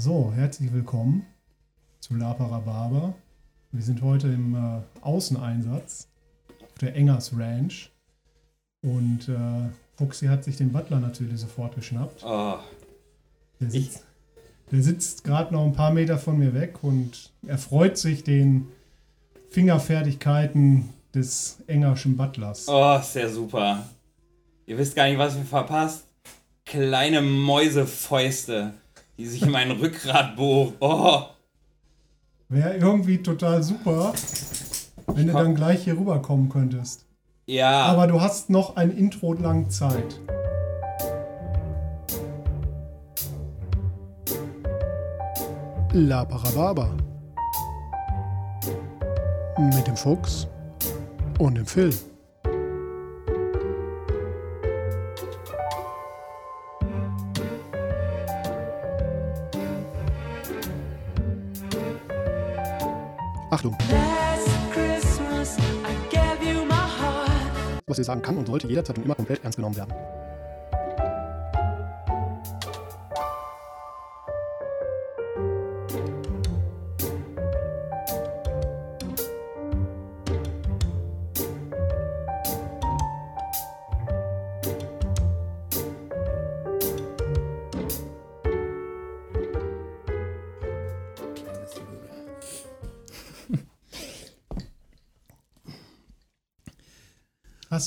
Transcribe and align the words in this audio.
So, 0.00 0.32
herzlich 0.32 0.72
willkommen 0.72 1.26
zu 1.98 2.14
Lapa 2.14 2.46
Rhabarber. 2.46 3.14
Wir 3.72 3.82
sind 3.82 4.00
heute 4.00 4.28
im 4.28 4.54
äh, 4.54 4.80
Außeneinsatz 5.00 6.06
auf 6.62 6.78
der 6.80 6.94
Engers 6.94 7.36
Ranch. 7.36 7.90
Und 8.80 9.28
äh, 9.28 9.68
Fuchsi 9.96 10.26
hat 10.26 10.44
sich 10.44 10.56
den 10.56 10.70
Butler 10.70 11.00
natürlich 11.00 11.40
sofort 11.40 11.74
geschnappt. 11.74 12.22
Oh, 12.24 12.58
Der 13.60 13.70
sitzt, 13.70 14.06
der 14.70 14.82
sitzt 14.82 15.24
gerade 15.24 15.52
noch 15.52 15.64
ein 15.64 15.72
paar 15.72 15.90
Meter 15.92 16.16
von 16.16 16.38
mir 16.38 16.54
weg 16.54 16.84
und 16.84 17.32
erfreut 17.48 17.98
sich 17.98 18.22
den 18.22 18.68
Fingerfertigkeiten 19.50 20.90
des 21.12 21.58
engerschen 21.66 22.16
Butlers. 22.16 22.68
oh, 22.68 22.98
ist 23.00 23.16
ja 23.16 23.28
super. 23.28 23.84
Ihr 24.64 24.78
wisst 24.78 24.94
gar 24.94 25.08
nicht, 25.08 25.18
was 25.18 25.34
ihr 25.36 25.42
verpasst. 25.42 26.04
Kleine 26.64 27.20
Mäusefäuste, 27.20 28.74
die 29.18 29.26
sich 29.26 29.42
in 29.42 29.50
mein 29.50 29.70
Rückgrat 29.72 30.36
bohren. 30.36 30.74
Oh, 30.80 31.22
Wäre 32.48 32.76
irgendwie 32.76 33.18
total 33.22 33.62
super, 33.62 34.12
wenn 35.08 35.26
du 35.26 35.32
dann 35.34 35.54
gleich 35.54 35.84
hier 35.84 35.98
rüberkommen 35.98 36.48
könntest. 36.48 37.04
ja. 37.46 37.82
Aber 37.82 38.06
du 38.06 38.20
hast 38.20 38.48
noch 38.48 38.76
ein 38.76 38.90
Intro 38.96 39.34
lang 39.34 39.68
Zeit. 39.68 40.20
La 45.92 46.24
Parababa. 46.24 46.90
Mit 49.58 49.86
dem 49.86 49.96
Fuchs 49.96 50.46
und 51.38 51.56
dem 51.56 51.66
Phil. 51.66 51.92
Achtung, 63.50 63.74
was 67.86 67.98
ihr 67.98 68.04
sagen 68.04 68.20
kann 68.20 68.36
und 68.36 68.46
sollte 68.46 68.68
jederzeit 68.68 68.98
und 68.98 69.04
immer 69.04 69.14
komplett 69.14 69.42
ernst 69.42 69.56
genommen 69.56 69.76
werden. 69.76 69.94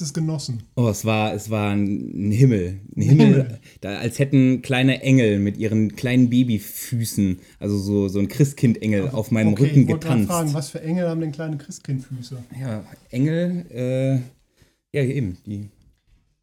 Hast 0.02 0.08
es 0.08 0.14
genossen? 0.16 0.64
Oh, 0.76 0.88
es 0.88 1.06
war, 1.06 1.32
es 1.32 1.52
war 1.52 1.76
ein 1.76 2.32
Himmel. 2.32 2.80
Ein 2.98 3.02
Himmel, 3.04 3.60
da, 3.82 4.00
als 4.00 4.18
hätten 4.18 4.64
kleine 4.64 5.04
Engel 5.04 5.38
mit 5.38 5.58
ihren 5.58 5.96
kleinen 5.96 6.32
Babyfüßen, 6.32 7.38
also 7.60 7.78
so, 7.78 8.08
so 8.08 8.18
ein 8.18 8.28
Christkindengel, 8.28 9.10
auf 9.10 9.30
meinem 9.30 9.50
Okay, 9.54 9.66
Rücken 9.66 9.82
ich 9.82 9.88
getanzt. 9.90 10.28
fragen, 10.28 10.56
was 10.56 10.72
für 10.72 10.82
Engel 10.82 11.08
haben 11.08 11.22
denn 11.22 11.32
kleine 11.32 11.58
Christkindfüße? 11.58 12.36
Ja, 12.60 12.84
Engel, 13.12 13.68
äh, 13.70 14.16
ja, 14.98 15.04
eben, 15.04 15.38
die 15.46 15.70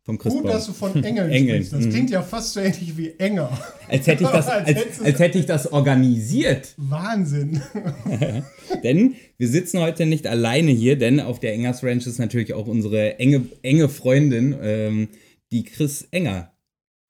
vom 0.08 0.16
Gut, 0.16 0.22
Christbaum. 0.22 0.46
dass 0.46 0.64
du 0.64 0.72
von 0.72 1.04
Engeln, 1.04 1.30
Engeln, 1.30 1.56
sprichst. 1.62 1.72
Das 1.74 1.84
mhm. 1.84 1.90
klingt 1.90 2.08
ja 2.08 2.22
fast 2.22 2.54
so 2.54 2.60
ähnlich 2.60 2.96
wie 2.96 3.10
Enger. 3.18 3.50
Als 3.88 4.06
hätte 4.06 4.24
ich 4.24 4.30
das, 4.30 4.48
Als 4.48 5.00
als, 5.00 5.18
hätte 5.18 5.38
ich 5.38 5.44
das 5.44 5.70
organisiert. 5.70 6.72
Wahnsinn. 6.78 7.60
Denn 8.82 9.16
wir 9.36 9.48
sitzen 9.48 9.80
heute 9.80 10.06
nicht 10.06 10.26
alleine 10.26 10.70
hier, 10.70 10.96
denn 10.96 11.20
auf 11.20 11.40
der 11.40 11.52
Engers 11.52 11.84
Ranch 11.84 12.06
ist 12.06 12.18
natürlich 12.18 12.54
auch 12.54 12.66
unsere 12.66 13.18
enge, 13.18 13.44
enge 13.60 13.90
Freundin, 13.90 14.56
ähm, 14.62 15.08
die 15.52 15.64
Chris 15.64 16.08
Enger. 16.10 16.54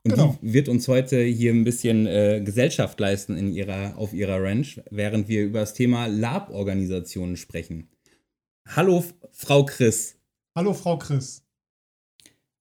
Und 0.02 0.14
Genau. 0.14 0.36
die 0.42 0.52
wird 0.52 0.68
uns 0.68 0.88
heute 0.88 1.22
hier 1.22 1.52
ein 1.52 1.62
bisschen 1.62 2.08
äh, 2.08 2.42
Gesellschaft 2.44 2.98
leisten 2.98 3.36
in 3.36 3.52
ihrer, 3.52 3.96
auf 3.96 4.12
ihrer 4.12 4.42
Ranch, 4.42 4.80
während 4.90 5.28
wir 5.28 5.44
über 5.44 5.60
das 5.60 5.72
Thema 5.72 6.06
Lab-Organisationen 6.06 7.36
sprechen. 7.36 7.90
Hallo, 8.66 9.04
Frau 9.30 9.64
Chris. 9.64 10.16
Hallo, 10.56 10.74
Frau 10.74 10.98
Chris. 10.98 11.47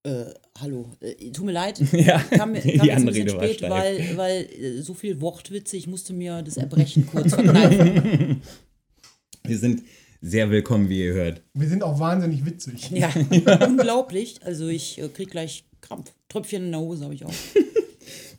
Äh, 0.07 0.33
hallo. 0.61 0.89
Äh, 1.01 1.31
tut 1.31 1.45
mir 1.45 1.51
leid. 1.51 1.81
Ja, 1.91 2.19
kam 2.19 2.53
die 2.53 2.77
kam 2.77 2.87
jetzt 2.87 2.91
ein 2.91 2.91
Anrede 2.91 3.25
bisschen 3.25 3.37
war 3.37 3.43
spät, 3.43 3.57
steif. 3.57 3.69
weil, 3.69 4.17
weil 4.17 4.41
äh, 4.45 4.81
so 4.81 4.93
viel 4.93 5.19
Wortwitze, 5.19 5.75
ich 5.75 5.87
musste 5.87 6.13
mir 6.13 6.41
das 6.43 6.55
Erbrechen 6.55 7.05
kurz 7.05 7.33
verkneifen. 7.33 8.41
Wir 9.43 9.57
sind 9.57 9.83
sehr 10.21 10.49
willkommen, 10.49 10.87
wie 10.89 11.03
ihr 11.03 11.13
hört. 11.13 11.41
Wir 11.53 11.67
sind 11.67 11.83
auch 11.83 11.99
wahnsinnig 11.99 12.45
witzig. 12.45 12.89
ja, 12.91 13.09
unglaublich. 13.65 14.39
Also 14.43 14.67
ich 14.67 14.97
äh, 14.97 15.09
krieg 15.09 15.29
gleich 15.29 15.65
Krampf. 15.81 16.13
Tröpfchen 16.29 16.65
in 16.65 16.71
der 16.71 16.79
Hose 16.79 17.03
habe 17.03 17.13
ich 17.13 17.25
auch. 17.25 17.33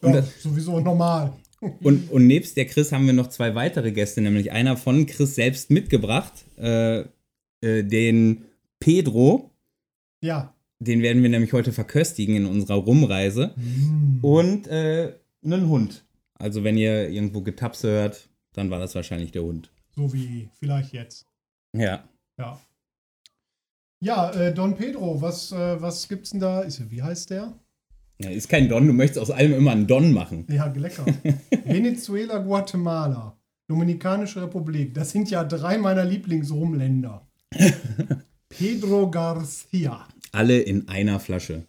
Ja, 0.03 0.23
sowieso 0.41 0.81
normal. 0.81 1.35
Und, 1.83 2.11
und 2.11 2.27
nebst 2.27 2.57
der 2.57 2.67
Chris 2.67 2.93
haben 2.93 3.07
wir 3.07 3.13
noch 3.13 3.29
zwei 3.29 3.55
weitere 3.55 3.93
Gäste, 3.93 4.21
nämlich 4.21 4.53
einer 4.53 4.77
von 4.77 5.07
Chris 5.07 5.35
selbst 5.35 5.71
mitgebracht, 5.71 6.33
äh, 6.57 7.01
äh, 7.61 7.85
den 7.85 8.45
Pedro. 8.81 9.51
Ja. 10.23 10.55
Den 10.81 11.03
werden 11.03 11.23
wir 11.23 11.31
nämlich 11.31 11.53
heute 11.53 11.73
verköstigen 11.73 12.37
in 12.37 12.47
unserer 12.47 12.77
Rumreise. 12.77 13.55
Mm. 13.57 14.25
Und 14.25 14.69
äh, 14.69 15.15
einen 15.45 15.69
Hund. 15.69 16.05
Also 16.35 16.63
wenn 16.63 16.79
ihr 16.79 17.09
irgendwo 17.09 17.43
Getapse 17.43 17.89
hört, 17.89 18.29
dann 18.53 18.71
war 18.71 18.79
das 18.79 18.95
wahrscheinlich 18.95 19.33
der 19.33 19.43
Hund. 19.43 19.71
So 19.95 20.13
wie 20.13 20.51
vielleicht 20.59 20.93
jetzt. 20.93 21.27
Ja. 21.77 22.05
Ja. 22.39 22.61
Ja, 24.01 24.31
äh, 24.31 24.55
Don 24.55 24.77
Pedro, 24.77 25.21
was, 25.21 25.51
äh, 25.51 25.83
was 25.83 26.09
gibt's 26.09 26.31
denn 26.31 26.41
da? 26.41 26.61
Ist, 26.61 26.91
wie 26.91 27.03
heißt 27.03 27.31
der? 27.31 27.59
ja. 28.19 28.31
Ist 28.31 28.49
kein 28.49 28.69
Don, 28.69 28.87
du 28.87 28.93
möchtest 28.93 29.19
aus 29.19 29.31
allem 29.31 29.55
immer 29.55 29.73
einen 29.73 29.87
Don 29.87 30.13
machen. 30.13 30.47
Ja, 30.49 30.67
lecker. 30.67 31.05
Venezuela, 31.65 32.39
Guatemala, 32.39 33.37
Dominikanische 33.69 34.43
Republik. 34.43 34.95
Das 34.95 35.11
sind 35.11 35.31
ja 35.31 35.45
drei 35.45 35.79
meiner 35.79 36.05
Lieblingsrumländer. 36.05 37.27
Pedro 38.49 39.11
Garcia. 39.11 40.07
Alle 40.33 40.59
in 40.59 40.89
einer 40.89 41.21
Flasche. 41.21 41.67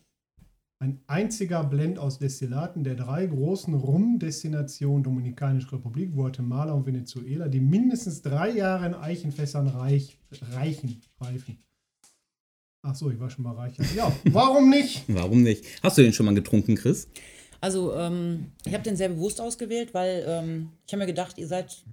Ein 0.81 1.01
einziger 1.07 1.63
Blend 1.65 1.99
aus 1.99 2.19
Destillaten 2.19 2.85
der 2.85 2.95
drei 2.95 3.25
großen 3.25 3.73
Rum-Destinationen 3.73 5.03
Dominikanische 5.03 5.73
Republik, 5.73 6.13
Guatemala 6.13 6.71
und 6.71 6.85
Venezuela, 6.85 7.49
die 7.49 7.59
mindestens 7.59 8.21
drei 8.21 8.51
Jahre 8.51 8.85
in 8.85 8.93
Eichenfässern 8.93 9.67
reich, 9.67 10.17
reichen, 10.53 11.01
reifen. 11.19 11.57
Ach 12.81 12.95
so, 12.95 13.11
ich 13.11 13.19
war 13.19 13.29
schon 13.29 13.43
mal 13.43 13.55
reicher. 13.55 13.83
Ja, 13.93 14.15
warum 14.31 14.69
nicht? 14.69 15.03
Warum 15.09 15.43
nicht? 15.43 15.65
Hast 15.83 15.97
du 15.97 16.01
den 16.01 16.13
schon 16.13 16.25
mal 16.25 16.35
getrunken, 16.35 16.75
Chris? 16.75 17.09
Also 17.59 17.93
ähm, 17.95 18.51
ich 18.65 18.73
habe 18.73 18.83
den 18.83 18.95
sehr 18.95 19.09
bewusst 19.09 19.41
ausgewählt, 19.41 19.93
weil 19.93 20.23
ähm, 20.25 20.69
ich 20.87 20.93
habe 20.93 21.01
mir 21.01 21.07
gedacht, 21.07 21.37
ihr 21.37 21.47
seid, 21.47 21.83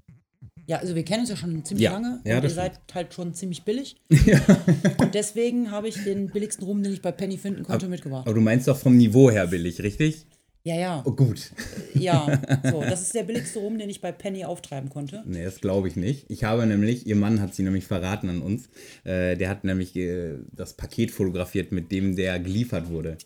ja, 0.67 0.79
also 0.79 0.95
wir 0.95 1.05
kennen 1.05 1.21
uns 1.21 1.31
ja 1.31 1.37
schon 1.37 1.65
ziemlich 1.65 1.85
Ja. 1.85 1.93
lange 1.93 2.21
Ja, 2.25 2.43
ihr 2.43 2.51
seid 2.51 2.73
halt 2.95 3.15
schon 3.15 3.35
ziemlich 3.35 3.65
billig. 3.65 3.97
Und 4.99 5.15
deswegen 5.15 5.71
habe 5.71 5.89
ich 5.89 6.03
den 6.05 6.29
billigsten 6.29 6.65
Rum, 6.67 6.83
den 6.83 6.93
ich 6.93 7.03
bei 7.03 7.13
Penny 7.13 7.39
finden 7.39 7.63
konnte, 7.63 7.89
mitgebracht. 7.89 8.27
Aber 8.27 8.35
du 8.35 8.41
meinst 8.41 8.67
doch 8.69 8.77
vom 8.77 8.97
Niveau 8.97 9.31
her 9.31 9.47
billig, 9.47 9.81
richtig? 9.83 10.27
Ja, 10.65 10.75
ja, 10.75 11.03
Oh, 11.07 11.13
gut. 11.13 11.53
ja. 11.95 12.41
So, 12.71 12.81
das 12.81 13.03
ist 13.03 13.15
der 13.15 13.23
billigste 13.23 13.61
Rum, 13.61 13.79
den 13.79 13.89
ich 13.89 14.01
bei 14.01 14.11
Penny 14.11 14.45
auftreiben 14.45 14.91
konnte. 14.91 15.23
Nee, 15.25 15.45
das 15.45 15.61
glaube 15.61 15.87
ich 15.87 15.95
nicht. 15.95 16.27
Ich 16.29 16.43
habe 16.43 16.67
nämlich, 16.67 17.07
ihr 17.07 17.15
Mann 17.15 17.41
hat 17.41 17.55
sie 17.55 17.63
nämlich 17.63 17.85
verraten 17.85 18.29
an 18.29 18.43
uns. 18.43 18.69
Äh, 19.05 19.37
der 19.37 19.49
hat 19.49 19.63
nämlich 19.63 19.95
äh, 19.95 20.35
das 20.51 20.75
Paket 20.75 21.13
fotografiert, 21.13 21.71
mit 21.71 21.93
dem 21.93 22.17
der 22.17 22.41
geliefert 22.41 22.89
wurde. 22.91 23.17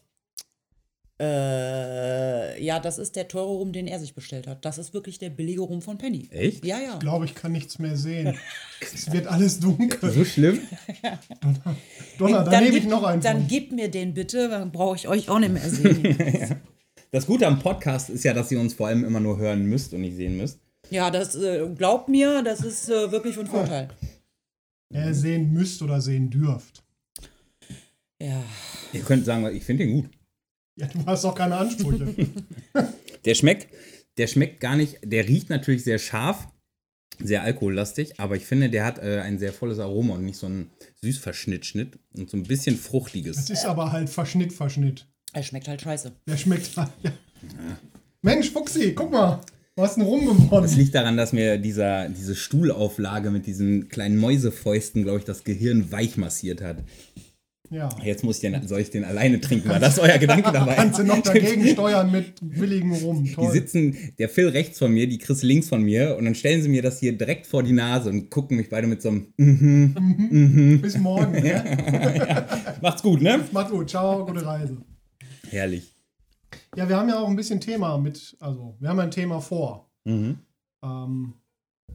Äh, 1.20 2.62
ja, 2.64 2.80
das 2.80 2.98
ist 2.98 3.14
der 3.14 3.28
teure 3.28 3.50
Rum, 3.50 3.72
den 3.72 3.86
er 3.86 4.00
sich 4.00 4.14
bestellt 4.14 4.46
hat. 4.46 4.64
Das 4.64 4.78
ist 4.78 4.94
wirklich 4.94 5.18
der 5.18 5.28
billige 5.28 5.60
Rum 5.60 5.82
von 5.82 5.98
Penny. 5.98 6.28
Echt? 6.30 6.64
Ja, 6.64 6.78
ja. 6.80 6.94
Ich 6.94 7.00
glaube, 7.00 7.26
ich 7.26 7.34
kann 7.34 7.52
nichts 7.52 7.78
mehr 7.78 7.96
sehen. 7.96 8.38
Es 8.94 9.12
wird 9.12 9.26
alles 9.26 9.60
dunkel. 9.60 10.10
So 10.10 10.24
schlimm? 10.24 10.58
Donner, 12.18 12.44
da 12.44 12.50
Dann 12.50 12.64
nehme 12.64 12.78
ich 12.78 12.86
noch 12.86 13.02
einen. 13.04 13.20
Dann 13.20 13.40
von. 13.40 13.46
gib 13.48 13.72
mir 13.72 13.90
den 13.90 14.14
bitte, 14.14 14.48
dann 14.48 14.72
brauche 14.72 14.96
ich 14.96 15.06
euch 15.06 15.28
auch 15.28 15.38
nicht 15.38 15.52
mehr 15.52 15.68
sehen. 15.68 16.56
Das 17.12 17.26
Gute 17.26 17.44
am 17.48 17.58
Podcast 17.58 18.08
ist 18.08 18.22
ja, 18.22 18.32
dass 18.32 18.52
ihr 18.52 18.60
uns 18.60 18.72
vor 18.72 18.86
allem 18.86 19.04
immer 19.04 19.18
nur 19.18 19.36
hören 19.36 19.64
müsst 19.66 19.92
und 19.92 20.02
nicht 20.02 20.14
sehen 20.14 20.36
müsst. 20.36 20.60
ja, 20.90 21.10
das 21.10 21.34
äh, 21.34 21.68
glaubt 21.76 22.08
mir, 22.08 22.40
das 22.44 22.60
ist 22.60 22.88
äh, 22.88 23.10
wirklich 23.10 23.34
von 23.34 23.46
Vorteil. 23.48 23.88
äh, 24.94 25.12
sehen 25.12 25.52
müsst 25.52 25.82
oder 25.82 26.00
sehen 26.00 26.30
dürft. 26.30 26.84
Ja. 28.22 28.40
Ihr 28.92 29.00
könnt 29.00 29.24
sagen, 29.24 29.44
ich 29.54 29.64
finde 29.64 29.84
den 29.86 30.02
gut. 30.02 30.10
Ja, 30.80 30.86
du 30.86 31.04
hast 31.04 31.24
doch 31.24 31.34
keine 31.34 31.56
Ansprüche. 31.56 32.14
Der 33.26 33.34
schmeckt, 33.34 33.68
der 34.16 34.26
schmeckt 34.26 34.60
gar 34.60 34.76
nicht, 34.76 34.98
der 35.04 35.28
riecht 35.28 35.50
natürlich 35.50 35.84
sehr 35.84 35.98
scharf, 35.98 36.48
sehr 37.18 37.42
alkohollastig, 37.42 38.18
aber 38.18 38.34
ich 38.34 38.46
finde, 38.46 38.70
der 38.70 38.86
hat 38.86 38.98
äh, 38.98 39.20
ein 39.20 39.38
sehr 39.38 39.52
volles 39.52 39.78
Aroma 39.78 40.14
und 40.14 40.24
nicht 40.24 40.38
so 40.38 40.46
ein 40.46 40.70
Süßverschnitt-Schnitt 41.02 41.98
und 42.16 42.30
so 42.30 42.38
ein 42.38 42.44
bisschen 42.44 42.76
fruchtiges. 42.76 43.36
Das 43.36 43.50
ist 43.50 43.66
aber 43.66 43.92
halt 43.92 44.08
Verschnitt, 44.08 44.54
Verschnitt. 44.54 45.06
Er 45.34 45.42
schmeckt 45.42 45.68
halt 45.68 45.82
scheiße. 45.82 46.12
Der 46.26 46.36
schmeckt 46.38 46.74
halt. 46.78 46.90
Ja. 47.02 47.12
Mensch, 48.22 48.50
Fuchsi, 48.50 48.94
guck 48.94 49.12
mal. 49.12 49.42
Du 49.76 49.82
hast 49.82 49.98
einen 49.98 50.06
rumgewonnen. 50.06 50.62
Das 50.62 50.76
liegt 50.76 50.94
daran, 50.94 51.18
dass 51.18 51.34
mir 51.34 51.58
dieser, 51.58 52.08
diese 52.08 52.34
Stuhlauflage 52.34 53.30
mit 53.30 53.46
diesen 53.46 53.88
kleinen 53.90 54.16
Mäusefäusten, 54.16 55.02
glaube 55.02 55.18
ich, 55.18 55.24
das 55.24 55.44
Gehirn 55.44 55.92
weich 55.92 56.16
massiert 56.16 56.62
hat. 56.62 56.78
Ja. 57.70 57.88
Jetzt 58.02 58.24
muss 58.24 58.36
ich 58.36 58.50
den, 58.50 58.66
soll 58.66 58.80
ich 58.80 58.90
den 58.90 59.04
alleine 59.04 59.40
trinken? 59.40 59.68
War 59.68 59.78
das 59.78 60.00
euer 60.00 60.18
Gedanke 60.18 60.50
dabei? 60.50 60.74
Kannst 60.74 60.98
du 60.98 61.04
noch 61.04 61.20
dagegen 61.22 61.64
steuern 61.68 62.10
mit 62.10 62.34
billigem 62.40 62.92
Rum. 62.92 63.22
Die 63.22 63.32
Toll. 63.32 63.52
sitzen, 63.52 63.96
der 64.18 64.28
Phil 64.28 64.48
rechts 64.48 64.80
von 64.80 64.92
mir, 64.92 65.08
die 65.08 65.18
Chris 65.18 65.44
links 65.44 65.68
von 65.68 65.82
mir 65.82 66.16
und 66.16 66.24
dann 66.24 66.34
stellen 66.34 66.62
sie 66.62 66.68
mir 66.68 66.82
das 66.82 66.98
hier 66.98 67.16
direkt 67.16 67.46
vor 67.46 67.62
die 67.62 67.72
Nase 67.72 68.10
und 68.10 68.28
gucken 68.28 68.56
mich 68.56 68.68
beide 68.70 68.88
mit 68.88 69.00
so 69.02 69.10
einem 69.10 69.32
mhm, 69.36 70.80
Bis 70.82 70.98
morgen. 70.98 71.30
Ne? 71.40 72.46
Macht's 72.82 73.02
gut, 73.02 73.22
ne? 73.22 73.40
Macht 73.52 73.70
gut. 73.70 73.88
Ciao, 73.88 74.26
gute 74.26 74.44
Reise. 74.44 74.76
Herrlich. 75.48 75.94
Ja, 76.76 76.88
wir 76.88 76.96
haben 76.96 77.08
ja 77.08 77.18
auch 77.20 77.28
ein 77.28 77.36
bisschen 77.36 77.60
Thema 77.60 77.98
mit, 77.98 78.36
also 78.40 78.76
wir 78.80 78.88
haben 78.88 78.98
ja 78.98 79.04
ein 79.04 79.10
Thema 79.10 79.40
vor. 79.40 79.90
Mhm. 80.04 80.38
Ähm, 80.82 81.34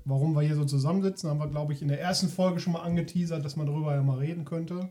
warum 0.05 0.33
wir 0.35 0.41
hier 0.41 0.55
so 0.55 0.65
zusammensitzen, 0.65 1.29
haben 1.29 1.39
wir, 1.39 1.49
glaube 1.49 1.73
ich, 1.73 1.81
in 1.81 1.89
der 1.89 1.99
ersten 1.99 2.29
Folge 2.29 2.59
schon 2.59 2.73
mal 2.73 2.81
angeteasert, 2.83 3.43
dass 3.43 3.55
man 3.55 3.67
darüber 3.67 3.93
ja 3.93 4.01
mal 4.01 4.19
reden 4.19 4.45
könnte. 4.45 4.89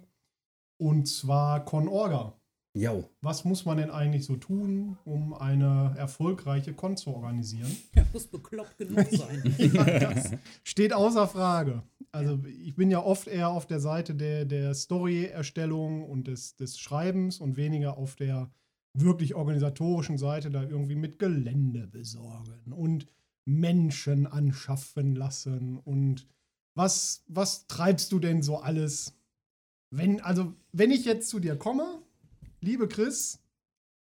Und 0.78 1.06
zwar 1.06 1.64
Con 1.64 1.88
Orga. 1.88 2.34
Jo. 2.76 3.08
Was 3.20 3.44
muss 3.44 3.64
man 3.64 3.76
denn 3.76 3.90
eigentlich 3.90 4.24
so 4.24 4.34
tun, 4.34 4.98
um 5.04 5.32
eine 5.32 5.94
erfolgreiche 5.96 6.74
Con 6.74 6.96
zu 6.96 7.10
organisieren? 7.14 7.70
Ja, 7.94 8.04
muss 8.12 8.26
bekloppt 8.26 8.76
genug 8.78 9.06
sein. 9.10 9.54
ja, 9.58 9.98
das 10.00 10.32
steht 10.64 10.92
außer 10.92 11.28
Frage. 11.28 11.84
Also 12.10 12.40
ich 12.46 12.74
bin 12.74 12.90
ja 12.90 13.00
oft 13.00 13.28
eher 13.28 13.50
auf 13.50 13.66
der 13.66 13.78
Seite 13.78 14.16
der, 14.16 14.44
der 14.44 14.74
Story-Erstellung 14.74 16.02
und 16.02 16.26
des, 16.26 16.56
des 16.56 16.78
Schreibens 16.78 17.38
und 17.38 17.56
weniger 17.56 17.96
auf 17.96 18.16
der 18.16 18.50
wirklich 18.96 19.34
organisatorischen 19.34 20.18
Seite, 20.18 20.50
da 20.50 20.62
irgendwie 20.62 20.96
mit 20.96 21.18
Gelände 21.18 21.86
besorgen 21.86 22.72
und 22.72 23.06
Menschen 23.44 24.26
anschaffen 24.26 25.14
lassen 25.14 25.78
und 25.78 26.26
was, 26.76 27.22
was 27.28 27.66
treibst 27.68 28.10
du 28.10 28.18
denn 28.18 28.42
so 28.42 28.58
alles? 28.58 29.16
Wenn, 29.96 30.20
also, 30.20 30.54
wenn 30.72 30.90
ich 30.90 31.04
jetzt 31.04 31.28
zu 31.28 31.38
dir 31.38 31.56
komme, 31.56 32.02
liebe 32.60 32.88
Chris, 32.88 33.38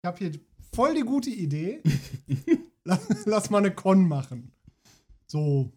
ich 0.01 0.07
habe 0.07 0.17
hier 0.17 0.31
voll 0.73 0.95
die 0.95 1.03
gute 1.03 1.29
Idee, 1.29 1.83
lass, 2.83 3.25
lass 3.25 3.49
mal 3.51 3.59
eine 3.59 3.73
Con 3.73 4.07
machen. 4.07 4.51
So 5.27 5.71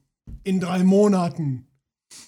in 0.44 0.60
drei 0.60 0.82
Monaten. 0.82 1.67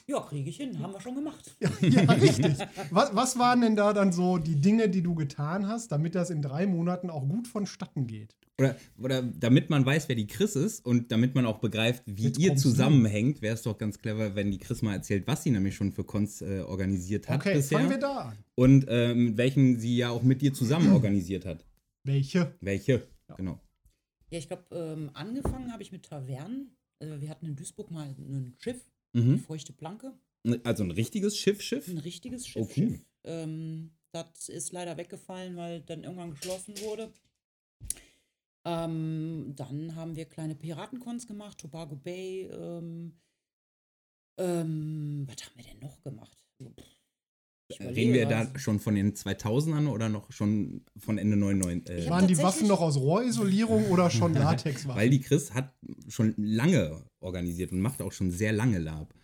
Ja, 0.07 0.21
kriege 0.21 0.51
ich 0.51 0.57
hin. 0.57 0.79
Haben 0.81 0.93
wir 0.93 1.01
schon 1.01 1.15
gemacht. 1.15 1.57
Ja, 1.61 1.71
ja 1.81 2.13
richtig. 2.13 2.59
Was, 2.91 3.15
was 3.15 3.39
waren 3.39 3.61
denn 3.63 3.77
da 3.77 3.93
dann 3.93 4.13
so 4.13 4.39
die 4.39 4.61
Dinge, 4.61 4.89
die 4.89 5.03
du 5.03 5.15
getan 5.15 5.67
hast, 5.67 5.93
damit 5.93 6.15
das 6.15 6.31
in 6.31 6.43
drei 6.43 6.67
Monaten 6.67 7.11
auch 7.11 7.27
gut 7.29 7.49
vonstatten 7.49 8.07
geht? 8.07 8.35
Oder, 8.59 8.77
oder 8.99 9.23
damit 9.23 9.71
man 9.71 9.87
weiß, 9.87 10.09
wer 10.11 10.17
die 10.17 10.27
Chris 10.27 10.55
ist 10.55 10.85
und 10.85 11.11
damit 11.13 11.35
man 11.35 11.47
auch 11.47 11.59
begreift, 11.61 12.03
wie 12.07 12.25
Jetzt 12.25 12.39
ihr 12.39 12.51
du. 12.51 12.57
zusammenhängt, 12.61 13.41
wäre 13.41 13.55
es 13.55 13.63
doch 13.63 13.79
ganz 13.79 13.99
clever, 13.99 14.35
wenn 14.35 14.51
die 14.51 14.59
Chris 14.59 14.83
mal 14.83 14.93
erzählt, 14.93 15.27
was 15.27 15.43
sie 15.45 15.51
nämlich 15.51 15.75
schon 15.75 15.93
für 15.93 16.05
Cons 16.05 16.43
äh, 16.43 16.61
organisiert 16.61 17.29
hat 17.29 17.41
Okay, 17.41 17.55
bisher. 17.55 17.79
fangen 17.79 17.91
wir 17.91 17.99
da 17.99 18.17
an. 18.17 18.37
Und 18.57 18.85
äh, 18.89 19.15
mit 19.15 19.39
welchen 19.39 19.79
sie 19.79 19.97
ja 19.97 20.11
auch 20.11 20.23
mit 20.23 20.43
dir 20.43 20.53
zusammen 20.53 20.93
organisiert 20.93 21.47
hat. 21.47 21.65
Welche? 22.05 22.55
Welche? 22.61 23.09
Ja. 23.31 23.37
Genau. 23.37 23.61
Ja, 24.31 24.39
ich 24.39 24.49
glaube, 24.49 24.65
ähm, 24.73 25.11
angefangen 25.15 25.73
habe 25.73 25.83
ich 25.83 25.91
mit 25.91 26.05
Tavernen. 26.05 26.77
Also 27.01 27.21
wir 27.23 27.31
hatten 27.31 27.47
in 27.47 27.57
Duisburg 27.57 27.91
mal 27.91 28.09
ein 28.09 28.55
Schiff, 28.59 28.85
Mhm. 29.13 29.23
eine 29.33 29.39
feuchte 29.39 29.73
Planke. 29.73 30.13
Also 30.65 30.85
ein 30.85 30.91
richtiges 30.91 31.37
Schiff-Schiff? 31.37 31.89
Ein 31.89 31.99
richtiges 31.99 32.47
Schiff. 32.47 32.63
Cool. 32.77 32.89
Schiff. 32.91 33.05
Ähm, 33.25 33.91
das 34.13 34.49
ist 34.49 34.73
leider 34.73 34.97
weggefallen, 34.97 35.57
weil 35.57 35.83
dann 35.83 36.03
irgendwann 36.05 36.31
geschlossen 36.31 36.75
wurde. 36.81 37.13
Ähm, 38.65 39.55
dann 39.57 39.95
haben 39.95 40.17
wir 40.17 40.27
kleine 40.27 40.55
Piratencons 40.55 41.27
gemacht, 41.27 41.59
Tobago 41.59 41.97
Bay. 41.97 42.47
Ähm, 42.53 43.19
ähm, 44.39 45.27
was 45.29 45.47
haben 45.47 45.57
wir 45.57 45.65
denn 45.65 45.79
noch 45.81 46.01
gemacht? 46.03 46.37
Reden 47.79 48.13
wir 48.13 48.29
was. 48.29 48.53
da 48.53 48.59
schon 48.59 48.81
von 48.81 48.97
den 48.97 49.15
2000ern 49.15 49.89
oder 49.89 50.09
noch 50.09 50.31
schon 50.33 50.85
von 50.97 51.19
Ende 51.19 51.37
99? 51.37 51.99
Ich 51.99 52.07
Äh, 52.07 52.11
Waren 52.11 52.27
die 52.27 52.37
Waffen 52.39 52.67
noch 52.67 52.81
aus 52.81 52.97
Rohrisolierung 52.97 53.87
oder 53.91 54.11
schon 54.11 54.35
Latexwaffen? 54.35 55.01
weil 55.01 55.09
die 55.11 55.21
Chris 55.21 55.55
hat 55.55 55.73
schon 56.09 56.35
lange 56.37 57.05
organisiert 57.21 57.73
und 57.73 57.81
macht 57.81 58.01
auch 58.03 58.13
schon 58.13 58.31
sehr 58.31 58.53
lange 58.53 58.79
Lab. 58.79 59.15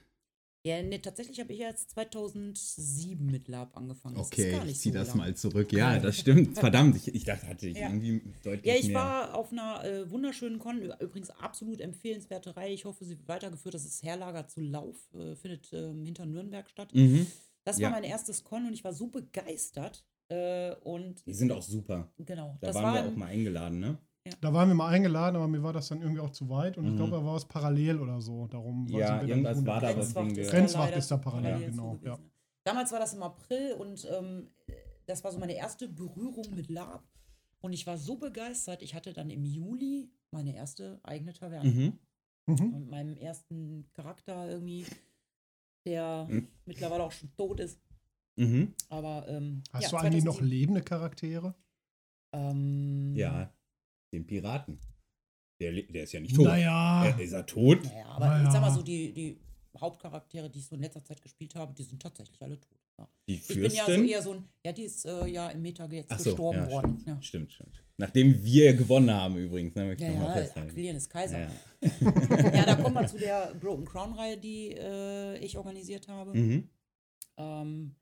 Ja, 0.65 0.83
nee, 0.83 0.99
tatsächlich 0.99 1.39
habe 1.39 1.53
ich 1.53 1.61
jetzt 1.61 1.91
2007 1.91 3.25
mit 3.25 3.47
Lab 3.47 3.77
angefangen. 3.77 4.17
Das 4.17 4.27
Okay, 4.27 4.57
ich 4.59 4.65
nicht 4.65 4.81
zieh 4.81 4.89
so 4.89 4.95
das 4.95 5.09
lang. 5.09 5.19
mal 5.19 5.35
zurück. 5.37 5.73
Ja, 5.73 5.99
das 6.01 6.19
stimmt. 6.19 6.59
Verdammt, 6.59 6.97
ich, 6.97 7.15
ich 7.15 7.23
dachte, 7.25 7.47
hatte 7.47 7.69
ich 7.69 7.79
Ja. 7.79 7.89
irgendwie 7.89 8.21
deutlich 8.43 8.65
Ja, 8.65 8.75
ich 8.75 8.89
mehr. 8.89 8.97
war 8.97 9.35
auf 9.37 9.53
einer 9.53 9.85
äh, 9.85 10.11
wunderschönen 10.11 10.59
Con, 10.59 10.83
übrigens 10.99 11.31
absolut 11.31 11.81
empfehlenswerte 11.81 12.57
Reihe. 12.57 12.73
Ich 12.75 12.85
hoffe, 12.85 13.05
sie 13.05 13.17
wird 13.17 13.29
weitergeführt. 13.29 13.75
Das 13.77 13.85
ist 13.85 14.03
Herlager 14.03 14.49
zu 14.49 14.61
Lauf, 14.61 14.97
äh, 15.15 15.37
findet 15.37 15.73
ähm, 15.73 16.05
hinter 16.05 16.27
Nürnberg 16.27 16.69
statt. 16.69 16.93
Mhm. 16.93 17.29
Das 17.63 17.79
ja. 17.79 17.85
war 17.87 17.93
mein 17.93 18.05
erstes 18.05 18.43
Con 18.43 18.67
und 18.67 18.73
ich 18.73 18.83
war 18.83 18.93
so 18.93 19.07
begeistert. 19.07 20.05
Äh, 20.29 20.75
und 20.83 21.25
Die 21.27 21.35
sind 21.35 21.53
auch 21.53 21.63
super. 21.63 22.13
genau, 22.19 22.59
Da 22.61 22.75
waren 22.75 22.83
war 22.83 22.95
wir 22.95 23.05
auch 23.13 23.17
mal 23.17 23.27
eingeladen, 23.27 23.79
ne? 23.79 23.99
Da 24.41 24.53
waren 24.53 24.69
wir 24.69 24.75
mal 24.75 24.89
eingeladen, 24.89 25.37
aber 25.37 25.49
mir 25.49 25.63
war 25.63 25.73
das 25.73 25.89
dann 25.89 26.01
irgendwie 26.01 26.21
auch 26.21 26.31
zu 26.31 26.49
weit 26.49 26.79
und 26.79 26.87
ich 26.87 26.93
Mhm. 26.93 26.97
glaube, 26.97 27.13
da 27.17 27.25
war 27.25 27.37
es 27.37 27.45
parallel 27.45 28.01
oder 28.01 28.21
so. 28.21 28.47
Darum 28.47 28.87
Ja, 28.89 29.23
irgendwas 29.23 29.65
war 29.67 29.81
da, 29.81 29.89
was 29.89 29.95
Grenzwacht 30.15 30.27
wegen 30.27 30.37
ist 30.39 30.51
Grenzwacht 30.51 30.97
ist 30.97 31.11
da 31.11 31.17
parallel, 31.17 31.51
parallel 31.53 31.71
genau, 31.71 31.99
ja. 32.03 32.19
Damals 32.65 32.91
war 32.93 32.99
das 32.99 33.15
im 33.15 33.23
April 33.23 33.75
und 33.75 34.07
ähm, 34.11 34.49
das 35.07 35.23
war 35.23 35.31
so 35.33 35.39
meine 35.39 35.55
erste 35.55 35.89
Berührung 35.89 36.47
mit 36.55 36.69
Lab. 36.69 37.05
Und 37.61 37.73
ich 37.73 37.87
war 37.87 37.97
so 37.97 38.17
begeistert, 38.17 38.83
ich 38.83 38.95
hatte 38.95 39.13
dann 39.13 39.31
im 39.31 39.45
Juli 39.45 40.11
meine 40.31 40.55
erste 40.55 41.01
eigene 41.05 41.33
Taverne. 41.33 41.69
Mhm. 41.69 41.99
Mhm. 42.49 42.71
mit 42.71 42.89
meinem 42.91 43.17
ersten 43.17 43.87
Charakter 43.93 44.49
irgendwie, 44.49 44.87
der 45.85 46.27
Mhm. 46.29 46.49
mittlerweile 46.65 47.03
auch 47.05 47.13
schon 47.13 47.33
tot 47.37 47.59
ist. 47.61 47.81
Mhm. 48.37 48.73
Aber 48.89 49.27
ähm, 49.29 49.63
Hast 49.73 49.85
ja, 49.85 49.89
du 49.91 49.97
eigentlich 49.97 50.25
noch 50.25 50.35
2007. 50.39 50.49
lebende 50.49 50.83
Charaktere? 50.83 51.55
Ähm, 52.33 53.15
Ja, 53.17 53.51
den 54.13 54.27
Piraten. 54.27 54.79
Der, 55.61 55.73
der 55.73 56.03
ist 56.05 56.13
ja 56.13 56.21
nicht 56.21 56.37
tot. 56.37 56.45
Naja. 56.47 57.07
Äh, 57.17 57.25
ist 57.25 57.33
er 57.33 57.47
tot? 57.47 57.83
Naja, 57.85 58.07
aber 58.07 58.27
Naja. 58.27 58.45
ich 58.47 58.53
sag 58.53 58.61
mal 58.61 58.71
so, 58.71 58.83
die, 58.83 59.13
die 59.13 59.41
Hauptcharaktere, 59.81 60.51
die 60.51 60.59
ich 60.59 60.67
so 60.67 60.75
in 60.75 60.83
letzter 60.83 61.05
Zeit 61.05 61.23
gespielt 61.23 61.55
habe, 61.55 61.73
die 61.75 61.83
sind 61.83 62.01
tatsächlich 62.01 62.41
alle 62.43 62.61
tot. 62.61 62.79
Ja. 62.99 63.09
Die 63.29 63.35
Ich 63.35 63.47
bin 63.49 63.63
ja 63.63 63.69
so 63.71 63.77
Fürstin? 63.77 64.09
eher 64.09 64.23
so 64.23 64.33
ein, 64.33 64.45
ja, 64.65 64.73
die 64.73 64.83
ist 64.83 65.05
äh, 65.05 65.27
ja 65.27 65.49
im 65.51 65.63
Meta 65.63 65.87
jetzt 65.87 66.11
Ach 66.11 66.19
so, 66.19 66.31
gestorben 66.31 66.59
ja, 66.59 66.71
worden. 66.71 66.99
Stimmt, 66.99 67.07
Ja, 67.07 67.23
stimmt, 67.23 67.53
stimmt. 67.53 67.83
Nachdem 67.99 68.43
wir 68.45 68.75
gewonnen 68.75 69.11
haben 69.11 69.37
übrigens, 69.37 69.75
ne, 69.75 69.95
ja, 69.99 70.11
ja. 70.11 70.47
Aquilian 70.55 70.97
ist 70.97 71.09
Kaiser. 71.09 71.41
Ja. 71.41 71.51
Ja. 71.81 72.67
da 72.67 72.77
kommt 72.77 72.95
man 72.95 73.09
zu 73.09 73.19
der 73.19 73.55
Broken 73.59 73.87
Crown-Reihe, 73.87 74.37
die 74.37 74.73
äh, 74.73 75.39
ich 75.39 75.57
organisiert 75.57 76.09
habe. 76.09 76.35
Mhm. 76.35 76.69
Ähm, 77.39 77.95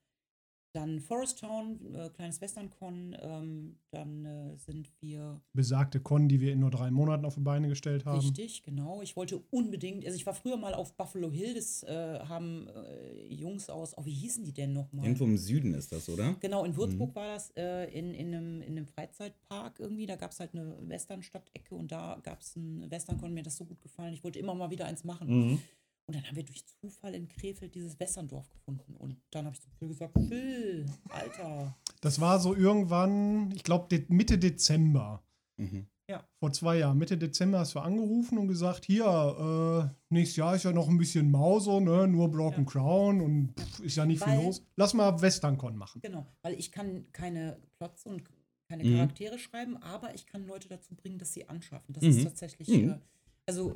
dann 0.75 1.01
Forest 1.01 1.39
Town, 1.39 1.79
äh, 1.95 2.09
kleines 2.11 2.41
Western-Con. 2.41 3.17
Ähm, 3.21 3.77
dann 3.91 4.25
äh, 4.25 4.57
sind 4.57 4.91
wir 5.01 5.41
Besagte 5.53 6.01
Con, 6.01 6.29
die 6.29 6.41
wir 6.41 6.53
in 6.53 6.61
nur 6.61 6.71
drei 6.71 6.91
Monaten 6.91 7.25
auf 7.25 7.35
die 7.35 7.41
Beine 7.41 7.69
gestellt 7.69 8.05
haben. 8.05 8.19
richtig, 8.19 8.63
genau. 8.65 9.01
Ich 9.03 9.17
wollte 9.17 9.41
unbedingt, 9.51 10.05
also 10.05 10.17
ich 10.17 10.27
war 10.27 10.35
früher 10.35 10.57
mal 10.57 10.75
auf 10.75 10.95
Buffalo 10.97 11.31
Hill, 11.31 11.55
das 11.55 11.83
äh, 11.85 12.19
haben 12.29 12.67
äh, 12.69 13.33
Jungs 13.33 13.71
aus, 13.71 13.97
oh, 13.97 14.05
wie 14.05 14.13
hießen 14.13 14.45
die 14.45 14.53
denn 14.53 14.73
nochmal? 14.73 15.05
Irgendwo 15.05 15.25
im 15.25 15.39
Süden 15.39 15.75
ist 15.75 15.93
das, 15.93 16.09
oder? 16.09 16.35
Genau, 16.41 16.65
in 16.65 16.77
Würzburg 16.77 17.11
Mhm. 17.11 17.15
war 17.15 17.35
das 17.35 17.51
äh, 17.57 17.85
in, 17.97 18.13
in, 18.15 18.35
einem, 18.35 18.61
in 18.63 18.77
einem 18.77 18.87
Freizeitpark 18.87 19.79
irgendwie. 19.79 20.07
Da 20.07 20.17
gab 20.17 20.33
es 20.33 20.41
halt 20.41 20.55
eine 20.55 20.77
Western-Stadtecke 20.89 21.75
und 21.75 21.93
da 21.93 22.19
gab 22.23 22.41
es 22.41 22.57
ein 22.57 22.91
Western-Con. 22.91 23.33
Mir 23.33 23.41
hat 23.41 23.47
das 23.47 23.57
so 23.57 23.65
gut 23.65 23.81
gefallen. 23.81 24.13
Ich 24.13 24.25
wollte 24.25 24.39
immer 24.41 24.55
mal 24.55 24.71
wieder 24.71 24.87
eins 24.87 25.05
machen. 25.05 25.29
Mhm. 25.29 25.59
Und 26.07 26.17
dann 26.17 26.25
haben 26.27 26.37
wir 26.37 26.45
durch 26.45 26.65
Zufall 26.67 27.15
in 27.15 27.29
Krefeld 27.29 27.75
dieses 27.75 27.99
Westerndorf 27.99 28.51
gefunden. 28.51 28.95
Und 28.97 29.17
dann 29.31 29.47
habe 29.47 29.55
ich 29.55 29.63
zu 29.63 29.71
Phil 29.79 29.89
gesagt: 29.89 30.13
Phil, 30.29 30.85
Alter. 31.09 31.77
Das 32.03 32.21
war 32.21 32.39
so 32.41 32.55
irgendwann, 32.55 33.51
ich 33.53 33.63
glaube, 33.65 34.05
Mitte 34.09 34.39
Dezember. 34.39 35.23
Mhm. 35.57 35.87
Vor 36.39 36.53
zwei 36.53 36.79
Jahren, 36.79 36.99
Mitte 36.99 37.17
Dezember 37.17 37.61
hast 37.61 37.75
du 37.75 37.79
angerufen 37.81 38.37
und 38.37 38.47
gesagt, 38.49 38.85
hier, 38.85 39.91
äh, 39.91 40.15
nächstes 40.15 40.37
Jahr 40.37 40.55
ist 40.55 40.63
ja 40.65 40.73
noch 40.73 40.87
ein 40.89 40.99
bisschen 40.99 41.31
Mauso, 41.31 41.81
ne? 41.81 42.07
nur 42.07 42.31
Broken 42.31 42.65
Ja. 42.67 42.71
Crown 42.71 43.21
und 43.23 43.59
pff, 43.59 43.81
ist 43.81 43.97
ja 43.97 44.05
nicht 44.05 44.21
Weil- 44.21 44.37
viel 44.37 44.45
los. 44.47 44.63
Lass 44.77 44.93
mal 44.93 45.21
WesternCon 45.23 45.75
machen. 45.77 46.03
Genau, 46.03 46.27
weil 46.43 46.55
ich 46.55 46.71
kann 46.71 47.11
keine 47.13 47.59
Plots 47.79 48.05
und 48.05 48.23
keine 48.69 48.85
Mhm. 48.85 48.97
Charaktere 48.97 49.39
schreiben, 49.39 49.79
aber 49.79 50.15
ich 50.15 50.27
kann 50.27 50.47
Leute 50.47 50.69
dazu 50.69 50.95
bringen, 50.95 51.19
dass 51.19 51.33
sie 51.33 51.49
anschaffen. 51.49 51.95
Das 51.95 52.05
Mhm. 52.05 52.11
ist 52.11 52.25
tatsächlich, 52.25 52.69
Mhm. 52.69 52.91
äh, 52.91 52.99
also 53.47 53.75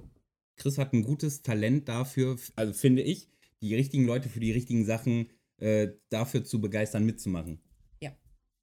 Chris 0.59 0.77
hat 0.79 0.93
ein 0.93 1.03
gutes 1.03 1.43
Talent 1.43 1.89
dafür, 1.89 2.37
also 2.57 2.73
finde 2.75 3.03
ich, 3.03 3.29
die 3.63 3.75
richtigen 3.75 4.05
Leute 4.05 4.29
für 4.29 4.41
die 4.41 4.53
richtigen 4.53 4.85
Sachen 4.85 5.31
äh, 5.59 5.89
dafür 6.11 6.45
zu 6.45 6.61
begeistern, 6.61 7.05
mitzumachen. 7.07 7.61
Ja. 8.01 8.13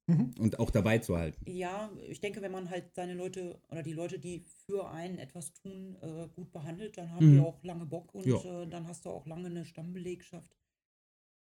Mhm. 0.06 0.34
Und 0.38 0.58
auch 0.58 0.70
dabei 0.70 0.98
zu 0.98 1.16
halten. 1.18 1.44
ja, 1.50 1.90
ich 2.08 2.20
denke, 2.20 2.40
wenn 2.42 2.52
man 2.52 2.70
halt 2.70 2.94
seine 2.94 3.14
Leute 3.14 3.60
oder 3.70 3.82
die 3.82 3.92
Leute, 3.92 4.18
die 4.18 4.44
für 4.66 4.88
einen 4.90 5.18
etwas 5.18 5.52
tun, 5.52 5.96
äh, 6.00 6.28
gut 6.34 6.52
behandelt, 6.52 6.96
dann 6.96 7.10
haben 7.10 7.26
Mhm. 7.30 7.34
die 7.34 7.40
auch 7.40 7.62
lange 7.64 7.86
Bock 7.86 8.14
und 8.14 8.26
Ja. 8.26 8.62
äh, 8.62 8.68
dann 8.68 8.86
hast 8.86 9.04
du 9.04 9.10
auch 9.10 9.26
lange 9.26 9.46
eine 9.48 9.64
Stammbelegschaft. 9.64 10.56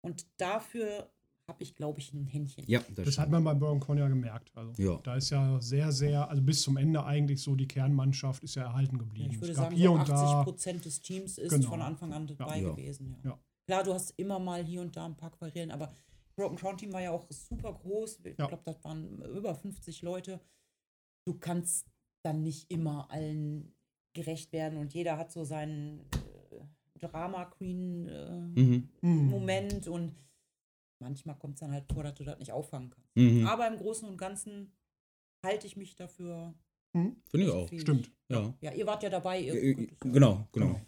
Und 0.01 0.25
dafür 0.38 1.12
habe 1.50 1.62
ich, 1.62 1.75
glaube 1.75 2.00
ich, 2.00 2.13
ein 2.13 2.25
Händchen. 2.25 2.63
Ja, 2.67 2.81
das, 2.95 3.05
Das 3.05 3.17
hat 3.17 3.29
man 3.29 3.43
beim 3.43 3.59
BurgerCon 3.59 3.97
ja 3.97 4.07
gemerkt. 4.07 4.51
Also 4.55 4.81
Ja. 4.81 4.97
da 5.03 5.15
ist 5.15 5.29
ja 5.29 5.59
sehr, 5.62 5.91
sehr, 5.91 6.29
also 6.29 6.41
bis 6.41 6.62
zum 6.62 6.77
Ende 6.77 7.03
eigentlich 7.03 7.41
so 7.41 7.55
die 7.55 7.67
Kernmannschaft 7.67 8.43
ist 8.43 8.55
ja 8.55 8.63
erhalten 8.63 8.95
Ja, 8.95 9.00
geblieben. 9.03 9.31
ich 9.31 9.41
würde 9.41 9.51
es 9.51 9.57
gab 9.57 9.65
sagen, 9.65 9.75
hier 9.75 9.89
so 9.89 9.93
und 9.93 10.00
80 10.01 10.13
da. 10.15 10.43
Prozent 10.43 10.85
des 10.85 11.01
Teams 11.01 11.38
ist 11.38 11.51
Genau. 11.51 11.69
von 11.69 11.81
Anfang 11.81 12.13
an 12.13 12.27
dabei 12.27 12.62
Ja. 12.62 12.71
gewesen. 12.71 13.17
Ja. 13.23 13.31
Ja. 13.31 13.39
Klar, 13.67 13.83
du 13.83 13.93
hast 13.93 14.12
immer 14.17 14.39
mal 14.39 14.63
hier 14.63 14.81
und 14.81 14.95
da 14.95 15.05
ein 15.05 15.15
paar 15.17 15.31
Querelen, 15.31 15.71
aber 15.71 15.91
Broken 16.35 16.57
Crown 16.57 16.77
Team 16.77 16.93
war 16.93 17.01
ja 17.01 17.12
auch 17.12 17.25
super 17.29 17.73
groß. 17.73 18.19
Ich 18.23 18.38
Ja. 18.38 18.47
glaube, 18.47 18.63
das 18.65 18.83
waren 18.83 19.21
über 19.35 19.53
50 19.53 20.01
Leute. 20.01 20.39
Du 21.25 21.35
kannst 21.38 21.88
dann 22.23 22.41
nicht 22.41 22.71
immer 22.71 23.12
allen 23.12 23.73
gerecht 24.13 24.51
werden 24.53 24.77
und 24.79 24.93
jeder 24.93 25.17
hat 25.17 25.31
so 25.31 25.43
seinen 25.43 26.00
äh, 26.00 27.00
Drama 27.00 27.45
Queen 27.45 28.07
äh, 28.07 28.39
Mhm. 28.59 28.89
Hm. 29.01 29.27
Moment 29.29 29.88
und 29.88 30.15
manchmal 31.00 31.35
kommt 31.38 31.55
es 31.55 31.59
dann 31.62 31.71
halt 31.71 31.85
vor, 31.91 32.03
dass 32.03 32.13
du 32.15 32.23
das 32.23 32.38
nicht 32.39 32.51
auffangen 32.51 32.89
kannst. 32.89 33.15
Mhm. 33.15 33.45
Aber 33.47 33.67
im 33.67 33.77
Großen 33.77 34.07
und 34.07 34.17
Ganzen 34.17 34.71
halte 35.45 35.67
ich 35.67 35.75
mich 35.77 35.95
dafür. 35.95 36.53
Hm, 36.95 37.15
Finde 37.29 37.47
ich 37.47 37.51
auch. 37.51 37.67
fähig. 37.69 37.81
Stimmt. 37.81 38.12
Ja. 38.29 38.53
Ja, 38.62 38.71
ihr 38.73 38.85
wart 38.88 39.03
ja 39.03 39.09
dabei. 39.09 39.39
Ihr 39.39 39.53
Äh, 39.55 39.71
es- 39.71 40.00
Genau, 40.00 40.47
genau. 40.51 40.67
Genau. 40.67 40.81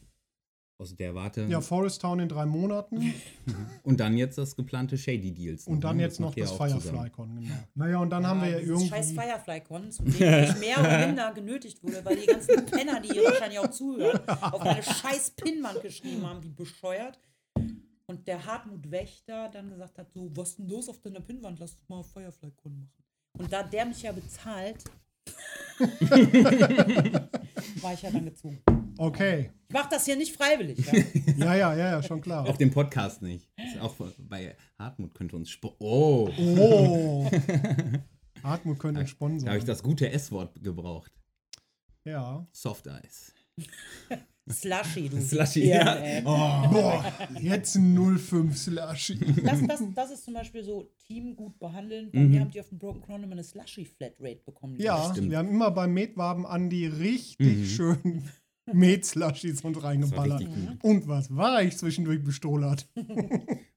Aus 0.78 0.94
der 0.94 1.16
Warte. 1.16 1.44
Ja, 1.46 1.62
Forest 1.62 2.02
Town 2.02 2.20
in 2.20 2.28
drei 2.28 2.46
Monaten 2.46 3.14
Und 3.84 3.98
dann 4.02 4.18
jetzt 4.18 4.38
das 4.38 4.58
geplante 4.58 4.98
Shady 4.98 5.32
Deals. 5.34 5.68
und 5.68 5.82
dann 5.86 5.96
ne? 5.96 6.04
jetzt 6.04 6.20
noch 6.20 6.36
das. 6.36 6.52
Firefly-Con, 6.52 7.40
genau. 7.40 7.56
Naja, 7.76 8.00
und 8.00 8.10
dann 8.10 8.28
haben 8.28 8.42
wir 8.42 8.50
ja 8.50 8.60
irgendwie. 8.60 8.90
scheiß 8.90 9.12
Firefly-Con, 9.14 9.92
zu 9.94 10.04
dem 10.04 10.12
ich 10.14 10.20
mehr 10.60 10.78
oder 10.80 10.98
minder 11.08 11.32
genötigt 11.34 11.82
wurde, 11.82 12.04
weil 12.04 12.18
die 12.18 12.26
ganzen 12.26 12.66
Penner, 12.66 13.00
die 13.00 13.08
hier 13.08 13.24
wahrscheinlich 13.24 13.60
auch 13.60 13.70
zuhören, 13.70 14.20
auf 14.28 14.62
meine 14.62 14.84
scheiß 14.84 15.32
Pinnwand 15.32 15.82
geschrieben 15.82 16.28
haben, 16.28 16.44
wie 16.44 16.50
bescheuert. 16.50 17.22
Und 18.08 18.28
der 18.28 18.46
Hartmut 18.46 18.92
Wächter 18.92 19.50
dann 19.50 19.70
gesagt 19.70 19.98
hat, 19.98 20.12
so, 20.14 20.30
was 20.36 20.56
denn 20.58 20.68
los 20.68 20.88
auf 20.90 21.02
deiner 21.02 21.22
Pinnwand? 21.22 21.60
Lass 21.60 21.74
uns 21.74 21.90
mal 21.90 22.04
Firefly-Con 22.04 22.78
machen. 22.78 23.04
Und 23.38 23.52
da 23.52 23.64
der 23.64 23.86
mich 23.86 24.02
ja 24.04 24.12
bezahlt, 24.12 24.84
war 27.82 27.94
ich 27.94 28.02
ja 28.04 28.12
dann 28.12 28.26
gezwungen. 28.26 28.62
Okay. 28.98 29.52
Ich 29.68 29.74
mach 29.74 29.90
das 29.90 30.06
hier 30.06 30.16
nicht 30.16 30.36
freiwillig. 30.36 30.78
Ja? 30.86 30.94
Ja, 31.46 31.56
ja, 31.56 31.76
ja, 31.76 31.92
ja, 31.92 32.04
schon 32.04 32.22
klar. 32.22 32.48
Auf 32.48 32.58
dem 32.58 32.72
Podcast 32.72 33.22
nicht. 33.22 33.50
Ist 33.58 33.80
auch 33.82 33.94
bei 34.20 34.56
Hartmut 34.80 35.14
könnte 35.14 35.36
uns. 35.36 35.58
Oh, 35.80 36.30
Oh. 36.38 37.30
Hartmut 38.44 38.80
könnte 38.80 39.00
ein 39.02 39.06
da 39.06 39.10
Sponsor. 39.10 39.50
habe 39.50 39.58
ich 39.58 39.66
das 39.66 39.82
gute 39.84 40.10
S-Wort 40.12 40.64
gebraucht. 40.64 41.12
Ja. 42.08 42.48
Soft 42.54 42.88
Eis. 42.88 43.34
Slushy, 44.50 45.10
du. 45.10 45.20
Slushy, 45.22 45.68
ja. 45.70 45.96
ey. 45.96 46.22
Boah, 46.22 47.04
jetzt 47.42 47.76
ein 47.76 47.98
05 48.18 48.56
Slushy. 48.58 49.18
Das, 49.44 49.60
das, 49.68 49.82
das 49.96 50.12
ist 50.12 50.24
zum 50.26 50.34
Beispiel 50.36 50.64
so 50.64 50.90
Team 51.08 51.36
gut 51.36 51.58
behandeln. 51.60 52.12
Bei 52.12 52.20
Mhm. 52.20 52.30
mir 52.32 52.40
haben 52.42 52.52
die 52.52 52.60
auf 52.60 52.70
dem 52.70 52.78
Broken 52.78 53.02
Crown 53.02 53.24
immer 53.24 53.32
eine 53.34 53.44
Slushy 53.44 53.86
Flatrate 53.86 54.42
bekommen. 54.46 54.80
Ja, 54.80 55.10
Stimmt. 55.12 55.32
wir 55.32 55.40
haben 55.40 55.50
immer 55.50 55.72
beim 55.72 55.94
Metwaben 55.94 56.46
Andi 56.46 56.86
richtig 56.88 57.74
schön 57.76 58.24
Met-Slushys 58.72 59.62
und 59.62 59.84
reingeballert. 59.84 60.46
gut. 60.46 60.84
Und 60.84 61.08
was 61.08 61.36
war 61.36 61.62
ich 61.64 61.78
zwischendurch 61.78 62.24
bestohlert? 62.24 62.88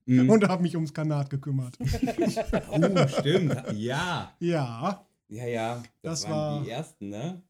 Mhm. 0.06 0.30
Und 0.30 0.48
habe 0.48 0.62
mich 0.62 0.74
ums 0.74 0.92
Kanat 0.94 1.28
gekümmert. 1.30 1.76
Oh, 1.80 3.08
stimmt. 3.08 3.54
Ja. 3.74 4.34
Ja, 4.40 5.06
Ja, 5.28 5.46
ja. 5.46 5.82
Das 6.02 6.24
waren 6.24 6.32
war- 6.58 6.64
die 6.64 6.70
ersten, 6.70 7.08
ne? 7.10 7.42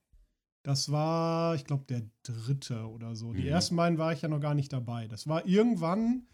Das 0.63 0.91
war, 0.91 1.55
ich 1.55 1.65
glaube, 1.65 1.85
der 1.89 2.03
dritte 2.23 2.89
oder 2.89 3.15
so. 3.17 3.33
Die 3.33 3.43
Mhm. 3.43 3.49
ersten 3.49 3.77
beiden 3.77 3.99
war 3.99 4.13
ich 4.13 4.23
ja 4.23 4.29
noch 4.29 4.41
gar 4.41 4.55
nicht 4.55 4.73
dabei. 4.73 5.09
Das 5.09 5.27
war 5.27 5.47
irgendwann, 5.47 6.27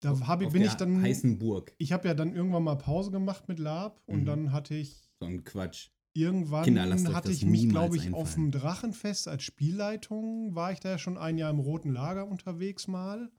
da 0.00 0.18
hab 0.26 0.40
ich, 0.40 0.46
Auf 0.48 0.52
bin 0.52 0.62
ich 0.62 0.76
dann, 0.76 1.02
Heißen 1.02 1.38
Burg. 1.38 1.74
ich 1.78 1.92
habe 1.92 2.08
ja 2.08 2.14
dann 2.14 2.34
irgendwann 2.34 2.64
mal 2.64 2.76
Pause 2.76 3.10
gemacht 3.10 3.48
mit 3.48 3.58
Lab 3.58 4.00
und 4.06 4.22
Mhm. 4.22 4.26
dann 4.26 4.52
hatte 4.52 4.74
ich 4.74 5.10
So 5.20 5.26
ein 5.26 5.44
Quatsch. 5.44 5.90
Irgendwann 6.12 6.64
Kinder, 6.64 7.14
hatte 7.14 7.30
ich 7.30 7.46
mich, 7.46 7.68
glaube 7.68 7.96
ich, 7.96 8.06
einfallen. 8.06 8.14
auf 8.22 8.34
dem 8.34 8.50
Drachenfest 8.50 9.28
als 9.28 9.44
Spielleitung, 9.44 10.56
war 10.56 10.72
ich 10.72 10.80
da 10.80 10.90
ja 10.90 10.98
schon 10.98 11.16
ein 11.16 11.38
Jahr 11.38 11.50
im 11.50 11.60
Roten 11.60 11.90
Lager 11.90 12.26
unterwegs 12.26 12.88
mal. 12.88 13.30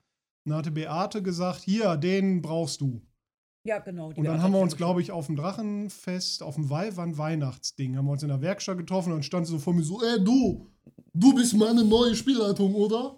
Dann 0.45 0.55
hatte 0.57 0.71
Beate 0.71 1.21
gesagt, 1.21 1.61
hier, 1.63 1.97
den 1.97 2.41
brauchst 2.41 2.79
du. 2.81 3.01
Ja, 3.63 3.79
genau. 3.79 4.11
die 4.11 4.19
Und 4.19 4.25
dann 4.25 4.41
haben 4.41 4.53
wir 4.53 4.59
uns, 4.59 4.75
glaube 4.75 5.01
ich, 5.01 5.11
auf 5.11 5.27
dem 5.27 5.35
Drachenfest, 5.35 6.41
auf 6.41 6.55
dem 6.55 6.69
Wallwand 6.69 7.17
Weihnachtsding, 7.17 7.95
haben 7.95 8.05
wir 8.05 8.11
uns 8.13 8.23
in 8.23 8.29
der 8.29 8.41
Werkstatt 8.41 8.77
getroffen 8.77 9.09
und 9.09 9.17
dann 9.17 9.23
stand 9.23 9.45
sie 9.45 9.51
so 9.53 9.59
vor 9.59 9.73
mir 9.73 9.83
so, 9.83 10.01
ey 10.01 10.23
du, 10.23 10.67
du 11.13 11.35
bist 11.35 11.53
meine 11.55 11.83
neue 11.83 12.15
Spielleitung, 12.15 12.73
oder? 12.73 13.17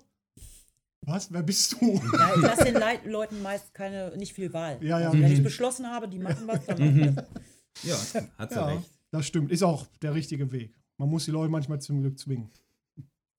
Was? 1.06 1.32
Wer 1.32 1.44
bist 1.44 1.74
du? 1.74 1.94
Ja, 2.18 2.36
ich 2.36 2.42
lasse 2.42 2.64
den 2.66 2.74
Leit 2.80 3.06
Leuten 3.06 3.42
meist 3.42 3.74
keine, 3.74 4.16
nicht 4.18 4.34
viel 4.34 4.52
Wahl. 4.54 4.78
Ja, 4.82 5.00
ja, 5.00 5.08
also, 5.08 5.14
wenn 5.14 5.24
ich 5.26 5.30
richtig. 5.32 5.44
beschlossen 5.44 5.86
habe, 5.88 6.08
die 6.08 6.20
machen 6.20 6.48
was, 6.48 6.66
dann 6.66 6.78
machen 6.80 6.96
wir 6.96 7.12
das. 7.12 7.26
Ja, 7.84 8.22
hat 8.38 8.50
sie 8.52 8.56
Ja, 8.56 8.66
recht. 8.68 8.90
das 9.12 9.26
stimmt. 9.26 9.52
Ist 9.52 9.64
auch 9.64 9.86
der 10.02 10.14
richtige 10.14 10.52
Weg. 10.52 10.76
Man 10.98 11.10
muss 11.10 11.26
die 11.26 11.32
Leute 11.32 11.50
manchmal 11.52 11.82
zum 11.82 12.02
Glück 12.02 12.18
zwingen. 12.20 12.50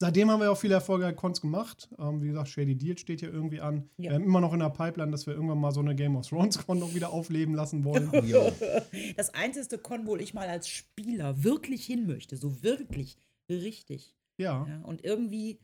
Seitdem 0.00 0.30
haben 0.30 0.40
wir 0.40 0.50
auch 0.50 0.58
viele 0.58 0.74
erfolgreiche 0.74 1.14
Cons 1.14 1.40
gemacht. 1.40 1.88
Ähm, 1.98 2.20
wie 2.22 2.26
gesagt, 2.28 2.48
Shady 2.48 2.76
Deal 2.76 2.98
steht 2.98 3.22
ja 3.22 3.28
irgendwie 3.28 3.60
an. 3.60 3.88
Ja. 3.96 4.10
Wir 4.10 4.14
haben 4.16 4.24
immer 4.24 4.40
noch 4.40 4.52
in 4.52 4.58
der 4.58 4.70
Pipeline, 4.70 5.10
dass 5.12 5.26
wir 5.26 5.34
irgendwann 5.34 5.58
mal 5.60 5.70
so 5.72 5.80
eine 5.80 5.94
Game 5.94 6.16
of 6.16 6.26
Thrones 6.28 6.58
Con 6.66 6.78
noch 6.80 6.94
wieder 6.94 7.10
aufleben 7.12 7.54
lassen 7.54 7.84
wollen. 7.84 8.10
Das 9.16 9.32
einzige 9.34 9.78
Con, 9.78 10.06
wo 10.06 10.16
ich 10.16 10.34
mal 10.34 10.48
als 10.48 10.68
Spieler 10.68 11.42
wirklich 11.44 11.86
hin 11.86 12.06
möchte, 12.06 12.36
so 12.36 12.62
wirklich 12.62 13.16
richtig. 13.48 14.14
ja. 14.36 14.66
Ja, 14.68 14.80
und 14.82 15.04
irgendwie, 15.04 15.60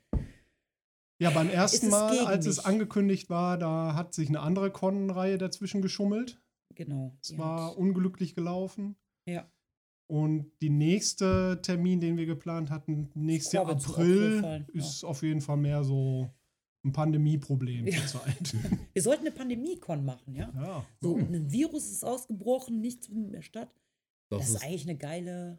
Ja, 1.19 1.31
beim 1.31 1.51
ersten 1.51 1.87
es 1.87 1.93
Mal, 1.93 2.21
als 2.21 2.47
es 2.47 2.59
mich? 2.59 2.67
angekündigt 2.67 3.29
war, 3.31 3.59
da 3.59 3.95
hat 3.95 4.15
sich 4.15 4.29
eine 4.29 4.41
andere 4.41 4.71
Con-Reihe 4.71 5.39
dazwischen 5.39 5.83
geschummelt. 5.83 6.41
genau. 6.75 7.17
Es 7.21 7.37
war 7.37 7.77
unglücklich 7.77 8.35
gelaufen. 8.37 8.97
Ja. 9.27 9.51
Und 10.11 10.51
die 10.61 10.71
nächste 10.71 11.61
Termin, 11.63 12.01
den 12.01 12.17
wir 12.17 12.27
geplant 12.27 12.69
hatten, 12.71 13.11
nächstes 13.15 13.53
Jahr 13.53 13.79
zu 13.79 13.91
April, 13.93 14.27
aufgefallen, 14.29 14.67
ja. 14.73 14.81
ist 14.81 15.05
auf 15.05 15.23
jeden 15.23 15.41
Fall 15.41 15.57
mehr 15.57 15.85
so 15.85 16.29
ein 16.85 16.93
Pandemieproblem 16.93 17.87
Ja. 17.87 18.05
zurzeit. 18.07 18.55
Wir 18.93 19.03
sollten 19.03 19.27
eine 19.27 19.31
Pandemie-Con 19.37 20.05
machen, 20.05 20.35
ja? 20.35 20.51
ja. 20.57 20.85
So, 21.01 21.17
ein 21.17 21.53
Virus 21.53 21.91
ist 21.91 22.05
ausgebrochen, 22.05 22.81
nichts 22.81 23.07
findet 23.07 23.31
mehr 23.31 23.43
statt. 23.43 23.71
Das, 24.31 24.41
Das 24.41 24.49
ist 24.49 24.55
ist, 24.57 24.63
eigentlich 24.65 24.89
eine 24.89 24.97
geile. 24.99 25.59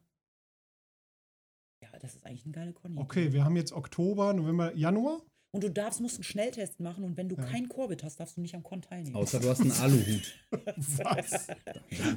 Ja, 1.84 1.90
das 2.00 2.16
ist 2.16 2.26
eigentlich 2.26 2.44
eine 2.46 2.54
geile 2.54 2.74
Con. 2.74 2.98
Okay, 2.98 3.32
wir 3.32 3.46
haben 3.46 3.56
jetzt 3.56 3.72
Oktober, 3.72 4.34
November, 4.34 4.76
Januar. 4.76 5.22
Und 5.54 5.66
du 5.66 5.70
darfst, 5.70 6.00
musst 6.00 6.16
einen 6.16 6.24
Schnelltest 6.24 6.80
machen 6.80 7.04
und 7.04 7.18
wenn 7.18 7.28
du 7.28 7.36
Ja. 7.36 7.44
kein 7.44 7.68
Covid 7.68 8.02
hast, 8.06 8.22
darfst 8.22 8.38
du 8.38 8.42
nicht 8.42 8.56
am 8.56 8.64
Con 8.64 8.82
teilnehmen. 8.82 9.16
außer 9.18 9.40
du 9.42 9.50
hast 9.50 9.60
einen 9.60 9.74
Aluhut. 9.74 10.34
Was? 11.04 11.48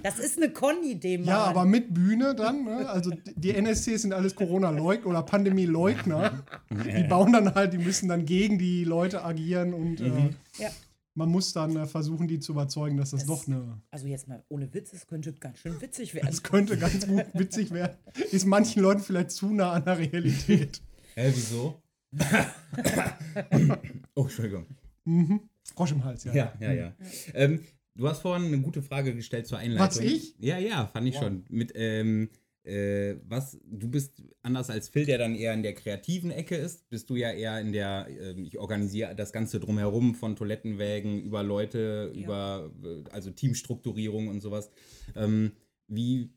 Das 0.04 0.18
ist 0.20 0.36
eine 0.36 0.50
Con-Idee, 0.52 1.18
Mann. 1.18 1.26
Ja, 1.26 1.38
aber 1.44 1.64
mit 1.64 1.92
Bühne 1.92 2.36
dann. 2.36 2.64
Ne? 2.64 2.88
Also 2.88 3.10
die 3.34 3.50
NSCs 3.54 4.02
sind 4.02 4.12
alles 4.12 4.36
Corona-Leugner 4.36 5.08
oder 5.10 5.22
Pandemie-Leugner. 5.24 6.44
Die 6.70 7.02
bauen 7.04 7.32
dann 7.32 7.54
halt, 7.56 7.72
die 7.72 7.78
müssen 7.78 8.08
dann 8.08 8.24
gegen 8.24 8.56
die 8.58 8.84
Leute 8.84 9.24
agieren 9.24 9.74
und 9.74 10.00
äh, 10.00 10.30
Ja. 10.58 10.70
man 11.14 11.28
muss 11.28 11.52
dann 11.52 11.74
äh, 11.76 11.86
versuchen, 11.86 12.28
die 12.28 12.38
zu 12.38 12.52
überzeugen, 12.52 12.96
dass 12.98 13.10
das, 13.10 13.26
Das- 13.26 13.28
doch 13.28 13.48
eine. 13.48 13.80
Also 13.90 14.06
jetzt 14.06 14.28
mal 14.28 14.44
ohne 14.48 14.72
Witz, 14.72 14.92
es 14.92 15.08
könnte 15.08 15.32
ganz 15.32 15.58
schön 15.58 15.80
witzig 15.80 16.14
werden. 16.14 16.28
Es 16.28 16.44
könnte 16.44 16.76
ganz 16.78 17.04
gut 17.08 17.24
witzig 17.34 17.72
werden. 17.72 17.96
Ist 18.30 18.46
manchen 18.46 18.80
Leuten 18.80 19.00
vielleicht 19.00 19.32
zu 19.32 19.52
nah 19.52 19.72
an 19.72 19.84
der 19.84 19.98
Realität. 19.98 20.80
Hä, 21.16 21.32
wieso? 21.34 21.80
oh, 24.14 24.22
Entschuldigung. 24.22 24.66
Mhm. 25.04 25.40
Frosch 25.74 25.92
im 25.92 26.04
Hals, 26.04 26.24
ja. 26.24 26.34
Ja, 26.34 26.52
ja, 26.60 26.72
ja. 26.72 26.94
Ähm, 27.34 27.60
du 27.94 28.08
hast 28.08 28.20
vorhin 28.22 28.46
eine 28.46 28.60
gute 28.60 28.82
Frage 28.82 29.14
gestellt 29.14 29.46
zur 29.46 29.58
Einleitung. 29.58 29.86
Was, 29.86 29.98
ich? 29.98 30.34
Ja, 30.38 30.58
ja, 30.58 30.86
fand 30.86 31.08
ich 31.08 31.16
schon. 31.16 31.44
Mit, 31.48 31.72
ähm, 31.74 32.28
äh, 32.64 33.16
was, 33.28 33.58
du 33.64 33.88
bist 33.88 34.22
anders 34.42 34.70
als 34.70 34.88
Phil, 34.88 35.04
der 35.04 35.18
dann 35.18 35.34
eher 35.34 35.52
in 35.52 35.62
der 35.62 35.74
kreativen 35.74 36.30
Ecke 36.30 36.56
ist, 36.56 36.88
bist 36.88 37.10
du 37.10 37.16
ja 37.16 37.30
eher 37.30 37.60
in 37.60 37.72
der, 37.72 38.08
ähm, 38.08 38.44
ich 38.44 38.58
organisiere 38.58 39.14
das 39.14 39.32
Ganze 39.32 39.60
drumherum 39.60 40.14
von 40.14 40.34
Toilettenwägen 40.36 41.20
über 41.22 41.42
Leute, 41.42 42.10
Ja. 42.14 42.20
über, 42.22 42.70
äh, 42.82 43.10
also 43.10 43.30
Teamstrukturierung 43.30 44.28
und 44.28 44.40
sowas. 44.40 44.70
Ähm, 45.14 45.52
wie 45.88 46.30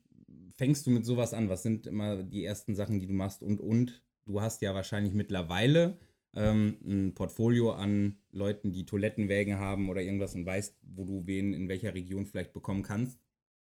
fängst 0.56 0.86
du 0.86 0.90
mit 0.90 1.06
sowas 1.06 1.32
an? 1.32 1.48
Was 1.48 1.62
sind 1.62 1.86
immer 1.86 2.22
die 2.22 2.44
ersten 2.44 2.74
Sachen, 2.74 3.00
die 3.00 3.06
du 3.06 3.14
machst? 3.14 3.42
Und, 3.42 3.60
und, 3.60 4.02
du 4.28 4.40
hast 4.40 4.62
ja 4.62 4.74
wahrscheinlich 4.74 5.14
mittlerweile 5.14 5.98
ähm, 6.34 6.76
ein 6.84 7.14
Portfolio 7.14 7.72
an 7.72 8.18
Leuten, 8.30 8.72
die 8.72 8.86
Toilettenwägen 8.86 9.58
haben 9.58 9.88
oder 9.88 10.02
irgendwas 10.02 10.34
und 10.34 10.46
weißt, 10.46 10.76
wo 10.82 11.04
du 11.04 11.26
wen 11.26 11.52
in 11.52 11.68
welcher 11.68 11.94
Region 11.94 12.26
vielleicht 12.26 12.52
bekommen 12.52 12.82
kannst. 12.82 13.18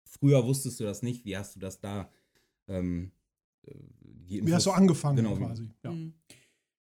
Früher 0.04 0.44
wusstest 0.46 0.78
du 0.78 0.84
das 0.84 1.02
nicht. 1.02 1.24
Wie 1.24 1.36
hast 1.36 1.56
du 1.56 1.60
das 1.60 1.80
da? 1.80 2.10
Ähm, 2.68 3.12
äh, 3.62 3.74
die 4.02 4.46
Wie 4.46 4.54
hast 4.54 4.66
du 4.66 4.70
angefangen 4.70 5.16
Genau, 5.16 5.36
quasi? 5.36 5.70
Ja. 5.82 5.94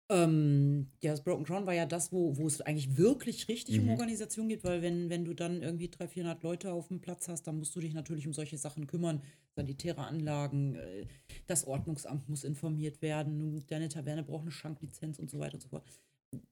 Ähm, 0.07 0.91
ja, 1.01 1.11
das 1.11 1.23
Broken 1.23 1.45
Crown 1.45 1.65
war 1.65 1.73
ja 1.73 1.87
das, 1.87 2.11
wo, 2.11 2.37
wo 2.37 2.45
es 2.45 2.61
eigentlich 2.61 2.95
wirklich 2.95 3.47
richtig 3.47 3.79
um 3.79 3.85
Mhm. 3.85 3.91
Organisation 3.91 4.47
geht, 4.49 4.63
weil 4.63 4.83
wenn, 4.83 5.09
wenn 5.09 5.25
du 5.25 5.33
dann 5.33 5.63
irgendwie 5.63 5.89
300, 5.89 6.11
400 6.13 6.43
Leute 6.43 6.71
auf 6.73 6.89
dem 6.89 7.01
Platz 7.01 7.27
hast, 7.27 7.43
dann 7.47 7.57
musst 7.57 7.75
du 7.75 7.79
dich 7.79 7.93
natürlich 7.93 8.27
um 8.27 8.33
solche 8.33 8.57
Sachen 8.57 8.85
kümmern. 8.85 9.23
Sanitäre 9.55 10.05
Anlagen, 10.05 10.75
äh, 10.75 11.07
das 11.47 11.65
Ordnungsamt 11.65 12.29
muss 12.29 12.43
informiert 12.43 13.01
werden, 13.01 13.63
deine 13.67 13.89
Taverne 13.89 14.23
braucht 14.23 14.43
eine 14.43 14.51
Schanklizenz 14.51 15.17
und 15.17 15.31
so 15.31 15.39
weiter 15.39 15.55
und 15.55 15.61
so 15.61 15.69
fort. 15.69 15.83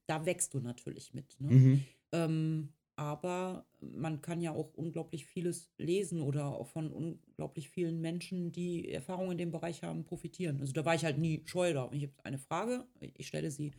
Da 0.08 0.26
wächst 0.26 0.54
du 0.56 0.60
natürlich 0.60 1.14
mit. 1.14 1.36
Ne? 1.40 1.52
Mhm. 1.52 1.84
Ähm, 2.12 2.70
aber 2.96 3.66
man 3.80 4.22
kann 4.22 4.42
ja 4.42 4.52
auch 4.52 4.74
unglaublich 4.76 5.26
vieles 5.26 5.72
lesen 5.78 6.22
oder 6.22 6.48
auch 6.48 6.68
von 6.68 6.92
unglaublich 6.92 7.70
vielen 7.70 8.02
Menschen, 8.02 8.52
die 8.52 8.90
Erfahrung 8.92 9.32
in 9.32 9.38
dem 9.38 9.52
Bereich 9.52 9.84
haben, 9.84 10.06
profitieren. 10.06 10.60
Also 10.60 10.74
da 10.74 10.86
war 10.86 10.96
ich 10.96 11.04
halt 11.04 11.18
nie 11.18 11.42
scheu 11.46 11.74
drauf. 11.74 11.92
Ich 11.94 12.04
habe 12.04 12.14
eine 12.24 12.38
Frage, 12.38 12.88
ich 13.00 13.28
stelle 13.28 13.52
sie, 13.52 13.72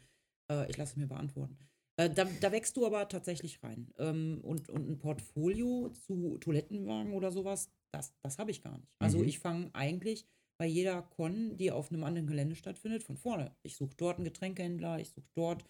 äh, 0.50 0.68
ich 0.70 0.76
lasse 0.76 0.98
mir 0.98 1.06
beantworten. 1.06 1.58
Äh, 1.96 2.10
da, 2.10 2.24
da 2.24 2.50
wächst 2.52 2.76
du 2.76 2.86
aber 2.86 3.08
tatsächlich 3.08 3.62
rein. 3.62 3.92
Ähm, 3.98 4.40
und, 4.42 4.68
und 4.68 4.88
ein 4.90 4.98
Portfolio 4.98 5.90
zu 5.90 6.38
Toilettenwagen 6.38 7.12
oder 7.12 7.30
sowas, 7.30 7.70
das, 7.92 8.14
das 8.22 8.38
habe 8.38 8.50
ich 8.50 8.62
gar 8.62 8.78
nicht. 8.78 8.96
Also 8.98 9.18
Mhm. 9.18 9.28
ich 9.28 9.38
fange 9.38 9.70
eigentlich 9.74 10.26
bei 10.58 10.66
jeder 10.66 11.02
Con, 11.02 11.56
die 11.56 11.70
auf 11.70 11.90
einem 11.90 12.04
anderen 12.04 12.26
Gelände 12.26 12.56
stattfindet, 12.56 13.02
von 13.04 13.16
vorne. 13.16 13.56
Ich 13.62 13.76
suche 13.76 13.94
dort 13.96 14.16
einen 14.16 14.24
Getränkehändler, 14.24 14.98
ich 14.98 15.10
suche 15.10 15.28
dort 15.34 15.64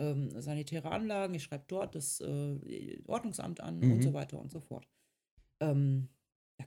ähm, 0.00 0.40
sanitäre 0.40 0.90
Anlagen, 0.90 1.34
ich 1.34 1.44
schreibe 1.44 1.64
dort 1.68 1.94
das 1.94 2.20
äh, 2.20 3.00
Ordnungsamt 3.06 3.60
an 3.60 3.82
und 3.82 3.98
Mhm. 3.98 4.02
so 4.02 4.12
weiter 4.12 4.40
und 4.40 4.50
so 4.50 4.60
fort. 4.60 4.86
Ähm, 5.60 6.08
ja, 6.58 6.66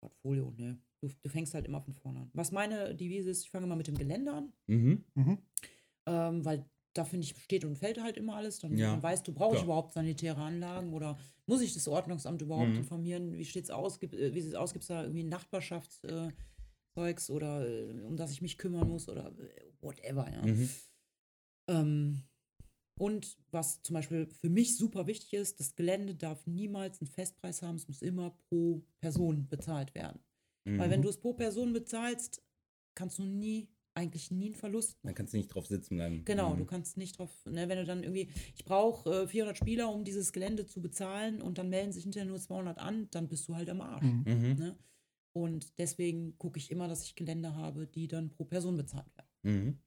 Portfolio, 0.00 0.52
ne? 0.56 0.78
Du, 1.00 1.08
du 1.22 1.28
fängst 1.28 1.54
halt 1.54 1.66
immer 1.66 1.80
von 1.80 1.94
vorne 1.94 2.20
an. 2.20 2.30
Was 2.34 2.52
meine 2.52 2.94
Devise 2.94 3.30
ist, 3.30 3.44
ich 3.44 3.50
fange 3.50 3.66
mal 3.66 3.76
mit 3.76 3.86
dem 3.86 3.96
Gelände 3.96 4.32
an, 4.32 4.52
Mhm. 4.66 5.04
Mhm. 5.14 5.38
ähm, 6.06 6.44
weil 6.44 6.68
da 6.94 7.04
finde 7.04 7.26
ich, 7.26 7.36
steht 7.42 7.64
und 7.64 7.76
fällt 7.76 8.02
halt 8.02 8.16
immer 8.16 8.36
alles. 8.36 8.58
Dann, 8.58 8.76
Ja. 8.76 8.92
dann 8.92 9.02
weißt 9.02 9.26
du, 9.28 9.32
brauche 9.32 9.54
ich 9.54 9.60
Ja. 9.60 9.66
überhaupt 9.66 9.92
sanitäre 9.92 10.40
Anlagen 10.40 10.92
oder 10.92 11.16
muss 11.46 11.60
ich 11.60 11.74
das 11.74 11.86
Ordnungsamt 11.86 12.42
überhaupt 12.42 12.72
Mhm. 12.72 12.78
informieren? 12.78 13.32
Wie 13.34 13.44
steht's 13.44 13.70
aus? 13.70 14.00
Gibt, 14.00 14.14
äh, 14.14 14.34
wie 14.34 14.40
sieht's 14.40 14.54
aus? 14.56 14.72
Gibt 14.72 14.82
es 14.82 14.88
da 14.88 15.02
irgendwie 15.02 15.22
Nachbarschaftszeugs 15.24 17.28
äh, 17.28 17.32
oder 17.32 17.68
äh, 17.68 18.02
um 18.04 18.16
das 18.16 18.32
ich 18.32 18.42
mich 18.42 18.58
kümmern 18.58 18.88
muss 18.88 19.08
oder 19.08 19.28
äh, 19.38 19.70
whatever, 19.80 20.28
ja. 20.32 20.44
Mhm. 20.44 20.68
Ähm, 21.68 22.22
und 22.98 23.36
was 23.50 23.82
zum 23.82 23.94
Beispiel 23.94 24.26
für 24.26 24.48
mich 24.50 24.76
super 24.76 25.06
wichtig 25.06 25.32
ist, 25.34 25.60
das 25.60 25.74
Gelände 25.74 26.14
darf 26.14 26.46
niemals 26.46 27.00
einen 27.00 27.08
Festpreis 27.10 27.62
haben, 27.62 27.76
es 27.76 27.88
muss 27.88 28.02
immer 28.02 28.30
pro 28.48 28.82
Person 29.00 29.48
bezahlt 29.48 29.94
werden. 29.94 30.20
Weil 30.64 30.90
wenn 30.90 31.00
Mhm. 31.00 31.04
du 31.04 31.08
es 31.08 31.18
pro 31.18 31.32
Person 31.32 31.72
bezahlst, 31.72 32.42
kannst 32.94 33.18
du 33.18 33.22
nie, 33.24 33.68
eigentlich 33.94 34.30
nie 34.30 34.46
einen 34.46 34.54
Verlust 34.54 34.92
Dann 35.02 35.10
machen. 35.10 35.14
kannst 35.16 35.32
du 35.32 35.38
nicht 35.38 35.48
drauf 35.48 35.66
sitzen 35.66 35.96
bleiben. 35.96 36.24
Genau, 36.24 36.54
Mhm. 36.54 36.58
du 36.58 36.64
kannst 36.66 36.96
nicht 36.98 37.18
drauf, 37.18 37.30
ne, 37.46 37.68
wenn 37.68 37.78
du 37.78 37.84
dann 37.84 38.02
irgendwie, 38.02 38.28
ich 38.54 38.64
brauche 38.64 39.22
äh, 39.22 39.26
400 39.28 39.56
Spieler, 39.56 39.90
um 39.92 40.04
dieses 40.04 40.32
Gelände 40.32 40.66
zu 40.66 40.82
bezahlen 40.82 41.40
und 41.40 41.56
dann 41.58 41.68
melden 41.70 41.92
sich 41.92 42.02
hinterher 42.02 42.28
nur 42.28 42.38
200 42.38 42.78
an, 42.78 43.08
dann 43.10 43.28
bist 43.28 43.48
du 43.48 43.54
halt 43.54 43.70
am 43.70 43.80
Arsch. 43.80 44.04
Mhm. 44.04 44.24
Mhm. 44.26 44.54
Ne? 44.58 44.78
Und 45.32 45.78
deswegen 45.78 46.36
gucke 46.38 46.58
ich 46.58 46.70
immer, 46.70 46.86
dass 46.88 47.04
ich 47.04 47.14
Gelände 47.14 47.54
habe, 47.54 47.86
die 47.86 48.08
dann 48.08 48.30
pro 48.30 48.44
Person 48.44 48.76
bezahlt 48.76 49.06
werden. 49.16 49.28
Mhm. 49.42 49.78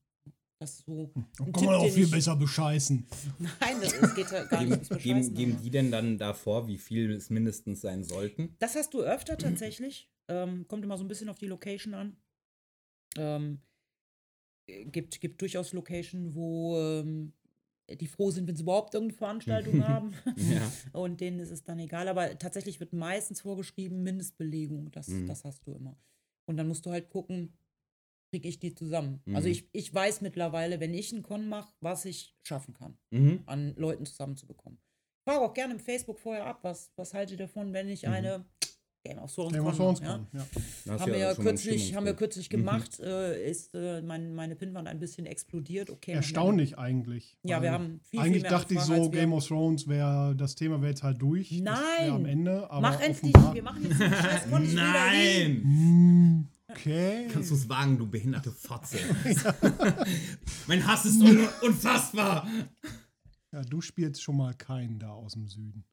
Das 0.62 0.74
ist 0.76 0.86
so. 0.86 1.10
Da 1.16 1.20
ein 1.44 1.52
kann 1.52 1.54
Tipp, 1.54 1.66
man 1.66 1.76
auch 1.76 1.90
viel 1.90 2.04
ich- 2.06 2.12
besser 2.12 2.36
bescheißen. 2.36 3.08
Nein, 3.40 3.76
das, 3.82 4.00
das 4.00 4.14
geht 4.14 4.30
ja 4.32 4.44
gar 4.44 4.64
nicht 4.64 4.70
Geben, 4.70 5.00
geben, 5.00 5.16
Bescheißen. 5.20 5.34
geben 5.34 5.52
aber- 5.54 5.62
die 5.64 5.70
denn 5.72 5.92
dann 5.92 6.18
davor, 6.20 6.68
wie 6.68 6.78
viel 6.78 7.10
es 7.14 7.32
mindestens 7.32 7.82
sein 7.82 8.04
sollten? 8.04 8.56
Das 8.60 8.76
hast 8.76 8.94
du 8.94 9.02
öfter 9.02 9.40
tatsächlich. 9.40 10.08
Ähm, 10.28 10.68
kommt 10.68 10.84
immer 10.86 11.00
so 11.00 11.04
ein 11.04 11.08
bisschen 11.08 11.30
auf 11.30 11.40
die 11.40 11.48
Location 11.48 11.96
an. 11.96 12.16
Ähm, 13.18 13.60
äh, 14.68 14.86
gibt, 14.86 15.20
gibt 15.20 15.42
durchaus 15.42 15.74
Location, 15.74 16.36
wo 16.36 16.78
ähm, 16.80 17.34
die 17.90 18.06
froh 18.08 18.30
sind, 18.30 18.48
wenn 18.48 18.56
sie 18.56 18.62
überhaupt 18.62 18.94
irgendeine 18.94 19.18
Veranstaltung 19.18 19.84
haben. 19.88 20.14
Ja. 20.38 20.72
Und 20.94 21.22
denen 21.22 21.40
ist 21.40 21.50
es 21.50 21.64
dann 21.64 21.80
egal. 21.80 22.08
Aber 22.08 22.38
tatsächlich 22.38 22.80
wird 22.80 22.94
meistens 22.94 23.42
vorgeschrieben, 23.42 24.04
Mindestbelegung. 24.04 24.92
Das, 24.92 25.08
Mhm. 25.08 25.26
das 25.26 25.44
hast 25.44 25.66
du 25.66 25.74
immer. 25.74 25.98
Und 26.46 26.58
dann 26.58 26.68
musst 26.68 26.86
du 26.86 26.92
halt 26.92 27.10
gucken, 27.10 27.52
kriege 28.32 28.48
ich 28.48 28.60
die 28.60 28.74
zusammen. 28.74 29.22
Also 29.34 29.48
Mhm. 29.48 29.52
ich, 29.52 29.70
ich 29.74 29.94
weiß 29.94 30.22
mittlerweile, 30.22 30.80
wenn 30.80 30.94
ich 30.94 31.12
einen 31.14 31.22
Con 31.22 31.48
mache, 31.50 31.72
was 31.82 32.06
ich 32.06 32.34
schaffen 32.44 32.74
kann, 32.74 32.98
Mhm. 33.12 33.44
an 33.46 33.76
Leuten 33.76 34.06
zusammenzubekommen. 34.06 34.80
Ich 35.20 35.32
frage 35.32 35.46
auch 35.46 35.54
gerne 35.54 35.74
im 35.76 35.80
Facebook 35.80 36.18
vorher 36.20 36.46
ab, 36.48 36.60
was, 36.64 36.92
was 36.96 37.14
haltet 37.14 37.34
ihr 37.40 37.46
davon, 37.46 37.74
wenn 37.74 37.90
ich 37.90 38.04
Mhm. 38.08 38.14
eine 38.14 38.46
Game 39.04 39.18
of 39.18 39.34
Thrones 39.34 39.54
Game 39.54 39.66
of 39.66 39.76
Thrones 39.76 40.00
ja? 40.00 40.06
kann, 40.06 40.28
ja. 40.32 40.46
Hast 40.92 41.02
haben 41.02 41.12
wir 41.12 41.18
ja 41.20 41.34
kürzlich, 41.34 41.96
haben 41.96 42.06
wir 42.06 42.14
kürzlich 42.14 42.48
Mhm. 42.50 42.58
gemacht, 42.58 43.00
äh, 43.00 43.50
ist 43.50 43.74
äh, 43.74 44.02
mein, 44.04 44.34
meine 44.36 44.56
Pinnwand 44.56 44.88
ein 44.88 45.00
bisschen 45.00 45.26
explodiert. 45.26 45.90
Okay, 45.90 46.12
Erstaunlich 46.14 46.78
eigentlich. 46.78 47.36
Ja, 47.44 47.62
wir 47.64 47.72
haben 47.72 48.00
viel, 48.04 48.12
viel 48.12 48.20
Eigentlich 48.20 48.44
mehr 48.44 48.52
dachte 48.52 48.76
ich 48.76 48.80
so, 48.82 49.10
Game 49.10 49.34
of 49.34 49.46
Thrones 49.46 49.88
wäre, 49.88 50.36
das 50.38 50.54
Thema 50.56 50.80
wäre 50.82 50.92
jetzt 50.92 51.02
halt 51.04 51.20
durch. 51.22 51.52
Nein! 51.52 52.10
am 52.12 52.26
Ende. 52.26 52.70
Aber 52.70 52.82
Mach 52.82 53.02
endlich, 53.02 53.34
wir 53.34 53.64
machen 53.64 53.84
jetzt 53.90 54.00
den 54.00 54.14
Scheiß. 54.14 54.46
Nein! 54.76 56.48
Okay. 56.72 57.28
Kannst 57.32 57.52
du 57.52 57.56
es 57.56 57.68
wagen, 57.70 57.98
du 57.98 58.08
behinderte 58.08 58.52
Fotze? 58.52 58.98
mein 60.68 60.86
Hass 60.86 61.06
ist 61.06 61.22
un 61.22 61.48
unfassbar! 61.62 62.48
Ja, 63.54 63.62
du 63.64 63.82
spielst 63.82 64.22
schon 64.22 64.38
mal 64.38 64.54
keinen 64.54 65.00
da 65.00 65.10
aus 65.12 65.34
dem 65.34 65.48
Süden. 65.48 65.84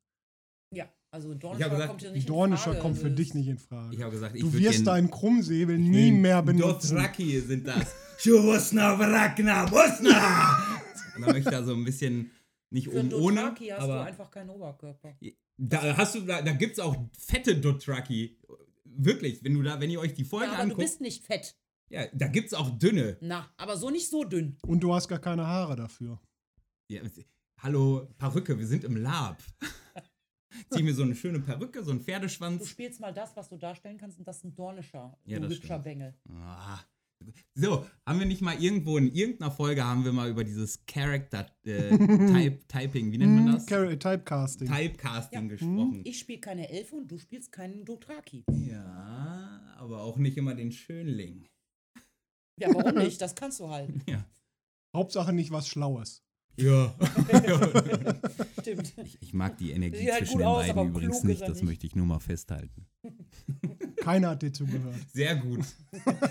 Ja, 0.74 0.88
also 1.10 1.34
Dornischer 1.34 1.70
gesagt, 1.70 1.88
kommt 1.88 2.02
ja 2.02 2.10
nicht 2.12 2.28
Dornischer 2.28 2.66
in 2.66 2.72
Frage. 2.72 2.78
kommt 2.80 2.98
für 2.98 3.08
Das- 3.10 3.16
dich 3.16 3.34
nicht 3.34 3.48
in 3.48 3.58
Frage. 3.58 3.94
Ich 3.96 4.02
habe 4.02 4.12
gesagt, 4.12 4.36
ich 4.36 4.42
du 4.42 4.52
wirst 4.52 4.86
deinen 4.86 5.10
Krummsäbel 5.10 5.78
nie 5.78 6.12
mehr 6.12 6.42
benutzen. 6.42 6.94
Dothraki 6.94 7.40
sind 7.40 7.66
das. 7.66 7.94
Schubusna, 8.18 8.96
Vrakna, 8.96 9.64
Busna! 9.66 10.58
Und 11.16 11.22
dann 11.22 11.32
möchte 11.32 11.38
ich 11.38 11.44
da 11.56 11.62
so 11.64 11.74
ein 11.74 11.84
bisschen, 11.84 12.30
nicht 12.70 12.88
Für 12.88 13.00
oben 13.00 13.12
ohne, 13.14 13.40
Dothraki 13.40 13.68
hast 13.68 13.78
du 13.80 13.84
aber 13.84 14.04
einfach 14.04 14.30
keinen 14.30 14.50
Oberkörper. 14.50 15.16
da 15.56 15.96
hast 15.96 16.14
du, 16.14 16.20
da, 16.20 16.42
da 16.42 16.52
gibt's 16.52 16.78
auch 16.78 16.96
fette 17.18 17.56
Dothraki. 17.56 18.38
Wirklich, 19.00 19.44
wenn 19.44 19.54
du 19.54 19.62
da, 19.62 19.80
wenn 19.80 19.90
ihr 19.90 20.00
euch 20.00 20.12
die 20.14 20.24
Folgen 20.24 20.46
Ja, 20.46 20.50
aber 20.54 20.58
du 20.64 20.70
anguckt, 20.72 20.80
bist 20.80 21.00
nicht 21.00 21.24
fett. 21.24 21.56
ja, 21.88 22.06
da 22.12 22.26
gibt's 22.28 22.52
auch 22.52 22.70
dünne. 22.78 23.16
Na, 23.20 23.48
aber 23.56 23.76
so 23.76 23.90
nicht 23.90 24.08
so 24.10 24.24
dünn. 24.24 24.56
Und 24.66 24.80
du 24.80 24.92
hast 24.92 25.06
gar 25.08 25.20
keine 25.20 25.46
Haare 25.46 25.76
dafür. 25.76 26.20
Ja, 26.90 27.02
hallo, 27.60 28.08
Perücke, 28.18 28.58
wir 28.58 28.66
sind 28.66 28.82
im 28.84 28.96
Lab. 28.96 29.42
Zieh 30.72 30.82
mir 30.82 30.94
so 30.94 31.02
eine 31.04 31.14
schöne 31.14 31.38
Perücke, 31.40 31.82
so 31.84 31.90
einen 31.90 32.00
Du 32.00 32.04
Pferdeschwanz. 32.06 32.68
spielst 32.68 33.00
mal 33.00 33.12
das, 33.14 33.36
was 33.36 33.48
du 33.48 33.56
darstellen 33.56 33.98
kannst, 33.98 34.18
und 34.18 34.26
das 34.26 34.38
ist 34.38 34.44
ein 34.44 34.54
Dornischer, 34.56 35.16
Ja, 35.24 35.38
du 35.38 35.48
das 35.48 35.58
hübscher. 35.58 35.78
Bengel. 35.78 36.14
Ah. 36.30 36.80
So, 37.54 37.84
haben 38.06 38.20
wir 38.20 38.26
nicht 38.26 38.42
mal 38.42 38.62
irgendwo 38.62 38.96
in 38.98 39.12
irgendeiner 39.12 39.50
Folge 39.50 39.84
haben 39.84 40.04
wir 40.04 40.12
mal 40.12 40.30
über 40.30 40.44
dieses 40.44 40.86
Character 40.86 41.46
äh, 41.64 41.90
Type, 41.98 42.60
Typing, 42.68 43.10
wie 43.12 43.18
nennt 43.18 43.34
man 43.34 43.46
Hm, 43.46 43.52
das? 43.54 43.66
Char- 43.66 43.98
Typecasting. 43.98 44.68
Typecasting 44.68 45.42
Ja. 45.42 45.48
gesprochen. 45.48 46.02
Ich 46.04 46.18
spiele 46.20 46.40
keine 46.40 46.68
Elfe 46.70 46.94
und 46.96 47.08
du 47.10 47.18
spielst 47.18 47.50
keinen 47.52 47.84
Dothraki. 47.84 48.44
Ja, 48.66 49.74
aber 49.76 50.02
auch 50.02 50.16
nicht 50.18 50.36
immer 50.36 50.54
den 50.54 50.70
Schönling. 50.72 51.48
Ja, 52.60 52.72
warum 52.72 52.94
nicht? 53.04 53.20
Das 53.20 53.34
kannst 53.34 53.58
du 53.60 53.68
halt. 53.68 53.90
Ja. 54.08 54.24
Hauptsache 54.94 55.32
nicht 55.32 55.50
was 55.50 55.68
Schlaues. 55.68 56.22
Ja. 56.58 56.94
Stimmt. 58.60 58.92
ich, 59.04 59.18
ich 59.22 59.32
mag 59.34 59.56
die 59.58 59.70
Energie 59.72 60.10
halt 60.10 60.18
zwischen 60.26 60.38
den 60.38 60.46
aus, 60.46 60.66
beiden 60.66 60.88
übrigens 60.88 61.22
nicht, 61.24 61.40
das 61.42 61.48
nicht. 61.58 61.62
möchte 61.64 61.86
ich 61.86 61.94
nur 61.96 62.06
mal 62.06 62.18
festhalten. 62.18 62.86
Keiner 64.00 64.30
hat 64.30 64.42
dir 64.42 64.52
zugehört. 64.52 64.94
Sehr 65.12 65.36
gut. 65.36 65.60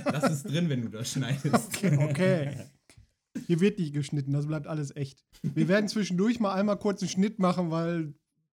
Das 0.06 0.32
ist 0.32 0.44
drin, 0.44 0.70
wenn 0.70 0.82
du 0.82 0.90
das 0.90 1.12
schneidest. 1.12 1.84
Okay. 1.84 2.52
Hier 3.46 3.60
wird 3.60 3.80
nicht 3.80 3.94
geschnitten, 3.94 4.34
das 4.34 4.48
bleibt 4.48 4.68
alles 4.68 4.96
echt. 4.96 5.24
Wir 5.44 5.68
werden 5.68 5.88
zwischendurch 5.88 6.40
mal 6.40 6.54
einmal 6.54 6.78
kurz 6.78 7.02
einen 7.02 7.10
Schnitt 7.10 7.38
machen, 7.40 7.70
weil, 7.72 8.14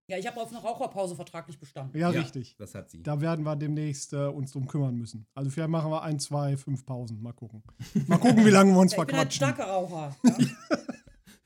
Ja, 0.08 0.16
ich 0.16 0.26
habe 0.26 0.40
auf 0.40 0.48
eine 0.50 0.58
Raucherpause 0.60 1.14
vertraglich 1.14 1.58
bestanden. 1.58 1.96
ja, 1.98 2.10
Ja, 2.10 2.20
richtig. 2.20 2.56
Das 2.56 2.74
hat 2.74 2.90
sie. 2.90 3.02
Da 3.02 3.20
werden 3.20 3.44
wir 3.44 3.56
demnächst 3.56 4.12
äh, 4.14 4.26
uns 4.26 4.52
drum 4.52 4.66
kümmern 4.66 4.96
müssen. 4.96 5.26
Also 5.34 5.50
vielleicht 5.50 5.70
machen 5.70 5.90
wir 5.90 6.02
ein, 6.02 6.18
zwei, 6.18 6.56
fünf 6.56 6.84
Pausen. 6.86 7.20
Mal 7.20 7.32
gucken. 7.34 7.62
Mal 8.06 8.18
gucken, 8.18 8.44
wie 8.44 8.50
lange 8.50 8.72
wir 8.72 8.78
uns 8.80 8.92
Ja, 8.96 9.02
ich 9.02 9.06
bin 9.06 9.16
halt 9.18 9.28
ein 9.28 9.32
verquatschen. 9.32 9.54
starker 9.54 9.70
Raucher. 9.70 10.16
Ja? 10.24 10.78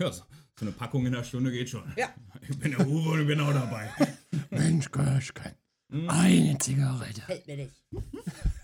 Ja, 0.00 0.11
so, 0.11 0.24
so 0.59 0.64
eine 0.64 0.72
Packung 0.72 1.07
in 1.07 1.14
einer 1.14 1.22
Stunde 1.22 1.52
geht 1.52 1.68
schon. 1.68 1.92
Ja. 1.96 2.12
Ich 2.48 2.59
bin 2.59 2.72
der 2.72 2.87
Uwe 2.87 3.11
und 3.11 3.20
ich 3.20 3.26
bin 3.28 3.40
auch 3.40 3.52
dabei. 3.52 3.88
Mensch, 4.50 4.90
Kirschken. 4.90 5.54
Eine 6.09 6.59
Zigarette. 6.59 7.26
Hält 7.28 7.46
mir 7.46 7.57
nicht. 7.59 7.85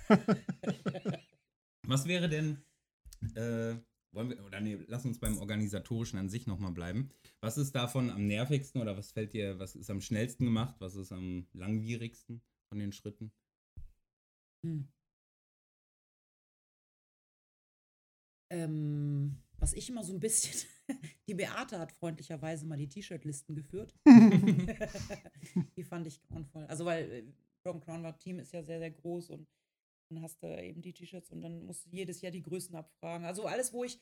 Was 1.86 2.06
wäre 2.06 2.28
denn, 2.28 2.58
äh, 3.34 3.76
wollen 4.12 4.30
wir, 4.30 4.44
oder 4.44 4.60
nee, 4.60 4.78
lass 4.88 5.04
uns 5.04 5.20
beim 5.20 5.38
Organisatorischen 5.38 6.18
an 6.18 6.28
sich 6.28 6.48
nochmal 6.48 6.72
bleiben. 6.72 7.10
Was 7.40 7.58
ist 7.58 7.76
davon 7.76 8.10
am 8.10 8.26
nervigsten 8.26 8.80
oder 8.80 8.96
was 8.96 9.12
fällt 9.12 9.32
dir, 9.32 9.58
was 9.58 9.76
ist 9.76 9.90
am 9.90 10.00
schnellsten 10.00 10.44
gemacht, 10.44 10.76
was 10.80 10.96
ist 10.96 11.12
am 11.12 11.46
langwierigsten 11.52 12.42
von 12.68 12.80
den 12.80 12.92
Schritten? 12.92 13.32
Hm. 14.64 14.88
Ähm, 18.52 19.36
was 19.61 19.73
ich 19.75 19.88
immer 19.88 20.03
so 20.03 20.12
ein 20.12 20.20
bisschen. 20.20 20.68
Die 21.29 21.35
Beate 21.35 21.79
hat 21.79 21.92
freundlicherweise 21.92 22.66
mal 22.66 22.77
die 22.77 22.88
T-Shirt-Listen 22.88 23.55
geführt. 23.55 23.94
die 25.77 25.85
fand 25.85 26.07
ich 26.07 26.20
grauenvoll. 26.23 26.64
Also, 26.66 26.85
weil 26.85 27.11
äh, 27.11 27.23
Broken 27.62 27.81
Crown 27.81 28.03
war 28.03 28.16
Team 28.18 28.38
ist 28.40 28.53
ja 28.53 28.62
sehr, 28.62 28.79
sehr 28.81 28.90
groß 28.90 29.31
und 29.31 29.46
dann 30.11 30.23
hast 30.23 30.42
du 30.42 30.46
eben 30.61 30.83
die 30.83 30.92
T-Shirts 30.92 31.31
und 31.31 31.42
dann 31.42 31.64
musst 31.64 31.87
du 31.87 31.90
jedes 31.90 32.20
Jahr 32.20 32.33
die 32.33 32.42
Größen 32.42 32.75
abfragen. 32.75 33.25
Also 33.27 33.46
alles, 33.46 33.73
wo 33.73 33.85
ich 33.85 34.01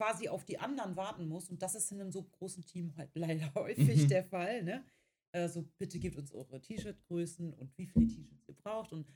quasi 0.00 0.28
auf 0.28 0.44
die 0.44 0.58
anderen 0.58 0.94
warten 0.96 1.26
muss. 1.26 1.50
Und 1.50 1.60
das 1.62 1.74
ist 1.74 1.90
in 1.90 2.00
einem 2.00 2.12
so 2.12 2.22
großen 2.22 2.64
Team 2.64 2.94
halt 2.96 3.10
leider 3.14 3.52
häufig 3.54 4.04
Mhm. 4.04 4.08
der 4.08 4.24
Fall. 4.24 4.62
Ne? 4.62 4.84
Also 5.32 5.64
bitte 5.78 5.98
gebt 5.98 6.16
uns 6.16 6.30
eure 6.32 6.60
T-Shirt-Größen 6.60 7.52
und 7.52 7.76
wie 7.76 7.86
viele 7.86 8.06
T-Shirts 8.06 8.48
ihr 8.48 8.54
braucht. 8.54 8.92
Und 8.92 9.08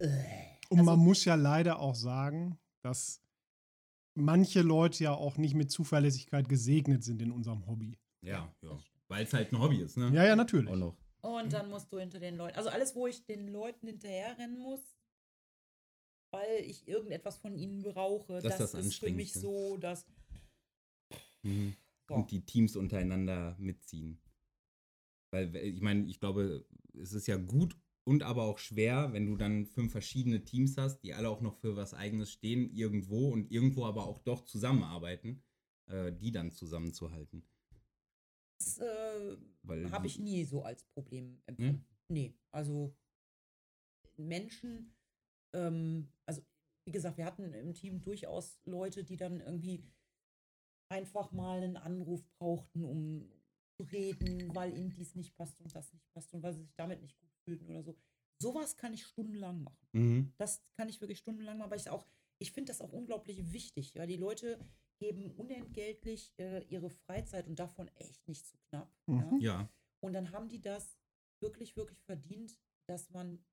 äh, 0.00 0.08
Und 0.70 0.78
man 0.78 0.88
Also- 0.88 0.96
muss 1.02 1.24
ja 1.24 1.34
leider 1.36 1.78
auch 1.78 1.94
sagen, 1.94 2.58
dass 2.82 3.22
manche 4.20 4.62
Leute 4.62 5.04
ja 5.04 5.12
auch 5.14 5.36
nicht 5.36 5.54
mit 5.54 5.70
Zuverlässigkeit 5.70 6.48
gesegnet 6.48 7.04
sind 7.04 7.22
in 7.22 7.30
unserem 7.30 7.66
Hobby. 7.66 7.98
Ja, 8.22 8.52
ja. 8.62 8.78
Weil 9.08 9.24
es 9.24 9.32
halt 9.32 9.52
ein 9.52 9.58
Hobby 9.58 9.78
ist, 9.78 9.96
ne? 9.96 10.10
Ja, 10.12 10.24
ja, 10.24 10.36
natürlich. 10.36 10.70
Auch 10.70 10.76
noch. 10.76 10.96
Und 11.20 11.52
dann 11.52 11.70
musst 11.70 11.92
du 11.92 11.98
hinter 11.98 12.20
den 12.20 12.36
Leuten, 12.36 12.56
also 12.56 12.68
alles, 12.68 12.94
wo 12.94 13.06
ich 13.06 13.24
den 13.24 13.48
Leuten 13.48 13.86
hinterherrennen 13.86 14.58
muss, 14.58 14.80
weil 16.30 16.62
ich 16.64 16.86
irgendetwas 16.86 17.38
von 17.38 17.56
ihnen 17.56 17.82
brauche, 17.82 18.40
Das 18.40 18.58
das, 18.58 18.74
ist 18.74 18.96
für 18.96 19.10
mich 19.10 19.32
so, 19.32 19.76
dass 19.78 20.06
Mhm. 21.42 21.74
So. 22.08 22.14
Und 22.14 22.30
die 22.30 22.40
Teams 22.40 22.76
untereinander 22.76 23.54
mitziehen. 23.58 24.18
Weil, 25.30 25.54
ich 25.56 25.80
meine, 25.82 26.06
ich 26.06 26.20
glaube, 26.20 26.66
es 26.94 27.12
ist 27.12 27.26
ja 27.26 27.36
gut 27.36 27.76
und 28.08 28.22
aber 28.22 28.44
auch 28.44 28.56
schwer, 28.56 29.12
wenn 29.12 29.26
du 29.26 29.36
dann 29.36 29.66
fünf 29.66 29.92
verschiedene 29.92 30.42
Teams 30.42 30.78
hast, 30.78 31.00
die 31.00 31.12
alle 31.12 31.28
auch 31.28 31.42
noch 31.42 31.58
für 31.58 31.76
was 31.76 31.92
Eigenes 31.92 32.32
stehen, 32.32 32.74
irgendwo 32.74 33.30
und 33.30 33.52
irgendwo 33.52 33.84
aber 33.84 34.06
auch 34.06 34.18
doch 34.20 34.46
zusammenarbeiten, 34.46 35.44
äh, 35.90 36.10
die 36.10 36.32
dann 36.32 36.50
zusammenzuhalten. 36.50 37.46
das 38.58 38.78
äh, 38.78 39.36
habe 39.90 40.06
ich 40.06 40.18
nie 40.18 40.42
so 40.44 40.62
als 40.62 40.84
Problem 40.84 41.42
empfunden. 41.44 41.84
Nee, 42.08 42.34
also 42.50 42.96
Menschen, 44.16 44.96
ähm, 45.54 46.08
also 46.24 46.40
wie 46.86 46.92
gesagt, 46.92 47.18
wir 47.18 47.26
hatten 47.26 47.52
im 47.52 47.74
Team 47.74 48.00
durchaus 48.00 48.58
Leute, 48.64 49.04
die 49.04 49.18
dann 49.18 49.42
irgendwie 49.42 49.84
einfach 50.90 51.30
mal 51.32 51.58
einen 51.58 51.76
Anruf 51.76 52.24
brauchten, 52.38 52.84
um 52.84 53.30
zu 53.76 53.82
reden, 53.82 54.54
weil 54.54 54.74
ihnen 54.74 54.94
dies 54.94 55.14
nicht 55.14 55.36
passt 55.36 55.60
und 55.60 55.74
das 55.74 55.92
nicht 55.92 56.10
passt 56.14 56.32
und 56.32 56.42
weil 56.42 56.54
sie 56.54 56.62
sich 56.62 56.74
damit 56.74 57.02
nicht 57.02 57.20
gut 57.20 57.27
fühlten 57.48 57.68
oder 57.70 57.82
so. 57.82 57.96
Sowas 58.40 58.76
kann 58.76 58.92
ich 58.92 59.04
stundenlang 59.04 59.62
machen. 59.62 59.88
Mhm. 59.92 60.32
Das 60.36 60.62
kann 60.76 60.88
ich 60.88 61.00
wirklich 61.00 61.18
stundenlang 61.18 61.58
machen, 61.58 61.70
weil 61.70 61.80
ich 61.80 61.90
auch, 61.90 62.06
ich 62.38 62.52
finde 62.52 62.70
das 62.70 62.80
auch 62.80 62.92
unglaublich 62.92 63.52
wichtig, 63.52 63.94
weil 63.96 64.06
die 64.06 64.16
Leute 64.16 64.58
geben 65.00 65.30
unentgeltlich 65.32 66.34
äh, 66.38 66.64
ihre 66.68 66.90
Freizeit 66.90 67.46
und 67.48 67.58
davon 67.58 67.88
echt 67.96 68.26
nicht 68.28 68.46
zu 68.46 68.56
knapp. 68.68 68.92
Mhm. 69.06 69.16
Ja? 69.16 69.38
Ja. 69.40 69.68
Und 70.00 70.12
dann 70.12 70.30
haben 70.32 70.48
die 70.48 70.60
das 70.60 70.98
wirklich, 71.42 71.76
wirklich 71.76 72.00
verdient, 72.02 72.56
dass 72.88 73.10
man 73.10 73.44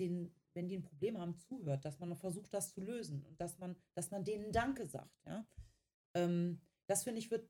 den, 0.00 0.34
wenn 0.54 0.68
die 0.68 0.76
ein 0.76 0.82
Problem 0.82 1.18
haben, 1.18 1.36
zuhört, 1.36 1.84
dass 1.84 1.98
man 1.98 2.14
versucht, 2.16 2.52
das 2.52 2.72
zu 2.72 2.80
lösen 2.80 3.24
und 3.24 3.40
dass 3.40 3.58
man, 3.58 3.76
dass 3.94 4.10
man 4.10 4.24
denen 4.24 4.52
Danke 4.52 4.86
sagt. 4.86 5.24
Ja? 5.26 5.46
Ähm, 6.14 6.60
das 6.88 7.04
finde 7.04 7.20
ich 7.20 7.30
wird 7.30 7.48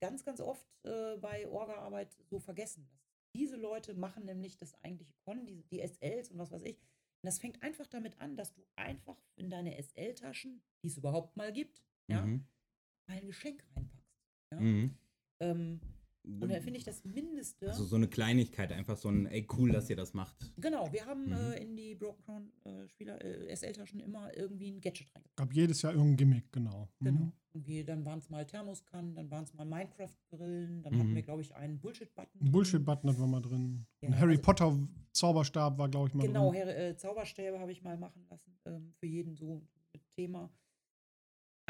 ganz, 0.00 0.24
ganz 0.24 0.40
oft 0.40 0.66
äh, 0.84 1.16
bei 1.18 1.46
Orga-Arbeit 1.48 2.16
so 2.28 2.38
vergessen. 2.38 2.88
Diese 3.34 3.56
Leute 3.56 3.94
machen 3.94 4.24
nämlich 4.24 4.56
das 4.56 4.74
eigentliche 4.82 5.14
Con, 5.24 5.46
die, 5.46 5.62
die 5.70 5.80
SLs 5.86 6.30
und 6.30 6.38
was 6.38 6.50
weiß 6.50 6.62
ich. 6.62 6.78
Und 6.78 7.26
das 7.26 7.38
fängt 7.38 7.62
einfach 7.62 7.86
damit 7.86 8.18
an, 8.20 8.36
dass 8.36 8.52
du 8.54 8.62
einfach 8.76 9.20
in 9.36 9.50
deine 9.50 9.76
SL-Taschen, 9.80 10.62
die 10.82 10.88
es 10.88 10.96
überhaupt 10.96 11.36
mal 11.36 11.52
gibt, 11.52 11.82
ja, 12.08 12.22
Mhm. 12.24 12.46
mal 13.08 13.18
ein 13.18 13.26
Geschenk 13.26 13.64
reinpackst. 13.76 14.16
Ja? 14.52 14.60
Mhm. 14.60 14.98
Ähm, 15.40 15.80
und 16.22 16.48
da 16.50 16.60
finde 16.60 16.78
ich 16.78 16.84
das 16.84 17.04
Mindeste. 17.04 17.68
Also 17.70 17.84
so 17.84 17.96
eine 17.96 18.08
Kleinigkeit, 18.08 18.72
einfach 18.72 18.96
so 18.96 19.08
ein, 19.08 19.26
ey, 19.26 19.46
cool, 19.56 19.70
dass 19.72 19.88
ihr 19.90 19.96
das 19.96 20.12
macht. 20.14 20.36
Genau, 20.58 20.92
wir 20.92 21.06
haben 21.06 21.26
Mhm. 21.26 21.32
äh, 21.32 21.62
in 21.62 21.76
die 21.76 21.94
Broken 21.94 22.22
Crown 22.24 22.52
äh, 22.64 22.88
Spieler 22.88 23.22
äh, 23.24 23.48
SL-Taschen 23.54 24.00
immer 24.00 24.34
irgendwie 24.36 24.70
ein 24.70 24.80
Gadget 24.80 25.08
reingepackt. 25.14 25.36
Gab 25.36 25.52
jedes 25.54 25.82
Jahr 25.82 25.92
irgendein 25.92 26.16
Gimmick, 26.16 26.52
genau. 26.52 26.88
Mhm. 27.00 27.04
Genau. 27.04 27.32
Irgendwie, 27.52 27.82
dann 27.84 28.04
waren 28.04 28.18
es 28.20 28.30
mal 28.30 28.46
Thermoskannen, 28.46 29.14
dann 29.16 29.28
waren 29.30 29.42
es 29.44 29.52
mal 29.54 29.64
Minecraft-Brillen, 29.64 30.82
dann 30.82 30.98
hatten 30.98 31.10
Mhm. 31.10 31.14
wir, 31.16 31.22
glaube 31.22 31.42
ich, 31.42 31.54
einen 31.54 31.78
Bullshit-Button. 31.80 32.40
Ein 32.42 32.52
Bullshit-Button 32.52 33.10
hatten 33.10 33.20
wir 33.20 33.26
mal 33.26 33.42
drin. 33.42 33.86
Ja, 34.02 34.08
ein 34.10 34.18
Harry 34.20 34.32
also- 34.32 34.42
Potter 34.42 34.78
Zauberstab 35.12 35.78
war, 35.78 35.88
glaube 35.88 36.08
ich, 36.08 36.14
mal 36.14 36.26
Genau, 36.26 36.52
drin. 36.52 36.68
Äh, 36.68 36.96
Zauberstäbe 36.96 37.58
habe 37.58 37.72
ich 37.72 37.82
mal 37.82 37.96
machen 37.96 38.24
lassen, 38.30 38.56
ähm, 38.66 38.92
für 39.00 39.06
jeden 39.06 39.34
so 39.34 39.62
mit 39.92 40.02
Thema. 40.16 40.48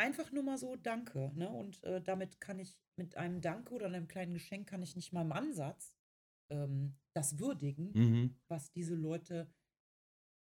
Einfach 0.00 0.32
nur 0.32 0.42
mal 0.42 0.56
so 0.56 0.76
Danke, 0.76 1.30
ne? 1.34 1.50
Und 1.50 1.84
äh, 1.84 2.00
damit 2.00 2.40
kann 2.40 2.58
ich 2.58 2.78
mit 2.96 3.16
einem 3.18 3.42
Danke 3.42 3.74
oder 3.74 3.84
einem 3.86 4.08
kleinen 4.08 4.32
Geschenk 4.32 4.66
kann 4.66 4.82
ich 4.82 4.96
nicht 4.96 5.12
mal 5.12 5.20
im 5.20 5.32
Ansatz 5.32 5.94
ähm, 6.50 6.96
das 7.14 7.38
würdigen, 7.38 7.92
Mhm. 7.92 8.40
was 8.48 8.72
diese 8.72 8.94
Leute 8.94 9.52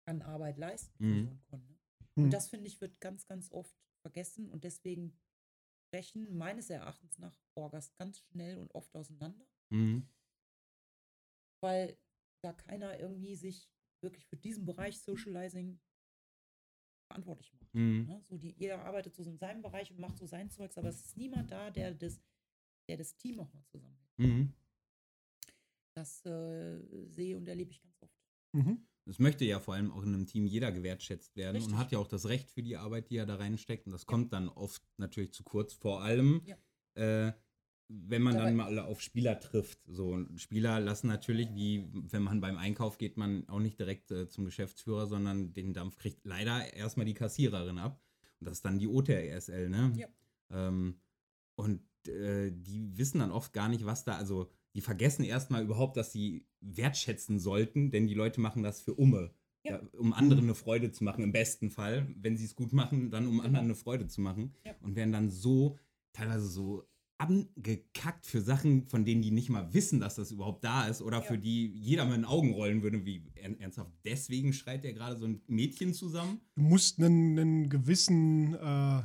an 0.05 0.21
Arbeit 0.21 0.57
leisten 0.57 0.93
Mhm. 0.99 1.23
so 1.23 1.29
einen 1.29 1.43
Kunden. 1.45 1.79
Mhm. 2.17 2.23
Und 2.25 2.31
das 2.31 2.49
finde 2.49 2.67
ich 2.67 2.81
wird 2.81 2.99
ganz, 2.99 3.27
ganz 3.27 3.49
oft 3.51 3.73
vergessen 4.01 4.49
und 4.49 4.65
deswegen 4.65 5.17
brechen 5.93 6.35
meines 6.37 6.69
Erachtens 6.69 7.17
nach 7.17 7.39
Orgas 7.55 7.95
ganz 7.95 8.19
schnell 8.19 8.57
und 8.57 8.75
oft 8.75 8.93
auseinander, 8.93 9.47
Mhm. 9.69 10.05
weil 11.63 11.97
da 12.43 12.51
keiner 12.51 12.99
irgendwie 12.99 13.37
sich 13.37 13.71
wirklich 14.03 14.27
für 14.27 14.35
diesen 14.37 14.65
Bereich 14.65 14.99
Socializing 14.99 15.79
verantwortlich 17.07 17.53
macht. 17.53 17.73
Mhm. 17.73 18.05
Ne? 18.07 18.21
So 18.23 18.37
die, 18.37 18.53
jeder 18.57 18.83
arbeitet 18.83 19.15
so 19.15 19.23
in 19.23 19.37
seinem 19.37 19.61
Bereich 19.61 19.91
und 19.91 19.99
macht 19.99 20.17
so 20.17 20.25
sein 20.25 20.49
Zeugs, 20.49 20.77
aber 20.77 20.89
es 20.89 21.05
ist 21.05 21.17
niemand 21.17 21.51
da, 21.51 21.69
der 21.69 21.93
das, 21.93 22.21
der 22.87 22.97
das 22.97 23.15
Team 23.17 23.39
auch 23.39 23.51
mal 23.53 23.63
zusammenhält. 23.65 24.17
Mhm. 24.17 24.53
Das 25.93 26.25
äh, 26.25 26.79
sehe 27.07 27.37
und 27.37 27.47
erlebe 27.47 27.71
ich 27.71 27.81
ganz 27.81 28.01
oft. 28.01 28.13
Mhm. 28.53 28.85
Es 29.07 29.19
möchte 29.19 29.45
ja 29.45 29.59
vor 29.59 29.75
allem 29.75 29.91
auch 29.91 30.01
in 30.01 30.13
einem 30.13 30.25
Team 30.25 30.47
jeder 30.47 30.71
gewertschätzt 30.71 31.35
werden 31.35 31.57
Richtig. 31.57 31.73
und 31.73 31.79
hat 31.79 31.91
ja 31.91 31.99
auch 31.99 32.07
das 32.07 32.27
Recht 32.27 32.49
für 32.49 32.63
die 32.63 32.75
Arbeit, 32.75 33.09
die 33.09 33.17
er 33.17 33.27
da 33.27 33.35
reinsteckt. 33.35 33.85
Und 33.85 33.91
das 33.91 34.07
kommt 34.07 34.33
dann 34.33 34.49
oft 34.49 34.81
natürlich 34.97 35.31
zu 35.31 35.43
kurz. 35.43 35.73
Vor 35.73 36.01
allem, 36.01 36.41
Ja. 36.45 36.57
äh, 36.95 37.33
wenn 37.87 38.21
man 38.21 38.33
Dabei- 38.33 38.45
dann 38.45 38.55
mal 38.55 38.79
auf 38.79 39.01
Spieler 39.01 39.39
trifft. 39.39 39.79
So 39.87 40.25
Spieler 40.35 40.79
lassen 40.79 41.07
natürlich, 41.07 41.49
wie 41.53 41.87
wenn 41.93 42.23
man 42.23 42.41
beim 42.41 42.57
Einkauf 42.57 42.97
geht, 42.97 43.17
man 43.17 43.47
auch 43.47 43.59
nicht 43.59 43.79
direkt 43.79 44.11
äh, 44.11 44.27
zum 44.27 44.45
Geschäftsführer, 44.45 45.07
sondern 45.07 45.53
den 45.53 45.73
Dampf 45.73 45.97
kriegt 45.97 46.25
leider 46.25 46.73
erstmal 46.73 47.05
die 47.05 47.13
Kassiererin 47.13 47.77
ab. 47.77 48.01
Und 48.39 48.45
das 48.45 48.55
ist 48.55 48.65
dann 48.65 48.79
die 48.79 48.87
OTRSL, 48.87 49.69
ne? 49.69 49.93
Ja. 49.95 50.07
Ähm, 50.49 50.99
und 51.55 51.81
äh, 52.07 52.51
die 52.51 52.97
wissen 52.97 53.19
dann 53.19 53.31
oft 53.31 53.53
gar 53.53 53.69
nicht, 53.69 53.85
was 53.85 54.03
da, 54.03 54.17
also 54.17 54.49
die 54.73 54.81
vergessen 54.81 55.23
erstmal 55.23 55.63
überhaupt, 55.63 55.95
dass 55.95 56.11
sie 56.11 56.45
wertschätzen 56.59 57.39
sollten, 57.39 57.91
denn 57.91 58.07
die 58.07 58.13
Leute 58.13 58.41
machen 58.41 58.61
das 58.63 58.81
für 58.81 58.93
Umme. 58.95 59.31
Ja. 59.63 59.77
Ja, 59.77 59.81
um 59.97 60.13
anderen 60.13 60.43
eine 60.43 60.53
Freude 60.53 60.91
zu 60.91 61.03
machen, 61.03 61.23
im 61.23 61.31
besten 61.31 61.71
Fall. 61.71 62.13
Wenn 62.17 62.37
sie 62.37 62.45
es 62.45 62.55
gut 62.55 62.71
machen, 62.73 63.09
dann 63.09 63.25
um 63.25 63.39
anderen 63.39 63.65
eine 63.65 63.75
Freude 63.75 64.05
zu 64.05 64.21
machen. 64.21 64.53
Ja. 64.63 64.75
Und 64.81 64.95
werden 64.95 65.11
dann 65.11 65.31
so, 65.31 65.77
teilweise 66.13 66.47
so 66.47 66.83
angekackt 67.17 68.25
für 68.25 68.41
Sachen, 68.41 68.87
von 68.87 69.05
denen 69.05 69.21
die 69.21 69.31
nicht 69.31 69.49
mal 69.49 69.73
wissen, 69.73 69.99
dass 69.99 70.15
das 70.15 70.31
überhaupt 70.31 70.63
da 70.63 70.87
ist 70.87 71.01
oder 71.01 71.17
Ja. 71.17 71.23
für 71.23 71.37
die 71.37 71.67
jeder 71.67 72.05
mal 72.05 72.15
in 72.15 72.21
den 72.21 72.25
Augen 72.25 72.53
rollen 72.53 72.81
würde, 72.83 73.05
wie 73.05 73.23
er- 73.35 73.59
ernsthaft. 73.59 73.91
Deswegen 74.03 74.53
schreit 74.53 74.83
er 74.85 74.93
gerade 74.93 75.17
so 75.17 75.25
ein 75.25 75.41
Mädchen 75.47 75.93
zusammen. 75.93 76.41
Du 76.55 76.61
musst 76.63 76.99
einen, 76.99 77.37
einen 77.39 77.69
gewissen, 77.69 78.53
äh, 78.55 79.03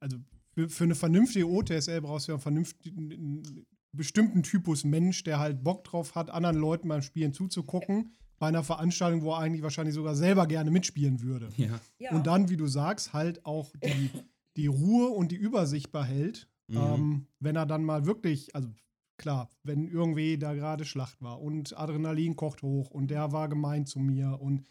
also 0.00 0.18
für, 0.54 0.68
für 0.68 0.84
eine 0.84 0.94
vernünftige 0.94 1.48
OTSL 1.48 2.00
brauchst 2.02 2.28
du 2.28 2.32
ja 2.32 2.36
einen 2.36 2.42
vernünftigen, 2.42 3.12
einen 3.12 3.66
bestimmten 3.92 4.42
Typus 4.42 4.84
Mensch, 4.84 5.22
der 5.24 5.38
halt 5.38 5.64
Bock 5.64 5.84
drauf 5.84 6.14
hat, 6.14 6.30
anderen 6.30 6.56
Leuten 6.56 6.88
beim 6.88 7.02
Spielen 7.02 7.32
zuzugucken, 7.32 8.12
bei 8.38 8.48
einer 8.48 8.64
Veranstaltung, 8.64 9.22
wo 9.22 9.30
er 9.32 9.38
eigentlich 9.38 9.62
wahrscheinlich 9.62 9.94
sogar 9.94 10.14
selber 10.16 10.46
gerne 10.46 10.70
mitspielen 10.70 11.22
würde. 11.22 11.48
Ja. 11.56 11.80
Ja, 11.98 12.10
Und 12.14 12.26
dann, 12.26 12.48
wie 12.50 12.56
du 12.56 12.66
sagst, 12.66 13.12
halt 13.12 13.46
auch 13.46 13.72
die, 13.82 14.10
die 14.56 14.66
Ruhe 14.66 15.08
und 15.08 15.30
die 15.32 15.36
Übersicht 15.36 15.90
behält, 15.92 16.48
Mhm. 16.68 16.76
ähm, 16.76 17.26
wenn 17.40 17.56
er 17.56 17.66
dann 17.66 17.84
mal 17.84 18.06
wirklich, 18.06 18.54
also 18.54 18.68
klar, 19.16 19.50
wenn 19.62 19.88
irgendwie 19.88 20.38
da 20.38 20.54
gerade 20.54 20.84
Schlacht 20.84 21.22
war 21.22 21.40
und 21.40 21.78
Adrenalin 21.78 22.36
kocht 22.36 22.62
hoch 22.62 22.90
und 22.90 23.08
der 23.10 23.32
war 23.32 23.48
gemein 23.48 23.86
zu 23.86 23.98
mir 24.00 24.40
und 24.40 24.64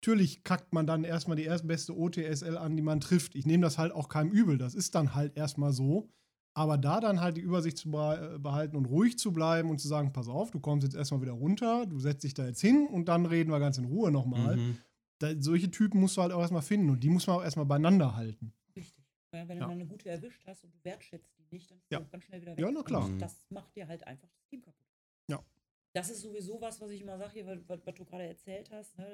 natürlich 0.00 0.44
kackt 0.44 0.72
man 0.72 0.86
dann 0.86 1.04
erstmal 1.04 1.36
die 1.36 1.44
erstbeste 1.44 1.96
OTSL 1.96 2.56
an, 2.56 2.76
die 2.76 2.82
man 2.82 3.00
trifft. 3.00 3.34
Ich 3.34 3.46
nehme 3.46 3.62
das 3.62 3.78
halt 3.78 3.92
auch 3.92 4.08
keinem 4.08 4.30
übel, 4.30 4.58
das 4.58 4.74
ist 4.74 4.94
dann 4.94 5.14
halt 5.14 5.36
erstmal 5.36 5.72
so. 5.72 6.08
Aber 6.54 6.78
da 6.78 7.00
dann 7.00 7.20
halt 7.20 7.36
die 7.36 7.42
Übersicht 7.42 7.76
zu 7.76 7.90
beh- 7.90 8.38
behalten 8.38 8.76
und 8.76 8.86
ruhig 8.86 9.18
zu 9.18 9.30
bleiben 9.30 9.68
und 9.68 9.78
zu 9.78 9.88
sagen, 9.88 10.14
pass 10.14 10.26
auf, 10.26 10.50
du 10.50 10.58
kommst 10.58 10.84
jetzt 10.84 10.96
erstmal 10.96 11.20
wieder 11.20 11.32
runter, 11.32 11.84
du 11.84 11.98
setzt 11.98 12.24
dich 12.24 12.32
da 12.32 12.46
jetzt 12.46 12.62
hin 12.62 12.88
und 12.90 13.08
dann 13.08 13.26
reden 13.26 13.50
wir 13.50 13.60
ganz 13.60 13.76
in 13.76 13.84
Ruhe 13.84 14.10
nochmal. 14.10 14.56
Mhm. 14.56 14.78
Da, 15.18 15.32
solche 15.38 15.70
Typen 15.70 16.00
musst 16.00 16.16
du 16.16 16.22
halt 16.22 16.32
auch 16.32 16.40
erstmal 16.40 16.62
finden 16.62 16.88
und 16.88 17.02
die 17.04 17.10
muss 17.10 17.26
man 17.26 17.36
auch 17.36 17.42
erstmal 17.42 17.66
beieinander 17.66 18.16
halten. 18.16 18.54
Ja, 19.36 19.48
wenn 19.48 19.58
Ja. 19.58 19.64
du 19.64 19.68
mal 19.68 19.74
eine 19.74 19.86
gute 19.86 20.08
erwischt 20.08 20.42
hast 20.46 20.64
und 20.64 20.72
du 20.74 20.78
wertschätzt 20.84 21.36
die 21.38 21.46
nicht, 21.54 21.70
dann 21.70 21.78
ist 21.78 21.90
Ja. 21.90 22.00
die 22.00 22.10
ganz 22.10 22.24
schnell 22.24 22.40
wieder 22.40 22.56
weg. 22.56 22.64
Ja, 22.64 22.70
na 22.70 22.82
klar. 22.82 23.04
Und 23.04 23.18
das 23.18 23.36
macht 23.50 23.74
dir 23.76 23.86
halt 23.86 24.06
einfach 24.06 24.28
das 24.28 24.44
Team 24.46 24.62
kaputt. 24.62 24.86
Ja. 25.30 25.42
Das 25.94 26.10
ist 26.10 26.20
sowieso 26.20 26.60
was, 26.60 26.80
was 26.80 26.90
ich 26.90 27.00
immer 27.02 27.16
sage, 27.18 27.32
hier, 27.34 27.46
was, 27.46 27.58
was, 27.68 27.80
was 27.86 27.94
du 27.94 28.04
gerade 28.04 28.24
erzählt 28.24 28.70
hast. 28.70 28.96
Ne, 28.98 29.06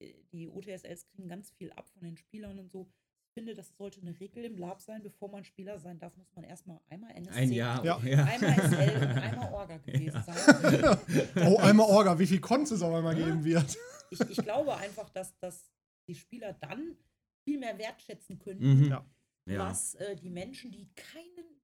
das, 0.00 0.08
die 0.32 0.48
OTSLs 0.48 1.06
kriegen 1.06 1.28
ganz 1.28 1.50
viel 1.50 1.70
ab 1.72 1.88
von 1.88 2.02
den 2.02 2.16
Spielern 2.16 2.58
und 2.58 2.70
so. 2.70 2.88
Ich 3.28 3.34
finde, 3.34 3.54
das 3.54 3.76
sollte 3.76 4.00
eine 4.00 4.18
Regel 4.18 4.44
im 4.44 4.56
Lab 4.58 4.80
sein. 4.80 5.02
Bevor 5.02 5.28
man 5.30 5.44
Spieler 5.44 5.78
sein 5.78 5.98
darf, 5.98 6.16
muss 6.16 6.32
man 6.34 6.44
erstmal 6.44 6.80
einmal 6.88 7.10
NSC, 7.12 7.38
Ein 7.38 7.52
Jahr. 7.52 7.84
Ja. 7.84 7.96
einmal 7.98 8.54
SL 8.54 8.96
und 8.96 9.18
einmal 9.22 9.52
Orga 9.52 9.76
gewesen 9.78 10.22
sein. 10.24 10.98
Oh, 11.46 11.56
einmal 11.58 11.86
Orga, 11.88 12.18
wie 12.18 12.26
viel 12.26 12.40
Cons 12.40 12.70
es 12.72 12.82
auf 12.82 12.92
einmal 12.94 13.14
geben 13.14 13.44
wird. 13.44 13.76
Ich, 14.10 14.20
ich 14.20 14.36
glaube 14.38 14.74
einfach, 14.76 15.08
dass, 15.10 15.36
dass 15.38 15.70
die 16.08 16.14
Spieler 16.16 16.54
dann 16.54 16.96
viel 17.44 17.58
mehr 17.58 17.78
wertschätzen 17.78 18.38
könnten, 18.38 18.78
Mhm. 18.80 18.88
Ja. 18.90 19.06
Ja. 19.50 19.68
was 19.68 19.94
äh, 19.96 20.16
die 20.16 20.30
Menschen, 20.30 20.70
die 20.70 20.88
keinen, 20.94 21.60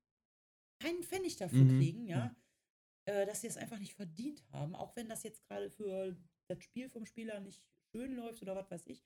keinen 0.80 1.02
Pfennig 1.02 1.36
dafür 1.36 1.64
Mhm. 1.64 1.78
kriegen, 1.78 2.06
ja, 2.06 2.34
äh, 3.06 3.26
dass 3.26 3.40
sie 3.40 3.46
es 3.46 3.56
einfach 3.56 3.78
nicht 3.78 3.94
verdient 3.94 4.44
haben, 4.52 4.74
auch 4.74 4.94
wenn 4.96 5.08
das 5.08 5.22
jetzt 5.22 5.46
gerade 5.48 5.70
für 5.70 6.16
das 6.48 6.62
Spiel 6.62 6.88
vom 6.88 7.06
Spieler 7.06 7.40
nicht 7.40 7.62
schön 7.92 8.14
läuft 8.16 8.42
oder 8.42 8.54
was 8.56 8.70
weiß 8.70 8.86
ich, 8.86 9.04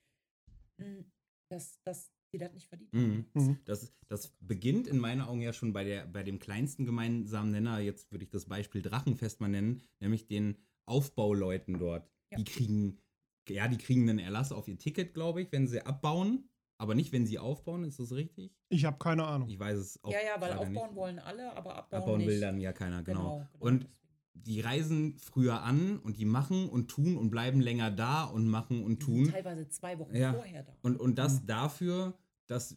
mh, 0.77 1.05
dass, 1.49 1.81
dass 1.83 2.11
die 2.33 2.37
das 2.37 2.53
nicht 2.53 2.67
verdient 2.67 2.93
haben. 2.93 3.29
Mhm. 3.33 3.59
Das, 3.65 3.93
das 4.07 4.29
beginnt 4.39 4.87
in 4.87 4.97
meinen 4.97 5.21
Augen 5.21 5.41
ja 5.41 5.51
schon 5.53 5.73
bei, 5.73 5.83
der, 5.83 6.05
bei 6.07 6.23
dem 6.23 6.39
kleinsten 6.39 6.85
gemeinsamen 6.85 7.51
Nenner. 7.51 7.79
Jetzt 7.79 8.11
würde 8.11 8.23
ich 8.23 8.29
das 8.29 8.45
Beispiel 8.45 8.81
Drachenfest 8.81 9.41
mal 9.41 9.49
nennen, 9.49 9.81
nämlich 9.99 10.27
den 10.27 10.57
Aufbauleuten 10.85 11.77
dort. 11.77 12.09
Ja. 12.31 12.37
Die 12.37 12.45
kriegen, 12.45 13.01
ja, 13.49 13.67
die 13.67 13.77
kriegen 13.77 14.09
einen 14.09 14.19
Erlass 14.19 14.51
auf 14.53 14.67
ihr 14.69 14.77
Ticket, 14.77 15.13
glaube 15.13 15.41
ich, 15.41 15.51
wenn 15.51 15.67
sie 15.67 15.81
abbauen, 15.81 16.49
aber 16.81 16.95
nicht, 16.95 17.11
wenn 17.11 17.27
sie 17.27 17.37
aufbauen. 17.37 17.83
Ist 17.83 17.99
das 17.99 18.11
richtig? 18.11 18.51
Ich 18.69 18.85
habe 18.85 18.97
keine 18.97 19.23
Ahnung. 19.25 19.47
Ich 19.49 19.59
weiß 19.59 19.77
es 19.77 20.03
auch. 20.03 20.11
Ja, 20.11 20.17
ja, 20.25 20.41
weil 20.41 20.53
aufbauen 20.53 20.71
nicht. 20.89 20.95
wollen 20.95 21.19
alle, 21.19 21.55
aber 21.55 21.75
abbauen, 21.75 22.01
Abbauen 22.01 22.17
nicht. 22.17 22.27
will 22.27 22.39
dann 22.41 22.59
ja 22.59 22.73
keiner, 22.73 23.03
genau. 23.03 23.19
Genau, 23.21 23.37
genau, 23.53 23.65
und 23.65 23.83
deswegen. 23.83 23.97
die 24.33 24.61
reisen 24.61 25.17
früher 25.19 25.61
an 25.61 25.99
und 25.99 26.17
die 26.17 26.25
machen 26.25 26.67
und 26.69 26.87
tun 26.89 27.17
und 27.17 27.29
bleiben 27.29 27.61
länger 27.61 27.91
da 27.91 28.23
und 28.23 28.47
machen 28.47 28.83
und 28.83 28.99
tun. 28.99 29.29
teilweise 29.29 29.69
zwei 29.69 29.99
Wochen 29.99 30.15
Ja. 30.15 30.33
vorher 30.33 30.63
da. 30.63 30.75
Und, 30.81 30.99
und 30.99 31.19
das 31.19 31.45
dafür, 31.45 32.17
dass, 32.47 32.75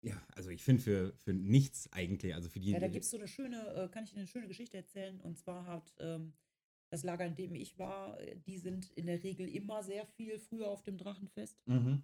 ja, 0.00 0.14
also 0.34 0.48
ich 0.48 0.62
finde 0.62 0.82
für, 0.82 1.12
für 1.18 1.34
nichts 1.34 1.92
eigentlich, 1.92 2.34
also 2.34 2.48
für 2.48 2.58
die. 2.60 2.70
Ja, 2.70 2.80
da 2.80 2.88
gibt 2.88 3.04
es 3.04 3.10
so 3.10 3.18
eine 3.18 3.28
schöne, 3.28 3.58
äh, 3.74 3.88
kann 3.88 4.04
ich 4.04 4.12
dir 4.12 4.16
eine 4.18 4.26
schöne 4.26 4.48
Geschichte 4.48 4.78
erzählen. 4.78 5.20
Und 5.20 5.36
zwar 5.36 5.66
hat 5.66 5.94
ähm, 5.98 6.32
das 6.88 7.02
Lager, 7.02 7.26
in 7.26 7.34
dem 7.34 7.54
ich 7.54 7.78
war, 7.78 8.18
äh, 8.18 8.36
die 8.46 8.56
sind 8.56 8.90
in 8.92 9.04
der 9.04 9.22
Regel 9.22 9.46
immer 9.46 9.82
sehr 9.82 10.06
viel 10.06 10.38
früher 10.38 10.68
auf 10.68 10.82
dem 10.82 10.96
Drachenfest 10.96 11.58
Mhm. 11.66 12.02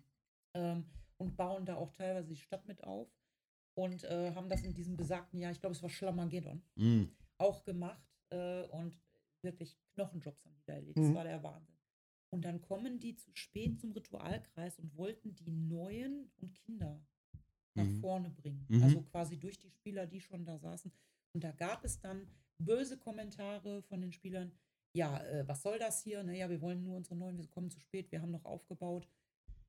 ähm, 0.54 0.84
und 1.22 1.36
bauen 1.36 1.64
da 1.64 1.76
auch 1.76 1.92
teilweise 1.92 2.28
die 2.28 2.36
Stadt 2.36 2.66
mit 2.66 2.82
auf. 2.84 3.08
Und 3.74 4.04
äh, 4.04 4.34
haben 4.34 4.48
das 4.50 4.62
in 4.62 4.74
diesem 4.74 4.96
besagten 4.96 5.38
Jahr, 5.38 5.50
ich 5.52 5.60
glaube, 5.60 5.74
es 5.74 5.82
war 5.82 5.88
Schlamageddon, 5.88 6.62
Mhm. 6.76 7.10
auch 7.38 7.64
gemacht. 7.64 8.02
Äh, 8.30 8.64
und 8.68 8.98
wirklich 9.42 9.78
Knochenjobs 9.94 10.44
haben 10.44 10.54
die 10.56 10.64
da 10.66 10.74
erlebt. 10.74 10.98
Mhm. 10.98 11.02
Das 11.04 11.14
war 11.14 11.24
der 11.24 11.42
Wahnsinn. 11.42 11.76
Und 12.30 12.44
dann 12.44 12.60
kommen 12.60 12.98
die 12.98 13.14
zu 13.16 13.30
spät 13.34 13.78
zum 13.80 13.92
Ritualkreis 13.92 14.78
und 14.78 14.94
wollten 14.96 15.34
die 15.34 15.50
Neuen 15.50 16.30
und 16.36 16.54
Kinder 16.54 17.00
nach 17.74 17.84
Mhm. 17.84 18.00
vorne 18.00 18.30
bringen. 18.30 18.66
Mhm. 18.68 18.82
Also 18.82 19.02
quasi 19.02 19.38
durch 19.38 19.58
die 19.58 19.70
Spieler, 19.70 20.06
die 20.06 20.20
schon 20.20 20.44
da 20.44 20.58
saßen. 20.58 20.92
Und 21.34 21.44
da 21.44 21.52
gab 21.52 21.84
es 21.84 21.98
dann 22.00 22.26
böse 22.58 22.98
Kommentare 22.98 23.82
von 23.82 24.00
den 24.00 24.12
Spielern. 24.12 24.52
Ja, 24.94 25.22
äh, 25.24 25.48
was 25.48 25.62
soll 25.62 25.78
das 25.78 26.02
hier? 26.02 26.22
Naja, 26.22 26.48
wir 26.50 26.60
wollen 26.60 26.82
nur 26.84 26.96
unsere 26.96 27.16
Neuen, 27.16 27.38
wir 27.38 27.46
kommen 27.48 27.70
zu 27.70 27.80
spät, 27.80 28.12
wir 28.12 28.20
haben 28.20 28.30
noch 28.30 28.44
aufgebaut. 28.44 29.08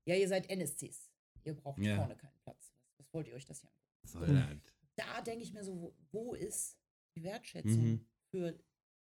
Ja, 0.05 0.15
ihr 0.15 0.27
seid 0.27 0.49
NSCs. 0.49 1.09
Ihr 1.43 1.55
braucht 1.55 1.79
Ja. 1.79 1.97
vorne 1.97 2.15
keinen 2.15 2.37
Platz. 2.43 2.73
Was, 2.97 2.99
was 3.07 3.13
wollt 3.13 3.27
ihr 3.27 3.33
euch 3.35 3.45
das 3.45 3.61
hier 3.61 3.69
angucken? 3.69 4.61
Da 4.95 5.21
denke 5.21 5.43
ich 5.43 5.53
mir 5.53 5.63
so, 5.63 5.75
wo, 5.79 5.95
wo 6.11 6.33
ist 6.33 6.77
die 7.15 7.23
Wertschätzung 7.23 7.81
Mhm. 7.91 8.05
für 8.31 8.57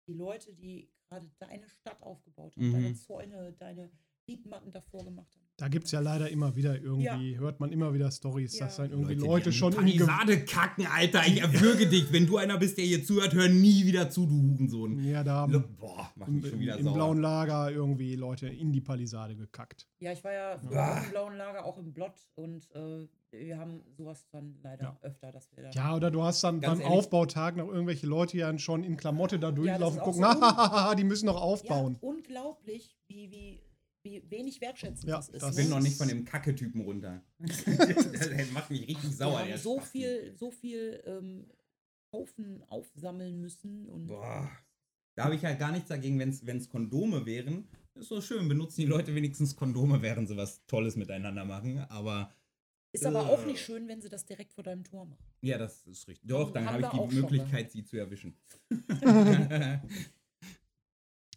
die 0.08 0.14
Leute, 0.14 0.54
die 0.54 0.92
gerade 1.08 1.30
deine 1.40 1.68
Stadt 1.70 2.02
aufgebaut 2.02 2.56
haben, 2.56 2.72
deine 2.72 2.90
Mhm. 2.90 2.96
Zäune, 2.96 3.54
deine 3.54 3.92
Riedmatten 4.28 4.72
davor 4.72 5.04
gemacht 5.04 5.36
haben? 5.36 5.39
Da 5.60 5.68
gibt 5.68 5.86
es 5.86 5.92
ja 5.92 6.00
leider 6.00 6.30
immer 6.30 6.56
wieder 6.56 6.80
irgendwie, 6.82 7.38
hört 7.38 7.60
man 7.60 7.72
immer 7.72 7.94
wieder 7.94 8.10
Stories, 8.12 8.58
Ja. 8.58 8.66
dass 8.66 8.78
dann 8.78 8.92
irgendwie 8.92 9.16
Leute, 9.16 9.26
Leute, 9.28 9.52
schon 9.54 9.74
in 9.74 9.80
Palisade 9.80 10.46
kacken, 10.46 10.88
Alter. 10.88 11.22
Ich 11.28 11.42
erwürge 11.42 11.88
dich. 11.90 12.12
Wenn 12.14 12.26
du 12.28 12.38
einer 12.38 12.58
bist, 12.58 12.78
der 12.78 12.86
hier 12.86 13.04
zuhört, 13.04 13.34
hör 13.34 13.50
nie 13.50 13.86
wieder 13.86 14.10
zu, 14.10 14.26
du 14.26 14.34
Hurensohn. 14.34 15.04
ja, 15.04 15.24
da 15.24 15.36
haben 15.36 15.64
Boah, 15.78 16.10
mach 16.16 16.28
im, 16.28 16.36
mich 16.42 16.50
schon 16.50 16.60
wieder 16.60 16.78
im 16.78 16.84
sauer. 16.86 16.94
blauen 16.94 17.20
Lager 17.20 17.72
irgendwie 17.72 18.16
Leute 18.16 18.48
in 18.48 18.72
die 18.72 18.82
Palisade 18.82 19.36
gekackt. 19.36 19.88
Ja, 20.00 20.12
ich 20.14 20.24
war 20.24 20.32
ja 20.34 20.58
früher 20.58 20.82
auch 20.94 21.04
im 21.04 21.10
blauen 21.12 21.38
Lager, 21.38 21.66
auch 21.66 21.78
im 21.78 21.94
Blott 21.94 22.14
und 22.36 22.70
äh, 22.74 23.08
wir 23.32 23.58
haben 23.60 23.82
sowas 23.96 24.26
dann 24.32 24.56
leider 24.64 24.84
Ja. 24.84 24.98
öfter, 25.02 25.32
dass 25.32 25.50
wir 25.56 25.64
da. 25.64 25.70
Ja, 25.72 25.96
oder 25.96 26.10
du 26.10 26.24
hast 26.24 26.44
dann 26.44 26.62
beim 26.62 26.80
ehrlich- 26.80 26.86
Aufbautag 26.88 27.58
noch 27.58 27.68
irgendwelche 27.68 28.08
Leute 28.08 28.38
ja 28.38 28.58
schon 28.58 28.84
in 28.84 28.98
Klamotte 28.98 29.38
da 29.38 29.52
durchlaufen 29.52 30.00
auch 30.00 30.04
gucken, 30.06 30.22
so 30.24 30.28
hahaha, 30.28 30.96
die 30.96 31.04
müssen 31.04 31.28
noch 31.28 31.36
Ja, 31.36 31.42
aufbauen. 31.42 31.98
unglaublich, 32.02 32.96
wie, 33.08 33.30
wie, 33.32 33.62
wie 34.10 34.24
wenig 34.30 34.60
wertschätzend 34.62 35.08
Ja, 35.10 35.18
das 35.18 35.30
ist. 35.30 35.42
das 35.42 35.52
Ich 35.52 35.56
bin 35.58 35.66
ne? 35.70 35.76
noch 35.76 35.82
nicht 35.82 35.98
von 35.98 36.08
dem 36.08 36.26
Kacke-Typen 36.26 36.82
runter. 36.82 37.22
das 37.40 38.52
macht 38.52 38.70
mich 38.72 38.82
richtig 38.88 39.04
Wir 39.04 39.10
sauer. 39.12 39.40
haben 39.40 39.48
der 39.48 39.58
so 39.58 39.80
viel, 39.80 40.34
so 40.36 40.52
viel 40.52 41.02
ähm, 41.06 41.46
Haufen 42.12 42.64
aufsammeln 42.64 43.40
müssen 43.40 43.88
und 43.88 44.08
Boah. 44.08 44.50
Da 45.16 45.26
habe 45.26 45.36
ich 45.36 45.44
halt 45.44 45.60
gar 45.60 45.72
nichts 45.72 45.90
dagegen, 45.90 46.18
wenn 46.20 46.58
es 46.58 46.70
Kondome 46.70 47.26
wären. 47.26 47.68
Ist 47.96 48.08
so 48.08 48.22
schön, 48.22 48.48
benutzen 48.48 48.82
die 48.82 48.88
Leute 48.88 49.14
wenigstens 49.14 49.56
Kondome, 49.56 50.02
während 50.02 50.30
sie 50.30 50.38
was 50.38 50.66
Tolles 50.66 50.96
miteinander 50.96 51.44
machen. 51.44 51.80
Aber 51.90 52.34
ist 52.94 53.06
aber 53.06 53.28
auch 53.30 53.44
Äh. 53.44 53.48
nicht 53.48 53.62
schön, 53.62 53.88
wenn 53.90 54.02
sie 54.02 54.08
das 54.10 54.26
direkt 54.26 54.54
vor 54.54 54.64
deinem 54.64 54.84
Tor 54.86 55.06
machen. 55.06 55.24
ja, 55.42 55.58
das 55.58 55.86
ist 55.86 56.08
richtig. 56.08 56.28
Doch, 56.28 56.52
dann 56.52 56.66
Haben 56.66 56.84
habe 56.84 56.84
ich 56.84 56.92
wir 56.94 57.08
die 57.08 57.14
schon 57.16 57.22
Möglichkeit, 57.22 57.70
sie 57.72 57.84
zu 57.84 57.98
erwischen. 57.98 58.36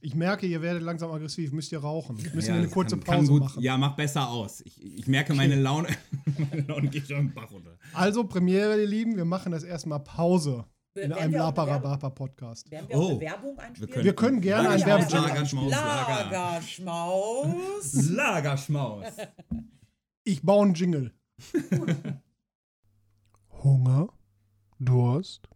Ich 0.05 0.17
merke, 0.17 0.47
ihr 0.49 0.61
werdet 0.63 0.83
langsam 0.83 1.13
aggressiv, 1.13 1.53
müsst 1.53 1.71
ihr 1.71 1.79
rauchen. 1.79 2.17
Müssen 2.17 2.41
Ja, 2.41 2.47
wir 2.55 2.55
eine 2.63 2.69
kurze 2.69 2.97
kann, 2.97 3.05
kann 3.05 3.19
Pause 3.21 3.31
gut, 3.33 3.41
machen. 3.43 3.63
Ja, 3.63 3.77
mach 3.79 3.95
besser 3.95 4.29
aus. 4.29 4.61
Ich, 4.63 4.83
ich 4.83 5.07
merke, 5.07 5.33
meine 5.33 5.55
Laune, 5.55 5.89
meine 6.51 6.63
Laune 6.63 6.89
geht 6.89 7.07
schon 7.07 7.19
im 7.21 7.33
Bach 7.33 7.49
runter. 7.53 7.79
Also, 7.95 8.25
Premiere, 8.25 8.81
ihr 8.81 8.87
Lieben, 8.89 9.17
wir 9.17 9.25
machen 9.25 9.53
das 9.53 9.63
erstmal 9.63 10.01
Pause 10.01 10.65
in 10.95 11.03
Werden 11.03 11.13
einem 11.15 11.33
wir 11.35 11.43
auch 11.45 11.47
Laparabapa 11.51 12.11
Podcast. 12.11 12.69
Werden 12.71 12.89
wir 12.89 12.97
Oh. 12.99 13.21
Werbung 13.21 13.57
einspielen? 13.61 14.05
Wir 14.05 14.15
können 14.15 14.41
gerne 14.41 14.69
Lager- 14.71 14.75
ein 14.75 14.81
Ja, 14.81 14.87
Werbejingle 14.87 15.29
Lager- 15.29 15.47
Schmaus, 15.47 15.71
Lager. 15.71 16.31
Lagerschmaus. 16.31 17.93
Lagerschmaus. 18.11 19.07
Ich 20.25 20.43
baue 20.43 20.65
einen 20.67 20.75
Jingle. 20.75 21.13
Hunger, 23.63 24.09
Durst, 24.81 25.49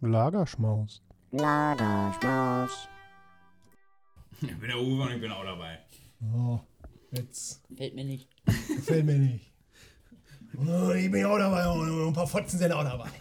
Lagerschmaus. 0.00 1.02
Lagerschmaus. 1.32 2.88
Ich 4.40 4.48
bin 4.58 4.68
der 4.68 4.80
Uwe 4.80 5.02
und 5.02 5.12
ich 5.12 5.20
bin 5.20 5.30
auch 5.30 5.44
dabei. 5.44 5.78
Oh, 6.34 6.58
jetzt 7.12 7.62
Fällt 7.76 7.94
mir 7.94 8.04
nicht. 8.04 8.28
gefällt 8.44 9.04
mir 9.06 9.18
nicht. 9.18 9.52
Oh, 10.56 10.90
ich 10.92 11.10
bin 11.10 11.24
auch 11.24 11.38
dabei 11.38 11.68
und 11.68 12.08
ein 12.08 12.12
paar 12.12 12.26
Fotzen 12.26 12.58
sind 12.58 12.72
auch 12.72 12.84
dabei. 12.84 13.08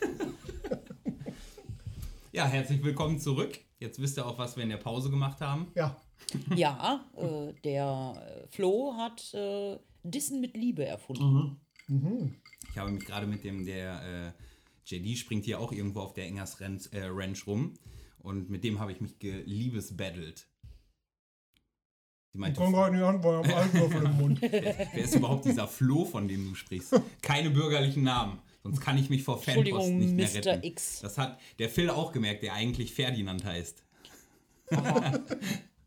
Ja, 2.35 2.47
herzlich 2.47 2.81
willkommen 2.83 3.19
zurück. 3.19 3.59
Jetzt 3.77 4.01
wisst 4.01 4.17
ihr 4.17 4.25
auch, 4.25 4.39
was 4.39 4.55
wir 4.55 4.63
in 4.63 4.69
der 4.69 4.77
Pause 4.77 5.11
gemacht 5.11 5.39
haben. 5.39 5.67
Ja, 5.75 6.01
Ja, 6.55 7.05
äh, 7.15 7.53
der 7.63 8.43
äh, 8.43 8.47
Flo 8.47 8.95
hat 8.97 9.31
äh, 9.35 9.77
Dissen 10.01 10.41
mit 10.41 10.57
Liebe 10.57 10.83
erfunden. 10.83 11.59
Ich 12.71 12.75
habe 12.79 12.89
mich 12.91 13.05
gerade 13.05 13.27
mit 13.27 13.43
dem, 13.43 13.65
der 13.67 14.33
äh, 14.35 14.95
JD 14.95 15.15
springt 15.19 15.45
hier 15.45 15.59
auch 15.59 15.71
irgendwo 15.71 15.99
auf 15.99 16.13
der 16.15 16.25
Engers 16.25 16.59
Ranch, 16.59 16.89
äh, 16.91 17.03
Ranch 17.05 17.45
rum. 17.45 17.75
Und 18.17 18.49
mit 18.49 18.63
dem 18.63 18.79
habe 18.79 18.91
ich 18.91 18.99
mich 18.99 19.19
geliebesbattelt. 19.19 20.47
Sie 22.33 22.39
meinte, 22.39 22.63
in 22.63 22.71
die 22.71 22.99
Hand, 22.99 23.23
weil 23.23 23.41
ich 23.45 23.55
habe 23.55 23.61
Alkohol 23.61 24.05
im 24.05 24.17
Mund. 24.17 24.41
wer, 24.41 24.51
wer 24.93 25.03
ist 25.03 25.13
überhaupt 25.15 25.45
dieser 25.45 25.67
Flo, 25.67 26.03
von 26.03 26.27
dem 26.27 26.49
du 26.49 26.55
sprichst? 26.55 26.99
Keine 27.21 27.51
bürgerlichen 27.51 28.03
Namen. 28.03 28.39
Sonst 28.63 28.81
kann 28.81 28.97
ich 28.97 29.09
mich 29.11 29.23
vor 29.23 29.39
Fanpost 29.39 29.89
nicht 29.91 30.13
mehr 30.13 30.27
Mr. 30.27 30.45
retten. 30.53 30.63
X. 30.63 31.01
Das 31.01 31.17
hat 31.17 31.39
der 31.59 31.69
Phil 31.69 31.89
auch 31.91 32.11
gemerkt, 32.11 32.41
der 32.43 32.53
eigentlich 32.53 32.93
Ferdinand 32.93 33.43
heißt. 33.45 33.83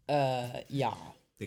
Äh, 0.09 0.65
ja. 0.69 0.97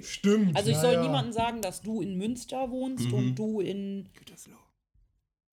Stimmt. 0.01 0.55
Also 0.57 0.69
ich 0.69 0.75
ja, 0.75 0.81
soll 0.81 0.93
ja. 0.95 1.01
niemandem 1.01 1.31
sagen, 1.33 1.61
dass 1.61 1.81
du 1.81 2.01
in 2.01 2.17
Münster 2.17 2.69
wohnst 2.69 3.05
Mhm. 3.07 3.13
und 3.13 3.35
du 3.35 3.61
in 3.61 4.09
Gütersloh. 4.13 4.53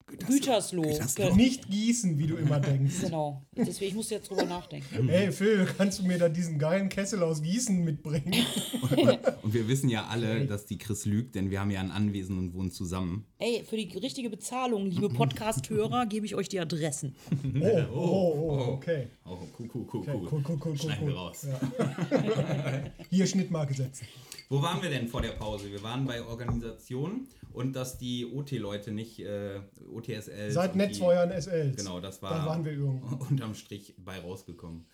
Gütersloh. 0.06 0.82
Gütersloh. 0.82 1.34
Nicht 1.34 1.68
gießen, 1.68 2.16
wie 2.16 2.28
du 2.28 2.36
immer 2.36 2.60
denkst. 2.60 3.00
Genau. 3.00 3.44
Deswegen 3.56 3.90
ich 3.90 3.94
muss 3.94 4.10
jetzt 4.10 4.30
drüber 4.30 4.44
nachdenken. 4.44 5.08
Hey 5.08 5.32
Phil, 5.32 5.66
kannst 5.76 5.98
du 5.98 6.04
mir 6.04 6.16
da 6.16 6.28
diesen 6.28 6.58
geilen 6.58 6.88
Kessel 6.88 7.22
aus 7.24 7.42
Gießen 7.42 7.84
mitbringen? 7.84 8.32
Und 9.42 9.52
wir 9.52 9.66
wissen 9.66 9.88
ja 9.88 10.06
alle, 10.06 10.46
dass 10.46 10.66
die 10.66 10.78
Chris 10.78 11.06
lügt, 11.06 11.34
denn 11.34 11.50
wir 11.50 11.60
haben 11.60 11.72
ja 11.72 11.80
ein 11.80 11.90
Anwesen 11.90 12.38
und 12.38 12.54
wohnen 12.54 12.70
zusammen. 12.70 13.26
Ey, 13.38 13.62
für 13.64 13.76
die 13.76 13.96
richtige 13.98 14.30
Bezahlung, 14.30 14.86
liebe 14.86 15.08
Podcast-Hörer, 15.10 16.06
gebe 16.06 16.24
ich 16.24 16.34
euch 16.34 16.48
die 16.48 16.58
Adressen. 16.58 17.14
Oh, 17.60 17.82
oh, 17.94 17.98
oh, 17.98 18.72
okay. 18.72 19.08
Oh, 19.26 19.36
cool, 19.58 19.68
cool, 19.74 19.86
cool, 19.92 20.00
Okay, 20.00 20.12
cool. 20.14 20.28
cool, 20.32 20.42
cool, 20.48 20.58
cool, 20.64 20.78
Schneiden 20.78 21.02
cool. 21.04 21.08
wir 21.10 21.16
raus. 21.16 21.46
Ja. 21.46 22.84
Hier 23.10 23.26
Schnittmarke 23.26 23.74
setzen. 23.74 24.06
Wo 24.48 24.62
waren 24.62 24.80
wir 24.80 24.88
denn 24.88 25.08
vor 25.08 25.20
der 25.20 25.32
Pause? 25.32 25.70
Wir 25.70 25.82
waren 25.82 26.06
bei 26.06 26.22
Organisation 26.24 27.26
und 27.52 27.74
dass 27.74 27.98
die 27.98 28.24
OT-Leute 28.24 28.90
nicht 28.92 29.18
äh, 29.20 29.60
OTSL. 29.92 30.50
Seit 30.52 30.74
Netzfeuern 30.74 31.30
SLs. 31.30 31.76
Genau, 31.76 32.00
das 32.00 32.22
war 32.22 32.30
Da 32.30 32.46
waren 32.46 32.64
wir 32.64 32.72
irgendwo. 32.72 33.22
unterm 33.28 33.54
Strich 33.54 33.94
bei 33.98 34.18
rausgekommen. 34.18 34.86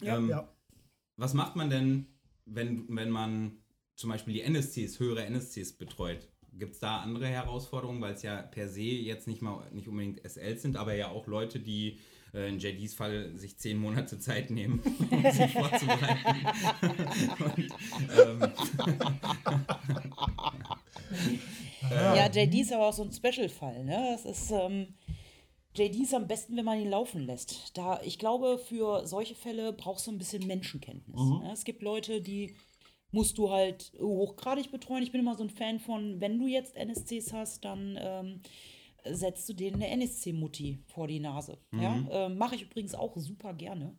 Ja. 0.00 0.16
Ähm, 0.16 0.30
Ja. 0.30 0.48
Was 1.16 1.32
macht 1.32 1.54
man 1.54 1.70
denn, 1.70 2.06
wenn, 2.44 2.86
wenn 2.88 3.10
man 3.10 3.58
zum 3.94 4.10
Beispiel 4.10 4.34
die 4.34 4.40
NSCs, 4.40 4.98
höhere 4.98 5.24
NSCs 5.26 5.74
betreut? 5.74 6.28
Gibt 6.58 6.74
es 6.74 6.80
da 6.80 6.98
andere 6.98 7.26
Herausforderungen, 7.26 8.00
weil 8.00 8.14
es 8.14 8.22
ja 8.22 8.42
per 8.42 8.68
se 8.68 8.82
jetzt 8.82 9.26
nicht 9.26 9.42
mal 9.42 9.66
nicht 9.72 9.88
unbedingt 9.88 10.20
SLs 10.24 10.62
sind, 10.62 10.76
aber 10.76 10.94
ja 10.94 11.08
auch 11.08 11.26
Leute, 11.26 11.58
die 11.58 11.98
äh, 12.32 12.48
in 12.48 12.58
JDs 12.58 12.94
Fall 12.94 13.36
sich 13.36 13.58
zehn 13.58 13.78
Monate 13.78 14.18
Zeit 14.18 14.50
nehmen, 14.50 14.80
um 15.10 15.22
sich 15.30 15.52
vorzubereiten. 15.52 16.46
Und, 17.44 17.68
ähm, 18.18 18.52
Ja, 21.90 22.26
JD 22.30 22.54
ist 22.54 22.72
aber 22.72 22.88
auch 22.88 22.92
so 22.92 23.04
ein 23.04 23.12
Special-Fall. 23.12 23.84
Ne? 23.84 24.16
Das 24.16 24.24
ist, 24.24 24.50
ähm, 24.50 24.94
JD 25.74 25.96
ist 26.02 26.14
am 26.14 26.26
besten, 26.26 26.56
wenn 26.56 26.64
man 26.64 26.80
ihn 26.80 26.90
laufen 26.90 27.26
lässt. 27.26 27.76
Da, 27.76 28.00
ich 28.04 28.18
glaube, 28.18 28.58
für 28.58 29.06
solche 29.06 29.34
Fälle 29.34 29.72
brauchst 29.72 30.06
du 30.06 30.12
ein 30.12 30.18
bisschen 30.18 30.46
Menschenkenntnis. 30.46 31.20
Ne? 31.20 31.50
Es 31.52 31.64
gibt 31.64 31.82
Leute, 31.82 32.20
die 32.20 32.54
musst 33.14 33.38
du 33.38 33.50
halt 33.50 33.92
hochgradig 33.98 34.70
betreuen. 34.70 35.02
Ich 35.02 35.12
bin 35.12 35.20
immer 35.20 35.36
so 35.36 35.44
ein 35.44 35.50
Fan 35.50 35.78
von, 35.78 36.20
wenn 36.20 36.38
du 36.38 36.46
jetzt 36.46 36.76
NSCs 36.76 37.32
hast, 37.32 37.64
dann 37.64 37.96
ähm, 37.98 38.40
setzt 39.04 39.48
du 39.48 39.52
denen 39.52 39.82
eine 39.82 39.88
NSC-Mutti 39.88 40.82
vor 40.86 41.06
die 41.06 41.20
Nase. 41.20 41.58
Ja? 41.72 42.04
Ähm, 42.10 42.36
Mache 42.36 42.56
ich 42.56 42.62
übrigens 42.62 42.94
auch 42.94 43.16
super 43.16 43.54
gerne. 43.54 43.96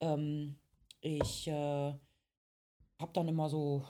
Ähm, 0.00 0.56
ich 1.02 1.46
äh, 1.46 1.52
habe 1.52 3.12
dann 3.12 3.28
immer 3.28 3.50
so 3.50 3.84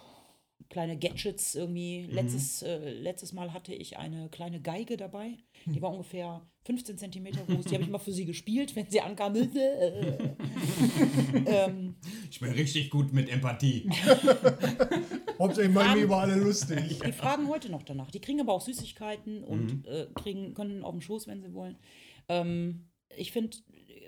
kleine 0.68 0.98
Gadgets 0.98 1.54
irgendwie. 1.54 2.06
Letztes, 2.10 2.62
äh, 2.62 2.92
letztes 2.92 3.32
Mal 3.32 3.52
hatte 3.52 3.72
ich 3.72 3.98
eine 3.98 4.28
kleine 4.30 4.60
Geige 4.60 4.96
dabei. 4.96 5.38
Die 5.66 5.80
war 5.80 5.92
ungefähr 5.92 6.44
15 6.64 6.98
Zentimeter 6.98 7.44
groß. 7.44 7.66
Die 7.66 7.74
habe 7.74 7.84
ich 7.84 7.90
mal 7.90 7.98
für 7.98 8.12
sie 8.12 8.24
gespielt, 8.24 8.74
wenn 8.74 8.90
sie 8.90 9.00
ankam. 9.00 9.36
ähm, 11.46 11.94
Ich 12.36 12.40
bin 12.40 12.52
richtig 12.52 12.90
gut 12.90 13.14
mit 13.14 13.30
Empathie. 13.30 13.88
Hauptsächlich 15.38 15.74
machen 15.74 15.96
wir 15.96 16.04
über 16.04 16.18
alle 16.18 16.34
lustig. 16.34 16.98
die 17.02 17.12
fragen 17.12 17.48
heute 17.48 17.70
noch 17.70 17.82
danach. 17.82 18.10
Die 18.10 18.20
kriegen 18.20 18.42
aber 18.42 18.52
auch 18.52 18.60
Süßigkeiten 18.60 19.42
und 19.42 19.86
äh, 19.86 20.06
kriegen, 20.14 20.52
können 20.52 20.84
auf 20.84 20.92
dem 20.92 21.00
Schoß, 21.00 21.28
wenn 21.28 21.40
sie 21.40 21.54
wollen. 21.54 21.78
Ähm, 22.28 22.90
ich 23.16 23.32
finde, 23.32 23.56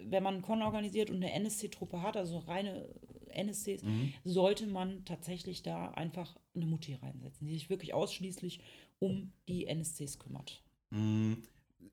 wenn 0.02 0.22
man 0.22 0.34
einen 0.34 0.42
Con 0.42 0.60
organisiert 0.60 1.08
und 1.08 1.16
eine 1.16 1.32
NSC-Truppe 1.32 2.02
hat, 2.02 2.18
also 2.18 2.36
reine 2.40 2.86
NSCs, 3.30 3.82
sollte 4.24 4.66
man 4.66 5.06
tatsächlich 5.06 5.62
da 5.62 5.92
einfach 5.92 6.36
eine 6.54 6.66
Mutti 6.66 6.96
reinsetzen, 6.96 7.46
die 7.46 7.54
sich 7.54 7.70
wirklich 7.70 7.94
ausschließlich 7.94 8.60
um 8.98 9.32
die 9.48 9.66
NSCs 9.66 10.18
kümmert. 10.18 10.62
Mm, 10.90 11.32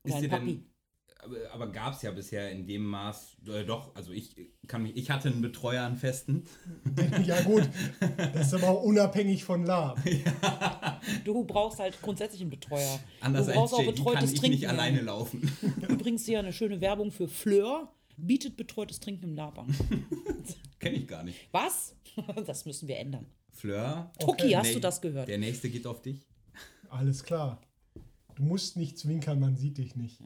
Ist 0.02 0.12
Dein 0.16 0.22
dir 0.22 0.28
Papi. 0.28 0.46
denn, 0.46 0.66
aber, 1.22 1.36
aber 1.52 1.66
gab 1.72 1.94
es 1.94 2.02
ja 2.02 2.10
bisher 2.10 2.50
in 2.50 2.66
dem 2.66 2.84
Maß, 2.84 3.36
äh, 3.48 3.64
doch, 3.64 3.94
also 3.94 4.12
ich 4.12 4.34
kann 4.66 4.82
mich, 4.82 4.96
ich 4.96 5.10
hatte 5.10 5.28
einen 5.28 5.40
Betreuer 5.42 5.82
an 5.84 5.96
Festen. 5.96 6.44
Ja 7.24 7.40
gut, 7.42 7.68
das 8.32 8.48
ist 8.48 8.54
aber 8.54 8.68
auch 8.70 8.82
unabhängig 8.82 9.44
von 9.44 9.64
Lab. 9.64 9.98
Du 11.24 11.44
brauchst 11.44 11.78
halt 11.78 12.00
grundsätzlich 12.02 12.40
einen 12.40 12.50
Betreuer. 12.50 12.98
Anders 13.20 13.46
du 13.46 13.52
als 13.52 13.58
brauchst 13.60 13.74
auch 13.74 13.78
JD 13.80 13.86
kann 13.86 14.04
betreutes 14.04 14.32
ich 14.32 14.40
Trinken. 14.40 14.56
nicht 14.58 14.68
alleine 14.68 15.02
laufen. 15.02 15.50
Übrigens 15.88 16.24
hier 16.26 16.38
eine 16.40 16.52
schöne 16.52 16.80
Werbung 16.80 17.12
für 17.12 17.28
Fleur. 17.28 17.92
Bietet 18.16 18.56
betreutes 18.56 18.98
Trinken 18.98 19.24
im 19.24 19.34
Lab 19.34 19.58
an. 19.58 19.74
Kenne 20.80 20.96
ich 20.96 21.06
gar 21.06 21.22
nicht. 21.22 21.38
Was? 21.52 21.94
Das 22.46 22.64
müssen 22.64 22.88
wir 22.88 22.96
ändern. 22.98 23.26
Fleur. 23.52 24.10
Tuki, 24.18 24.50
hast 24.52 24.68
Nee, 24.68 24.74
du 24.74 24.80
das 24.80 25.00
gehört? 25.00 25.28
Der 25.28 25.38
nächste 25.38 25.68
geht 25.70 25.86
auf 25.86 26.00
dich. 26.02 26.24
Alles 26.88 27.22
klar. 27.22 27.60
Du 28.34 28.42
musst 28.42 28.76
nicht 28.76 28.98
zwinkern, 28.98 29.38
man 29.38 29.56
sieht 29.56 29.78
dich 29.78 29.96
nicht. 29.96 30.18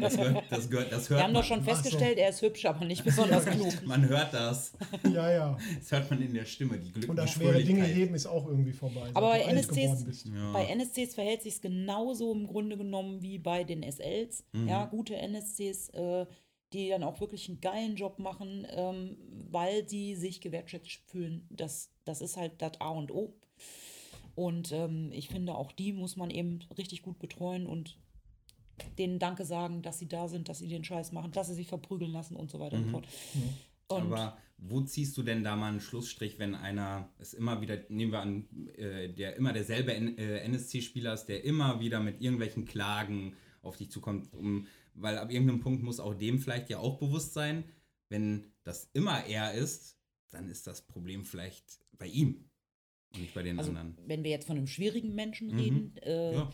Das, 0.00 0.16
gehört, 0.16 0.44
das, 0.50 0.70
gehört, 0.70 0.92
das 0.92 1.10
hört 1.10 1.18
Wir 1.18 1.24
haben 1.24 1.32
man. 1.32 1.42
doch 1.42 1.48
schon 1.48 1.60
Ach 1.60 1.64
so. 1.64 1.70
festgestellt, 1.70 2.18
er 2.18 2.28
ist 2.28 2.42
hübsch, 2.42 2.64
aber 2.64 2.84
nicht 2.84 3.04
besonders 3.04 3.44
klug. 3.44 3.74
Man 3.84 4.08
hört 4.08 4.32
das. 4.32 4.72
Ja, 5.12 5.30
ja. 5.30 5.58
Das 5.78 5.90
hört 5.92 6.10
man 6.10 6.22
in 6.22 6.32
der 6.32 6.44
Stimme, 6.44 6.78
die 6.78 6.92
Glück 6.92 7.08
Und 7.08 7.16
das 7.16 7.30
schwere 7.30 7.62
Dinge 7.62 7.84
heben 7.84 8.14
ist 8.14 8.26
auch 8.26 8.46
irgendwie 8.46 8.72
vorbei. 8.72 9.10
Aber 9.14 9.30
bei 9.30 9.40
du 9.40 9.46
alt 9.48 9.68
geworden 9.68 9.90
NSCs, 9.90 10.24
bist. 10.24 10.32
bei 10.52 10.64
NSCs 10.66 11.14
verhält 11.14 11.42
sich 11.42 11.60
genauso 11.60 12.32
im 12.32 12.46
Grunde 12.46 12.76
genommen 12.76 13.20
wie 13.22 13.38
bei 13.38 13.64
den 13.64 13.82
SLs. 13.82 14.44
Ja, 14.66 14.86
gute 14.86 15.16
NSCs, 15.16 15.88
äh, 15.90 16.26
die 16.72 16.90
dann 16.90 17.02
auch 17.02 17.20
wirklich 17.20 17.48
einen 17.48 17.60
geilen 17.60 17.96
Job 17.96 18.18
machen, 18.18 18.66
ähm, 18.70 19.16
weil 19.50 19.88
sie 19.88 20.14
sich 20.14 20.40
gewertschätzt 20.40 21.00
fühlen. 21.06 21.46
Das, 21.50 21.90
das 22.04 22.20
ist 22.20 22.36
halt 22.36 22.52
das 22.58 22.80
A 22.80 22.90
und 22.90 23.10
O. 23.10 23.34
Und 24.34 24.70
ähm, 24.70 25.10
ich 25.12 25.28
finde, 25.28 25.56
auch 25.56 25.72
die 25.72 25.92
muss 25.92 26.16
man 26.16 26.30
eben 26.30 26.60
richtig 26.76 27.02
gut 27.02 27.18
betreuen 27.18 27.66
und 27.66 27.98
denen 28.98 29.18
Danke 29.18 29.44
sagen, 29.44 29.82
dass 29.82 29.98
sie 29.98 30.08
da 30.08 30.28
sind, 30.28 30.48
dass 30.48 30.58
sie 30.58 30.68
den 30.68 30.84
Scheiß 30.84 31.12
machen, 31.12 31.32
dass 31.32 31.48
sie 31.48 31.54
sich 31.54 31.68
verprügeln 31.68 32.12
lassen 32.12 32.36
und 32.36 32.50
so 32.50 32.58
weiter 32.60 32.76
und 32.76 32.84
so 32.84 32.90
fort. 32.90 33.08
Und 33.88 34.12
Aber 34.12 34.36
wo 34.58 34.80
ziehst 34.82 35.16
du 35.16 35.22
denn 35.22 35.44
da 35.44 35.56
mal 35.56 35.70
einen 35.70 35.80
Schlussstrich, 35.80 36.38
wenn 36.38 36.54
einer 36.54 37.08
es 37.18 37.32
immer 37.32 37.60
wieder, 37.60 37.78
nehmen 37.88 38.12
wir 38.12 38.20
an, 38.20 38.68
äh, 38.76 39.08
der 39.08 39.36
immer 39.36 39.52
derselbe 39.52 39.94
N 39.94 40.18
äh, 40.18 40.40
NSC-Spieler 40.40 41.14
ist, 41.14 41.26
der 41.26 41.44
immer 41.44 41.80
wieder 41.80 42.00
mit 42.00 42.20
irgendwelchen 42.20 42.64
Klagen 42.64 43.34
auf 43.62 43.76
dich 43.76 43.90
zukommt, 43.90 44.32
um, 44.34 44.66
weil 44.94 45.16
ab 45.18 45.30
irgendeinem 45.30 45.60
Punkt 45.60 45.82
muss 45.82 46.00
auch 46.00 46.14
dem 46.14 46.38
vielleicht 46.38 46.70
ja 46.70 46.78
auch 46.78 46.98
bewusst 46.98 47.32
sein, 47.34 47.64
wenn 48.08 48.52
das 48.64 48.90
immer 48.94 49.24
er 49.26 49.54
ist, 49.54 49.96
dann 50.30 50.48
ist 50.48 50.66
das 50.66 50.82
Problem 50.82 51.24
vielleicht 51.24 51.78
bei 51.96 52.06
ihm 52.06 52.50
und 53.14 53.22
nicht 53.22 53.34
bei 53.34 53.42
den 53.42 53.58
also, 53.58 53.70
anderen. 53.70 53.96
wenn 54.06 54.22
wir 54.24 54.30
jetzt 54.30 54.46
von 54.46 54.56
einem 54.56 54.66
schwierigen 54.66 55.14
Menschen 55.14 55.48
Mhm. 55.48 55.58
reden, 55.58 55.96
äh, 55.98 56.34
Ja. 56.34 56.52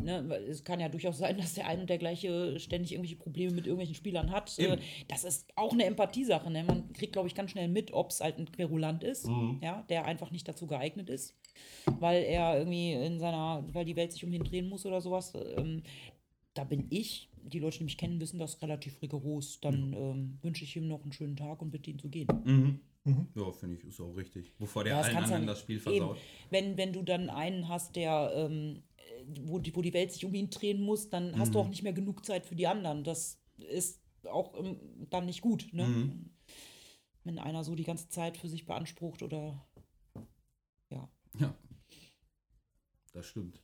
Ne, 0.00 0.18
es 0.48 0.64
kann 0.64 0.80
ja 0.80 0.88
durchaus 0.88 1.18
sein, 1.18 1.36
dass 1.38 1.54
der 1.54 1.66
ein 1.66 1.80
und 1.80 1.90
der 1.90 1.98
gleiche 1.98 2.58
ständig 2.60 2.92
irgendwelche 2.92 3.16
Probleme 3.16 3.52
mit 3.52 3.66
irgendwelchen 3.66 3.94
Spielern 3.94 4.30
hat. 4.30 4.58
Äh, 4.58 4.72
Eben. 4.72 4.82
das 5.08 5.24
ist 5.24 5.46
auch 5.56 5.72
eine 5.72 5.84
Empathiesache. 5.84 6.50
Ne? 6.50 6.64
Man 6.64 6.92
kriegt, 6.92 7.12
glaube 7.12 7.28
ich, 7.28 7.34
ganz 7.34 7.50
schnell 7.50 7.68
mit, 7.68 7.92
ob 7.92 8.10
es 8.10 8.20
halt 8.20 8.38
ein 8.38 8.50
Querulant 8.50 9.02
ist, 9.04 9.26
Mhm. 9.28 9.60
ja, 9.62 9.82
der 9.88 10.04
einfach 10.06 10.30
nicht 10.30 10.46
dazu 10.48 10.66
geeignet 10.66 11.08
ist, 11.10 11.36
weil 12.00 12.22
er 12.24 12.58
irgendwie 12.58 12.92
in 12.92 13.18
seiner, 13.18 13.64
weil 13.72 13.84
die 13.84 13.96
Welt 13.96 14.12
sich 14.12 14.24
um 14.24 14.32
ihn 14.32 14.44
drehen 14.44 14.68
muss 14.68 14.86
oder 14.86 15.00
sowas. 15.00 15.32
Ähm, 15.56 15.82
da 16.54 16.64
bin 16.64 16.86
ich, 16.90 17.28
die 17.42 17.60
Leute, 17.60 17.78
die 17.78 17.84
mich 17.84 17.96
kennen, 17.98 18.20
wissen 18.20 18.38
das 18.38 18.60
relativ 18.62 19.00
rigoros. 19.00 19.60
Dann 19.60 19.92
ähm, 19.94 20.38
wünsche 20.42 20.64
ich 20.64 20.74
ihm 20.76 20.88
noch 20.88 21.02
einen 21.02 21.12
schönen 21.12 21.36
Tag 21.36 21.62
und 21.62 21.70
bitte 21.70 21.90
ihn 21.90 21.98
zu 21.98 22.08
gehen. 22.08 22.26
Mhm. 22.44 22.80
Ja, 23.34 23.50
finde 23.52 23.76
ich, 23.76 23.84
ist 23.84 24.00
auch 24.00 24.14
richtig. 24.16 24.52
Bevor 24.58 24.84
der 24.84 24.92
Ja, 24.92 24.98
das 24.98 25.06
allen 25.06 25.16
ja 25.16 25.22
anderen 25.22 25.40
nicht. 25.42 25.50
das 25.52 25.60
Spiel 25.60 25.76
Eben. 25.76 25.82
versaut. 25.84 26.18
Wenn, 26.50 26.76
wenn 26.76 26.92
du 26.92 27.02
dann 27.02 27.30
einen 27.30 27.66
hast, 27.68 27.96
der, 27.96 28.32
ähm, 28.34 28.82
wo, 29.42 29.58
die, 29.58 29.74
wo 29.74 29.82
die 29.82 29.92
Welt 29.92 30.12
sich 30.12 30.24
um 30.24 30.34
ihn 30.34 30.50
drehen 30.50 30.80
muss, 30.80 31.08
dann 31.10 31.38
hast 31.38 31.48
Mhm. 31.48 31.52
du 31.52 31.58
auch 31.60 31.68
nicht 31.68 31.82
mehr 31.82 31.92
genug 31.92 32.24
Zeit 32.24 32.46
für 32.46 32.56
die 32.56 32.66
anderen. 32.66 33.04
Das 33.04 33.40
ist 33.58 34.00
auch 34.24 34.54
ähm, 34.58 35.06
dann 35.10 35.26
nicht 35.26 35.40
gut. 35.40 35.68
Ne? 35.72 35.86
Mhm. 35.86 36.30
Wenn 37.24 37.38
einer 37.38 37.64
so 37.64 37.74
die 37.74 37.84
ganze 37.84 38.08
Zeit 38.08 38.36
für 38.36 38.48
sich 38.48 38.64
beansprucht 38.66 39.22
oder 39.22 39.66
ja. 40.90 41.08
Ja. 41.38 41.54
Das 43.12 43.26
stimmt. 43.26 43.60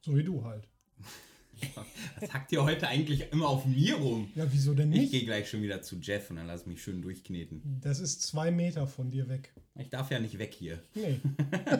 So 0.00 0.16
wie 0.16 0.24
du 0.24 0.44
halt. 0.44 0.68
Was 2.20 2.32
hackt 2.32 2.52
ihr 2.52 2.62
heute 2.62 2.88
eigentlich 2.88 3.30
immer 3.32 3.48
auf 3.48 3.64
mir 3.66 3.94
rum? 3.96 4.30
Ja, 4.34 4.44
wieso 4.50 4.74
denn 4.74 4.92
Ich 4.92 5.10
gehe 5.10 5.20
nicht? 5.20 5.26
gleich 5.26 5.48
schon 5.50 5.62
wieder 5.62 5.82
zu 5.82 5.96
Jeff 5.96 6.30
und 6.30 6.36
dann 6.36 6.46
lass 6.46 6.66
mich 6.66 6.82
schön 6.82 7.02
durchkneten. 7.02 7.78
Das 7.80 8.00
ist 8.00 8.22
zwei 8.22 8.50
Meter 8.50 8.86
von 8.86 9.10
dir 9.10 9.28
weg. 9.28 9.52
Ich 9.78 9.88
darf 9.90 10.10
ja 10.10 10.18
nicht 10.20 10.38
weg 10.38 10.54
hier. 10.54 10.82
Nee. 10.94 11.20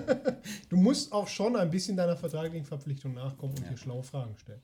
du 0.68 0.76
musst 0.76 1.12
auch 1.12 1.28
schon 1.28 1.56
ein 1.56 1.70
bisschen 1.70 1.96
deiner 1.96 2.16
vertraglichen 2.16 2.66
Verpflichtung 2.66 3.14
nachkommen 3.14 3.54
und 3.54 3.62
Ja. 3.64 3.70
dir 3.70 3.76
schlaue 3.76 4.02
Fragen 4.02 4.36
stellen. 4.38 4.60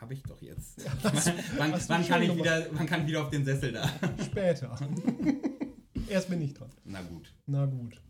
Habe 0.00 0.14
ich 0.14 0.22
doch 0.24 0.42
jetzt. 0.42 0.84
wann, 1.56 1.72
kann 2.06 2.22
ich 2.22 2.28
gemacht. 2.28 2.38
wieder, 2.38 2.66
wann 2.72 2.86
kann 2.86 3.02
ich 3.02 3.06
wieder 3.08 3.22
auf 3.22 3.30
den 3.30 3.44
Sessel 3.44 3.72
da? 3.72 3.90
Später. 4.22 4.76
Erst 6.08 6.28
bin 6.28 6.42
ich 6.42 6.52
dran. 6.52 6.68
Na 6.84 7.00
gut. 7.02 7.32
Na 7.46 7.64
gut. 7.64 8.00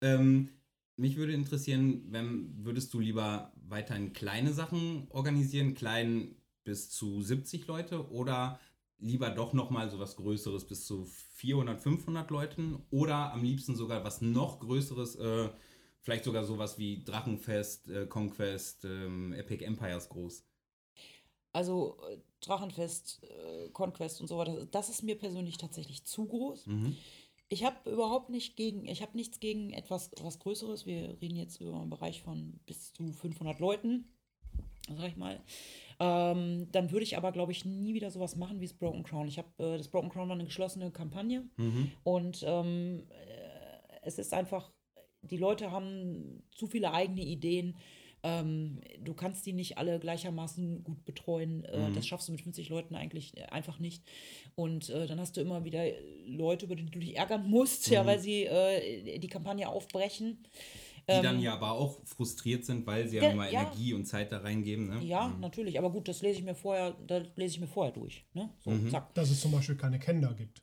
Ähm, 0.00 0.48
mich 0.96 1.16
würde 1.16 1.32
interessieren, 1.34 2.02
wenn, 2.10 2.52
würdest 2.64 2.92
du 2.94 3.00
lieber 3.00 3.52
weiterhin 3.70 4.12
kleine 4.12 4.52
Sachen 4.52 5.06
organisieren, 5.10 5.74
klein 5.74 6.36
bis 6.64 6.90
zu 6.90 7.22
70 7.22 7.66
Leute 7.66 8.10
oder 8.10 8.60
lieber 8.98 9.30
doch 9.30 9.52
nochmal 9.52 9.90
so 9.90 9.98
was 9.98 10.16
Größeres 10.16 10.66
bis 10.66 10.84
zu 10.86 11.06
400, 11.34 11.80
500 11.80 12.30
Leuten 12.30 12.82
oder 12.90 13.32
am 13.32 13.42
liebsten 13.42 13.76
sogar 13.76 14.04
was 14.04 14.20
noch 14.20 14.60
Größeres, 14.60 15.16
äh, 15.16 15.50
vielleicht 16.00 16.24
sogar 16.24 16.44
sowas 16.44 16.78
wie 16.78 17.04
Drachenfest, 17.04 17.88
äh, 17.88 18.06
Conquest, 18.06 18.84
ähm, 18.84 19.32
Epic 19.32 19.64
Empires 19.64 20.08
groß. 20.08 20.44
Also 21.52 21.98
äh, 22.10 22.18
Drachenfest, 22.40 23.22
äh, 23.24 23.68
Conquest 23.70 24.20
und 24.20 24.26
so 24.26 24.38
weiter, 24.38 24.66
das 24.66 24.88
ist 24.88 25.02
mir 25.02 25.16
persönlich 25.16 25.58
tatsächlich 25.58 26.04
zu 26.04 26.26
groß. 26.26 26.66
Mhm. 26.66 26.96
Ich 27.50 27.64
habe 27.64 27.90
überhaupt 27.90 28.28
nicht 28.30 28.56
gegen, 28.56 28.86
ich 28.86 29.00
habe 29.02 29.16
nichts 29.16 29.40
gegen 29.40 29.72
etwas 29.72 30.10
was 30.20 30.38
Größeres. 30.38 30.84
Wir 30.86 31.16
reden 31.20 31.36
jetzt 31.36 31.60
über 31.60 31.80
einen 31.80 31.90
Bereich 31.90 32.20
von 32.22 32.60
bis 32.66 32.92
zu 32.92 33.10
500 33.12 33.58
Leuten, 33.58 34.04
sag 34.94 35.08
ich 35.08 35.16
mal. 35.16 35.40
Ähm, 35.98 36.68
dann 36.72 36.90
würde 36.90 37.04
ich 37.04 37.16
aber, 37.16 37.32
glaube 37.32 37.52
ich, 37.52 37.64
nie 37.64 37.94
wieder 37.94 38.10
sowas 38.10 38.36
machen 38.36 38.60
wie 38.60 38.66
das 38.66 38.76
Broken 38.76 39.02
Crown. 39.02 39.28
Ich 39.28 39.38
habe, 39.38 39.48
äh, 39.58 39.78
das 39.78 39.88
Broken 39.88 40.10
Crown 40.10 40.28
war 40.28 40.34
eine 40.34 40.44
geschlossene 40.44 40.90
Kampagne 40.90 41.48
Mhm. 41.56 41.90
und 42.04 42.44
ähm, 42.46 43.06
äh, 43.08 43.98
es 44.02 44.18
ist 44.18 44.34
einfach, 44.34 44.70
die 45.22 45.36
Leute 45.38 45.70
haben 45.70 46.42
zu 46.54 46.66
viele 46.66 46.92
eigene 46.92 47.22
Ideen. 47.22 47.76
Ähm, 48.22 48.80
du 49.04 49.14
kannst 49.14 49.46
die 49.46 49.52
nicht 49.52 49.78
alle 49.78 49.98
gleichermaßen 50.00 50.82
gut 50.82 51.04
betreuen. 51.04 51.64
Äh, 51.64 51.92
Das 51.94 52.06
schaffst 52.06 52.28
du 52.28 52.32
mit 52.32 52.40
50 52.40 52.68
Leuten 52.68 52.94
eigentlich 52.94 53.36
äh, 53.36 53.44
einfach 53.44 53.78
nicht. 53.78 54.02
Und 54.56 54.90
äh, 54.90 55.06
dann 55.06 55.20
hast 55.20 55.36
du 55.36 55.40
immer 55.40 55.64
wieder 55.64 55.84
Leute, 56.26 56.66
über 56.66 56.74
die 56.74 56.86
du 56.86 56.98
dich 56.98 57.16
ärgern 57.16 57.48
musst, 57.48 57.88
ja, 57.90 58.04
weil 58.06 58.18
sie 58.18 58.44
äh, 58.44 59.18
die 59.18 59.28
Kampagne 59.28 59.68
aufbrechen. 59.68 60.38
Die 61.10 61.22
dann 61.22 61.40
ja 61.40 61.54
aber 61.54 61.72
auch 61.72 62.00
frustriert 62.04 62.64
sind, 62.66 62.86
weil 62.86 63.08
sie 63.08 63.16
ja, 63.16 63.22
Ja, 63.22 63.28
nur 63.30 63.36
mal 63.38 63.50
ja. 63.52 63.62
Energie 63.62 63.94
und 63.94 64.04
Zeit 64.04 64.30
da 64.30 64.38
reingeben. 64.38 64.88
Ne? 64.88 65.04
Ja, 65.04 65.28
natürlich. 65.40 65.78
Aber 65.78 65.90
gut, 65.90 66.06
das 66.06 66.20
lese 66.20 66.38
ich 66.40 66.44
mir 66.44 66.54
vorher, 66.54 66.94
da 67.06 67.22
lese 67.36 67.54
ich 67.54 67.60
mir 67.60 67.66
vorher 67.66 67.92
durch. 67.94 68.26
Ne? 68.34 68.50
So, 68.60 68.70
Mhm. 68.70 68.90
zack. 68.90 69.14
Dass 69.14 69.30
es 69.30 69.40
zum 69.40 69.52
Beispiel 69.52 69.76
keine 69.76 69.98
Kinder 69.98 70.34
gibt. 70.34 70.62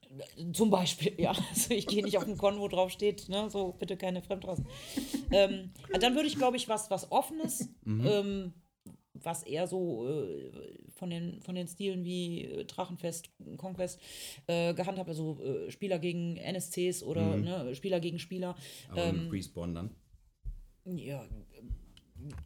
Zum 0.53 0.69
Beispiel, 0.69 1.13
ja. 1.19 1.33
Also 1.49 1.73
ich 1.73 1.87
gehe 1.87 2.03
nicht 2.03 2.17
auf 2.17 2.27
ein 2.27 2.37
Con, 2.37 2.59
wo 2.59 2.67
drauf 2.67 2.91
steht, 2.91 3.27
ne, 3.27 3.49
so 3.49 3.73
bitte 3.73 3.97
keine 3.97 4.21
Fremdrassen. 4.21 4.67
ähm, 5.31 5.71
dann 5.99 6.13
würde 6.15 6.27
ich, 6.27 6.35
glaube 6.37 6.57
ich, 6.57 6.69
was, 6.69 6.89
was 6.91 7.11
Offenes, 7.11 7.67
ähm, 7.85 8.53
was 9.13 9.43
eher 9.43 9.65
so 9.67 10.07
äh, 10.07 10.51
von, 10.95 11.09
den, 11.09 11.41
von 11.41 11.55
den 11.55 11.67
Stilen 11.67 12.03
wie 12.03 12.43
äh, 12.45 12.65
Drachenfest, 12.65 13.29
Conquest 13.57 13.99
äh, 14.47 14.73
gehandhabt, 14.73 15.09
also 15.09 15.39
äh, 15.41 15.71
Spieler 15.71 15.97
gegen 15.99 16.37
NSCs 16.37 17.01
oder 17.01 17.35
ne, 17.37 17.73
Spieler 17.75 17.99
gegen 17.99 18.19
Spieler. 18.19 18.55
Aber 18.89 19.05
Ähm, 19.05 19.23
mit 19.23 19.33
Respawn 19.33 19.73
dann. 19.73 19.89
Ja, 20.85 21.25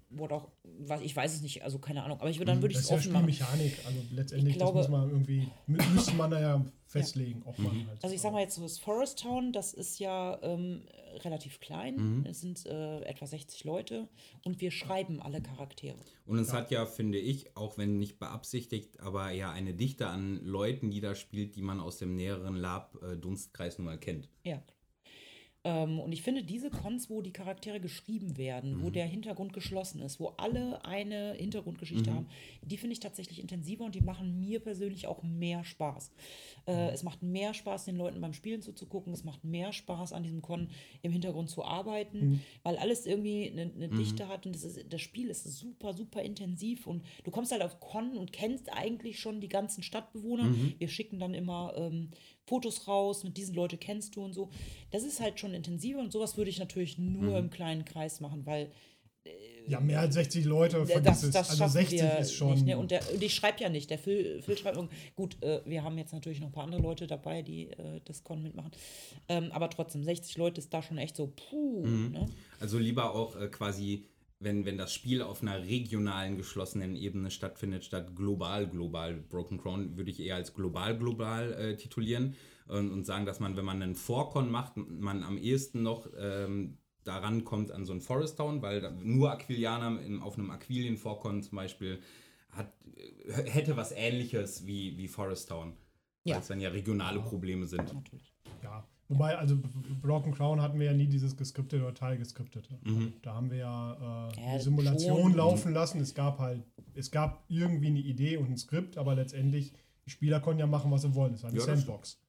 wurde 0.10 0.36
auch, 0.36 0.48
was, 0.80 1.02
ich 1.02 1.16
weiß 1.16 1.36
es 1.36 1.42
nicht, 1.42 1.64
also 1.64 1.78
keine 1.80 2.04
Ahnung, 2.04 2.20
aber 2.20 2.30
ich 2.30 2.38
würde 2.40 2.52
dann 2.52 2.62
würde 2.62 2.74
ich 2.74 2.78
Das 2.80 2.86
es 2.92 2.92
ist 2.92 2.92
ja 2.92 2.98
offen 2.98 3.12
machen. 3.28 3.34
Spielmechanik. 3.34 3.86
Also 3.86 4.00
letztendlich, 4.12 4.52
Ich 4.54 4.58
glaube- 4.58 4.80
das 4.80 4.90
muss 4.90 5.00
man 5.00 5.10
irgendwie, 5.10 5.48
mü- 5.68 5.90
müsste 5.94 6.14
man 6.16 6.32
da 6.32 6.42
ja 6.42 6.66
festlegen, 6.88 7.44
ob 7.46 7.58
man 7.60 7.88
halt. 7.88 8.04
Also 8.04 8.16
ich 8.16 8.20
sag 8.22 8.34
mal 8.34 8.42
jetzt 8.42 8.56
so 8.56 8.64
das 8.64 8.80
Forest 8.80 9.20
Town, 9.22 9.54
das 9.54 9.74
ist 9.74 10.00
ja 10.00 10.40
ähm, 10.42 10.82
relativ 11.24 11.60
klein. 11.60 11.96
Mhm. 11.96 12.26
Es 12.26 12.42
sind 12.42 12.66
äh, 12.66 13.02
etwa 13.04 13.28
60 13.28 13.64
Leute 13.64 14.10
und 14.44 14.60
wir 14.60 14.72
schreiben 14.72 15.22
alle 15.22 15.40
Charaktere. 15.42 15.98
Und 16.26 16.40
es 16.40 16.52
hat 16.52 16.72
ja, 16.72 16.86
finde 16.88 17.20
ich, 17.20 17.56
auch 17.56 17.78
wenn 17.78 17.98
nicht 18.00 18.18
beabsichtigt, 18.20 19.00
aber 19.00 19.30
ja 19.30 19.52
eine 19.52 19.74
Dichte 19.76 20.08
an 20.08 20.44
Leuten, 20.44 20.90
die 20.90 21.00
da 21.00 21.14
spielt, 21.14 21.56
die 21.56 21.62
man 21.62 21.80
aus 21.80 21.98
dem 22.00 22.16
näheren 22.16 22.56
Lab-Dunstkreis 22.56 23.78
nun 23.78 23.86
mal 23.86 24.00
kennt. 24.00 24.30
Ja. 24.44 24.62
Ähm, 25.66 26.00
und 26.00 26.14
ich 26.14 26.22
finde, 26.22 26.42
diese 26.44 26.70
Cons, 26.70 27.10
wo 27.10 27.22
die 27.22 27.34
Charaktere 27.34 27.82
geschrieben 27.82 28.38
werden, 28.38 28.78
Mhm. 28.78 28.84
wo 28.84 28.90
der 28.90 29.06
Hintergrund 29.06 29.52
geschlossen 29.52 30.02
ist, 30.02 30.18
wo 30.20 30.28
alle 30.38 30.86
eine 30.86 31.34
Hintergrundgeschichte 31.34 32.12
Mhm. 32.12 32.16
haben, 32.16 32.28
die 32.64 32.78
finde 32.78 32.94
ich 32.94 33.02
tatsächlich 33.02 33.42
intensiver 33.42 33.84
und 33.84 33.94
die 33.94 34.00
machen 34.02 34.40
mir 34.40 34.62
persönlich 34.62 35.08
auch 35.08 35.22
mehr 35.22 35.66
Spaß. 35.66 36.12
Mhm. 36.66 36.74
Äh, 36.74 36.90
es 36.92 37.04
macht 37.04 37.24
mehr 37.24 37.54
Spaß, 37.54 37.84
den 37.86 37.98
Leuten 37.98 38.22
beim 38.22 38.32
Spielen 38.34 38.62
zuzugucken. 38.62 39.12
Es 39.12 39.26
macht 39.26 39.44
mehr 39.44 39.74
Spaß, 39.74 40.14
an 40.14 40.24
diesem 40.24 40.42
Con 40.42 40.70
im 41.02 41.12
Hintergrund 41.12 41.50
zu 41.50 41.66
arbeiten, 41.66 42.20
Mhm. 42.30 42.40
weil 42.64 42.78
alles 42.78 43.06
irgendwie 43.06 43.50
eine, 43.52 43.64
eine 43.64 43.90
Dichte 43.90 44.30
hat 44.30 44.46
und 44.46 44.56
das, 44.56 44.64
ist, 44.64 44.86
das 44.90 45.02
Spiel 45.02 45.28
ist 45.30 45.44
super, 45.44 45.94
super 45.94 46.22
intensiv 46.22 46.88
und 46.88 47.04
du 47.26 47.32
kommst 47.32 47.52
halt 47.52 47.64
auf 47.64 47.82
Con 47.82 48.18
und 48.18 48.32
kennst 48.32 48.72
eigentlich 48.72 49.20
schon 49.20 49.42
die 49.42 49.50
ganzen 49.50 49.84
Stadtbewohner. 49.84 50.46
Mhm. 50.46 50.76
Wir 50.78 50.88
schicken 50.88 51.20
dann 51.20 51.34
immer 51.34 51.74
ähm, 51.76 52.12
Fotos 52.50 52.88
raus, 52.88 53.24
mit 53.24 53.38
diesen 53.38 53.56
Leute 53.56 53.78
kennst 53.78 54.16
du 54.16 54.24
und 54.26 54.34
so. 54.34 54.50
Das 54.92 55.04
ist 55.04 55.20
halt 55.22 55.40
schon 55.40 55.54
intensiver 55.54 56.00
und 56.00 56.12
sowas 56.12 56.36
würde 56.38 56.50
ich 56.50 56.60
natürlich 56.60 56.98
nur 56.98 57.32
Mhm. 57.32 57.46
im 57.46 57.50
kleinen 57.50 57.86
Kreis 57.86 58.20
machen, 58.20 58.46
weil 58.46 58.72
ja, 59.68 59.80
mehr 59.80 60.00
als 60.00 60.16
60 60.16 60.46
Leute, 60.46 60.78
äh, 60.78 60.86
vergiss 60.88 61.04
das, 61.22 61.24
es. 61.24 61.32
das 61.32 61.50
Also 61.52 61.60
schaffen 61.64 61.74
60 61.74 62.02
wir 62.02 62.18
ist 62.20 62.34
schon. 62.34 62.54
nicht. 62.54 62.66
Ne? 62.66 62.78
Und, 62.78 62.90
der, 62.90 63.02
und 63.14 63.22
ich 63.22 63.36
schreibe 63.36 63.62
ja 63.62 63.70
nicht. 63.70 63.90
Der 63.92 64.00
Phil, 64.00 64.42
Phil 64.42 64.58
schreibt 64.58 64.80
Gut, 65.16 65.38
äh, 65.44 65.62
wir 65.66 65.84
haben 65.84 65.98
jetzt 66.00 66.12
natürlich 66.14 66.40
noch 66.40 66.48
ein 66.48 66.52
paar 66.52 66.64
andere 66.64 66.82
Leute 66.82 67.06
dabei, 67.06 67.44
die 67.44 67.68
äh, 67.68 68.02
das 68.06 68.24
Con 68.24 68.42
mitmachen. 68.42 68.72
Ähm, 69.28 69.52
aber 69.52 69.70
trotzdem, 69.70 70.04
60 70.04 70.38
Leute 70.38 70.60
ist 70.60 70.74
da 70.74 70.82
schon 70.82 70.98
echt 70.98 71.16
so, 71.16 71.28
puh. 71.28 71.86
Mhm. 71.86 72.12
Ne? 72.14 72.26
Also 72.60 72.80
lieber 72.80 73.14
auch 73.14 73.36
äh, 73.36 73.48
quasi, 73.50 74.06
wenn, 74.40 74.66
wenn 74.66 74.78
das 74.78 74.94
Spiel 74.94 75.22
auf 75.22 75.42
einer 75.42 75.64
regionalen, 75.64 76.38
geschlossenen 76.38 76.96
Ebene 76.96 77.30
stattfindet, 77.30 77.84
statt 77.84 78.16
global, 78.16 78.68
global. 78.68 79.16
Broken 79.16 79.58
Crown 79.58 79.98
würde 79.98 80.12
ich 80.12 80.20
eher 80.22 80.36
als 80.36 80.54
global, 80.54 80.98
global 80.98 81.54
äh, 81.54 81.76
titulieren 81.76 82.36
und, 82.68 82.92
und 82.92 83.06
sagen, 83.06 83.26
dass 83.26 83.40
man, 83.40 83.58
wenn 83.58 83.66
man 83.66 83.82
einen 83.82 83.96
Vorcon 83.96 84.50
macht, 84.50 84.78
man 84.78 85.24
am 85.24 85.38
ehesten 85.38 85.84
noch 85.84 86.08
ähm, 86.18 86.78
daran 87.04 87.44
kommt 87.44 87.72
an 87.72 87.86
so 87.86 87.94
ein 87.94 88.02
Forest 88.02 88.38
Town, 88.38 88.62
weil 88.62 88.80
da- 88.82 88.92
nur 88.92 89.32
Aquilianer 89.32 90.02
im, 90.02 90.24
auf 90.24 90.38
einem 90.38 90.52
Aquilien-Vorcon 90.52 91.44
zum 91.44 91.56
Beispiel 91.58 92.00
hat, 92.52 92.72
äh, 92.96 93.44
hätte 93.50 93.76
was 93.76 93.92
ähnliches 93.92 94.66
wie, 94.66 94.98
wie 94.98 95.10
Forest 95.10 95.50
Town. 95.50 95.74
Ja. 96.24 96.36
Weil 96.36 96.42
es 96.42 96.48
dann 96.48 96.62
ja 96.62 96.70
regionale 96.70 97.20
Probleme 97.20 97.66
sind. 97.66 97.94
Natürlich. 97.94 98.34
Ja, 98.64 98.88
wobei, 99.10 99.38
also 99.38 99.58
Broken 100.02 100.32
Crown 100.34 100.62
hatten 100.62 100.80
wir 100.80 100.86
ja 100.88 100.94
nie 100.94 101.08
dieses 101.08 101.36
geskriptete 101.36 101.84
oder 101.84 101.94
teilgeskriptete. 101.94 102.80
Da 103.22 103.34
haben 103.34 103.52
wir 103.52 103.58
ja, 103.58 104.30
äh, 104.30 104.42
Ja, 104.52 104.58
die 104.58 104.64
Simulation 104.64 105.22
schon. 105.22 105.34
laufen 105.36 105.74
lassen. 105.74 106.00
Es 106.00 106.14
gab 106.14 106.40
halt, 106.40 106.64
es 106.96 107.12
gab 107.12 107.44
irgendwie 107.50 107.88
eine 107.88 108.00
Idee 108.00 108.38
und 108.38 108.50
ein 108.50 108.58
Skript, 108.58 108.98
aber 108.98 109.16
letztendlich, 109.16 109.74
die 110.06 110.10
Spieler 110.12 110.40
konnten 110.40 110.60
ja 110.62 110.68
machen, 110.68 110.90
was 110.92 111.02
sie 111.02 111.14
wollen. 111.16 111.34
Es 111.34 111.44
war 111.44 111.50
eine 111.50 111.60
Ja, 111.60 111.66
Sandbox. 111.66 112.22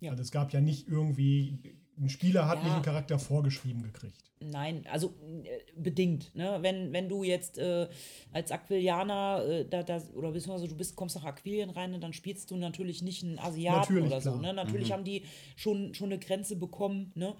Ja. 0.00 0.10
Also 0.10 0.22
es 0.22 0.30
gab 0.30 0.52
ja 0.52 0.60
nicht 0.62 0.88
irgendwie, 0.88 1.58
ein 2.00 2.08
Spieler 2.08 2.46
hat 2.46 2.58
Ja. 2.58 2.64
nicht 2.64 2.72
einen 2.74 2.82
Charakter 2.82 3.18
vorgeschrieben 3.18 3.82
gekriegt. 3.82 4.16
Nein, 4.40 4.84
also 4.90 5.14
äh, 5.42 5.58
bedingt. 5.80 6.32
Ne? 6.36 6.58
Wenn, 6.60 6.92
wenn 6.92 7.08
du 7.08 7.24
jetzt 7.24 7.58
äh, 7.58 7.88
als 8.32 8.52
Aquilianer 8.52 9.44
äh, 9.44 9.64
da, 9.68 9.82
da, 9.82 10.00
oder 10.14 10.30
beziehungsweise 10.30 10.68
du 10.68 10.76
bist, 10.76 10.94
kommst 10.94 11.16
nach 11.16 11.24
Aquilien 11.24 11.70
rein, 11.70 11.90
ne, 11.90 11.98
dann 11.98 12.12
spielst 12.12 12.50
du 12.52 12.56
natürlich 12.56 13.02
nicht 13.02 13.24
einen 13.24 13.40
Asiaten 13.40 13.80
Natürlich, 13.80 14.06
oder 14.06 14.20
so. 14.20 14.30
klar. 14.30 14.42
Ne? 14.42 14.52
Natürlich 14.54 14.92
haben 14.92 15.02
die 15.02 15.24
schon, 15.56 15.92
schon 15.92 16.12
eine 16.12 16.20
Grenze 16.20 16.54
bekommen. 16.54 17.10
Ne? 17.16 17.34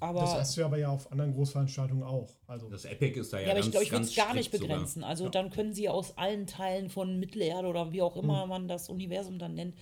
Aber, 0.00 0.20
Das 0.20 0.34
hast 0.34 0.56
du 0.56 0.64
aber 0.64 0.78
ja 0.78 0.90
auf 0.90 1.10
anderen 1.10 1.32
Großveranstaltungen 1.34 2.02
auch. 2.04 2.36
Also 2.46 2.68
Das 2.68 2.84
Epic 2.84 3.18
ist 3.18 3.32
da 3.32 3.38
ja, 3.40 3.46
ja, 3.46 3.50
aber 3.52 3.60
ich 3.60 3.70
glaube, 3.70 3.84
ich 3.84 3.90
würde 3.92 4.04
es 4.04 4.14
gar 4.14 4.34
nicht 4.34 4.46
strikt 4.46 4.62
sogar. 4.62 4.76
begrenzen. 4.76 5.04
Also 5.04 5.28
dann 5.28 5.50
können 5.50 5.72
sie 5.74 5.88
aus 5.88 6.16
allen 6.16 6.46
Teilen 6.46 6.88
von 6.88 7.18
Mittelerde 7.18 7.66
oder 7.68 7.92
wie 7.92 8.02
auch 8.02 8.16
immer 8.16 8.44
Mhm. 8.44 8.48
man 8.50 8.68
das 8.68 8.88
Universum 8.88 9.38
dann 9.38 9.54
nennt, 9.54 9.74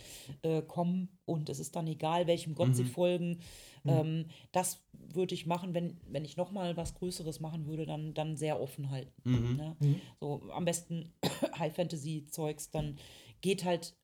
äh, 0.42 0.62
kommen 0.62 1.08
und 1.24 1.48
es 1.48 1.58
ist 1.58 1.76
dann 1.76 1.86
egal, 1.86 2.26
welchem 2.26 2.54
Gott 2.54 2.68
Mhm. 2.68 2.74
sie 2.74 2.84
folgen. 2.84 3.38
Ähm, 3.84 4.26
das 4.52 4.82
würde 4.92 5.34
ich 5.34 5.46
machen, 5.46 5.72
wenn, 5.74 6.00
wenn 6.08 6.24
ich 6.24 6.36
nochmal 6.36 6.76
was 6.76 6.94
Größeres 6.94 7.38
machen 7.40 7.66
würde, 7.66 7.86
dann, 7.86 8.14
dann 8.14 8.36
sehr 8.36 8.60
offen 8.60 8.90
halten. 8.90 9.12
Mhm. 9.24 9.56
Ne? 9.56 9.76
So 10.18 10.42
am 10.50 10.64
besten 10.64 11.12
High-Fantasy-Zeugs, 11.58 12.70
dann 12.70 12.96
geht 13.42 13.64
halt, 13.64 13.94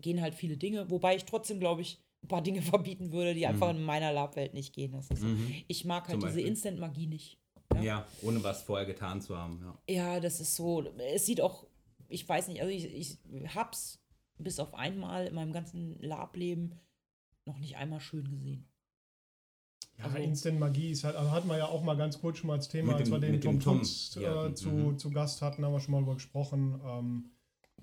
gehen 0.00 0.20
halt 0.20 0.34
viele 0.34 0.56
Dinge, 0.56 0.90
wobei 0.90 1.16
ich 1.16 1.24
trotzdem, 1.24 1.58
glaube 1.60 1.80
ich, 1.82 2.00
ein 2.22 2.28
paar 2.28 2.42
Dinge 2.42 2.62
verbieten 2.62 3.12
würde, 3.12 3.34
die 3.34 3.46
einfach 3.46 3.70
in 3.70 3.82
meiner 3.82 4.12
Lab-Welt 4.12 4.54
nicht 4.54 4.74
gehen. 4.74 4.92
Das 4.92 5.08
ist 5.10 5.20
so. 5.20 5.26
Ich 5.68 5.84
mag 5.84 6.08
halt 6.08 6.16
Mhm. 6.18 6.20
Zum 6.22 6.28
diese? 6.30 6.40
Instant-Magie 6.42 7.06
nicht. 7.06 7.38
Ja, 7.80 8.06
ohne 8.22 8.42
was 8.44 8.62
vorher 8.62 8.86
getan 8.86 9.20
zu 9.22 9.36
haben. 9.36 9.60
Ja. 9.88 9.94
Ja, 9.94 10.20
das 10.20 10.40
ist 10.40 10.54
so. 10.56 10.82
Es 11.14 11.24
sieht 11.26 11.40
auch, 11.40 11.66
ich 12.08 12.28
weiß 12.28 12.48
nicht, 12.48 12.60
also 12.60 12.70
ich, 12.72 12.94
ich 12.94 13.18
hab's 13.54 13.98
bis 14.38 14.58
auf 14.58 14.74
einmal 14.74 15.26
in 15.28 15.34
meinem 15.34 15.52
ganzen 15.52 15.98
Lab-Leben 16.00 16.78
noch 17.46 17.58
nicht 17.58 17.76
einmal 17.76 18.00
schön 18.00 18.28
gesehen. 18.28 18.68
Ja, 19.98 20.04
Also- 20.04 20.18
Instant 20.18 20.58
Magie 20.60 20.90
ist 20.90 21.04
halt, 21.04 21.16
also 21.16 21.30
hatten 21.30 21.48
wir 21.48 21.56
ja 21.58 21.66
auch 21.66 21.82
mal 21.82 21.96
ganz 21.96 22.20
kurz 22.20 22.38
schon 22.38 22.48
mal 22.48 22.54
als 22.54 22.68
Thema, 22.68 22.88
Mit 22.92 22.96
als 23.00 23.08
dem- 23.10 23.12
wir 23.12 23.20
den 23.20 23.40
Tom 23.40 23.54
dem 23.54 23.60
Tom 23.60 23.78
Tutz 23.78 24.14
hier 24.14 24.44
äh, 24.50 24.54
zu, 24.54 24.68
mhm. 24.70 24.98
zu 24.98 25.10
Gast 25.10 25.42
hatten, 25.42 25.64
haben 25.64 25.72
wir 25.72 25.80
schon 25.80 25.92
mal 25.92 26.00
drüber 26.00 26.14
gesprochen. 26.14 26.80
Ähm, 26.84 27.30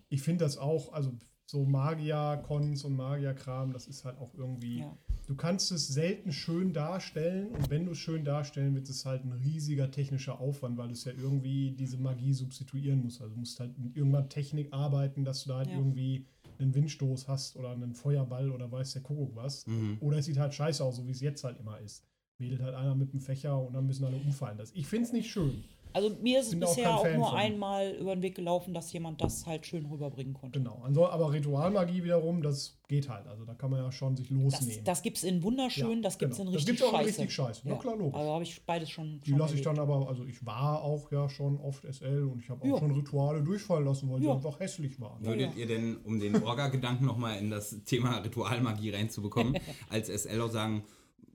ich 0.09 0.21
finde 0.21 0.45
das 0.45 0.57
auch, 0.57 0.93
also 0.93 1.11
so 1.49 1.65
Magier-Cons 1.65 2.83
und 2.83 2.95
Magier-Kram, 2.95 3.73
das 3.73 3.87
ist 3.87 4.05
halt 4.05 4.19
auch 4.19 4.35
irgendwie, 4.35 4.79
Ja. 4.81 4.95
du 5.25 5.35
kannst 5.35 5.71
es 5.71 5.87
selten 5.87 6.31
schön 6.31 6.73
darstellen 6.73 7.47
und 7.47 7.71
wenn 7.71 7.85
du 7.87 7.93
es 7.93 7.97
schön 7.97 8.23
darstellen 8.23 8.75
willst, 8.75 8.91
ist 8.91 8.97
es 8.97 9.05
halt 9.07 9.25
ein 9.25 9.31
riesiger 9.31 9.89
technischer 9.89 10.39
Aufwand, 10.39 10.77
weil 10.77 10.89
du 10.89 10.93
es 10.93 11.05
ja 11.05 11.11
irgendwie 11.11 11.71
diese 11.71 11.97
Magie 11.97 12.33
substituieren 12.33 13.01
musst. 13.01 13.19
Also 13.21 13.33
du 13.33 13.39
musst 13.39 13.59
halt 13.59 13.75
mit 13.79 13.97
irgendeiner 13.97 14.29
Technik 14.29 14.71
arbeiten, 14.71 15.25
dass 15.25 15.43
du 15.43 15.49
da 15.49 15.57
halt 15.57 15.69
Ja. 15.69 15.77
irgendwie 15.77 16.27
einen 16.59 16.75
Windstoß 16.75 17.27
hast 17.27 17.55
oder 17.55 17.71
einen 17.71 17.95
Feuerball 17.95 18.51
oder 18.51 18.71
weiß 18.71 18.93
der 18.93 19.01
Kuckuck 19.01 19.35
was. 19.35 19.65
Mhm. 19.65 19.97
Oder 20.01 20.19
es 20.19 20.25
sieht 20.25 20.37
halt 20.37 20.53
scheiße 20.53 20.83
aus, 20.83 20.97
so 20.97 21.07
wie 21.07 21.11
es 21.11 21.21
jetzt 21.21 21.43
halt 21.43 21.59
immer 21.59 21.79
ist. 21.79 22.03
Wedelt 22.37 22.61
halt 22.61 22.75
einer 22.75 22.93
mit 22.95 23.11
dem 23.11 23.19
Fächer 23.21 23.59
und 23.59 23.73
dann 23.73 23.87
müssen 23.87 24.05
alle 24.05 24.17
umfallen. 24.17 24.57
Das, 24.57 24.71
ich 24.73 24.85
finde 24.85 25.05
es 25.07 25.13
nicht 25.13 25.31
schön. 25.31 25.63
Also 25.93 26.11
mir 26.21 26.39
ist 26.39 26.47
es 26.47 26.53
auch 26.55 26.59
bisher 26.59 26.95
auch, 26.97 27.01
Fan 27.03 27.17
nur 27.17 27.29
von. 27.29 27.37
einmal 27.37 27.91
über 27.99 28.15
den 28.15 28.21
Weg 28.21 28.35
gelaufen, 28.35 28.73
dass 28.73 28.93
jemand 28.93 29.21
das 29.21 29.45
halt 29.47 29.65
schön 29.65 29.85
rüberbringen 29.87 30.33
konnte. 30.33 30.59
Genau. 30.59 30.83
Aber 31.07 31.33
Ritualmagie 31.33 32.03
wiederum, 32.03 32.41
das 32.43 32.77
geht 32.87 33.09
halt. 33.09 33.25
Also 33.27 33.43
da 33.45 33.53
kann 33.55 33.71
man 33.71 33.83
ja 33.83 33.91
schon 33.91 34.15
sich 34.15 34.29
Das, 34.29 34.37
losnehmen. 34.37 34.83
das 34.83 35.01
gibt 35.01 35.17
es 35.17 35.23
in 35.23 35.41
wunderschön, 35.43 35.97
Ja, 35.97 36.01
das 36.01 36.17
gibt 36.19 36.31
es 36.33 36.37
genau. 36.37 36.49
in 36.49 36.53
Das 36.53 36.61
richtig 36.67 36.77
gibt's 36.79 36.83
auch 36.83 36.99
in 36.99 37.05
scheiße. 37.05 37.19
richtig 37.21 37.33
scheiße. 37.33 37.67
Ja, 37.67 37.75
klar, 37.75 37.95
logisch. 37.97 38.15
Also 38.19 38.31
habe 38.33 38.43
ich 38.43 38.65
beides 38.65 38.89
schon. 38.89 39.21
die 39.25 39.31
lasse 39.31 39.55
ich 39.55 39.61
dann 39.61 39.79
aber, 39.79 40.07
also 40.07 40.25
ich 40.25 40.45
war 40.45 40.81
auch 40.83 41.11
ja 41.11 41.27
schon 41.29 41.57
oft 41.59 41.83
SL 41.85 42.23
und 42.31 42.39
ich 42.39 42.49
habe 42.49 42.61
auch 42.61 42.65
Ja. 42.67 42.77
schon 42.77 42.91
Rituale 42.91 43.43
durchfallen 43.43 43.85
lassen, 43.85 44.09
weil 44.11 44.19
sie 44.19 44.25
Ja. 44.27 44.33
einfach 44.33 44.59
hässlich 44.59 44.99
waren. 44.99 45.23
Würdet 45.25 45.55
ihr 45.55 45.65
denn, 45.65 45.97
um 46.03 46.19
den 46.19 46.41
Orga-Gedanken 46.43 47.05
nochmal 47.05 47.37
in 47.39 47.49
das 47.49 47.83
Thema 47.85 48.17
Ritualmagie 48.19 48.91
reinzubekommen, 48.91 49.57
als 49.89 50.07
SL 50.09 50.41
auch 50.41 50.51
sagen, 50.51 50.83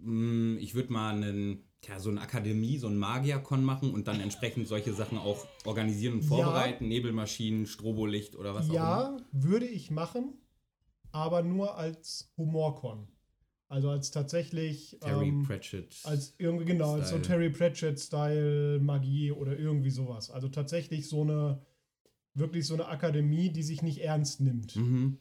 mh, 0.05 0.61
ich 0.61 0.75
würde 0.75 0.93
mal 0.93 1.15
einen, 1.15 1.65
ja, 1.87 1.99
so 1.99 2.11
eine 2.11 2.21
Akademie, 2.21 2.79
so 2.79 2.87
ein 2.89 2.97
Magierkon 2.97 3.65
machen 3.65 3.93
und 3.93 4.07
dann 4.09 4.21
entsprechend 4.21 4.69
solche 4.69 4.93
Sachen 4.95 5.19
auch 5.19 5.47
organisieren 5.65 6.15
und 6.15 6.23
Ja. 6.23 6.29
vorbereiten, 6.29 6.89
Nebelmaschinen, 6.89 7.67
Strobolicht 7.67 8.37
oder 8.37 8.55
was 8.55 8.71
auch 8.71 8.75
immer. 8.75 8.77
Ja, 8.81 9.17
würde 9.33 9.67
ich 9.67 9.91
machen, 9.91 10.35
aber 11.13 11.43
nur 11.43 11.77
als 11.77 12.33
Humorcon. 12.37 13.09
Also 13.69 13.91
als 13.91 14.11
tatsächlich 14.11 14.99
Terry 15.01 15.29
ähm, 15.29 15.43
Pratchett. 15.43 15.97
als 16.05 16.35
irgendwie 16.39 16.65
genau, 16.67 16.93
als 16.95 17.11
so 17.11 17.17
Style. 17.17 17.23
Terry 17.23 17.51
Pratchett-Style 17.51 18.79
Magie 18.81 19.33
oder 19.33 19.59
irgendwie 19.59 19.91
sowas. 19.91 20.31
Also 20.31 20.49
tatsächlich 20.49 21.09
so 21.09 21.23
eine 21.23 21.61
wirklich 22.35 22.67
so 22.67 22.75
eine 22.75 22.87
Akademie, 22.87 23.51
die 23.51 23.63
sich 23.63 23.83
nicht 23.83 23.99
ernst 23.99 24.41
nimmt. 24.41 24.77
mhm. 24.77 25.19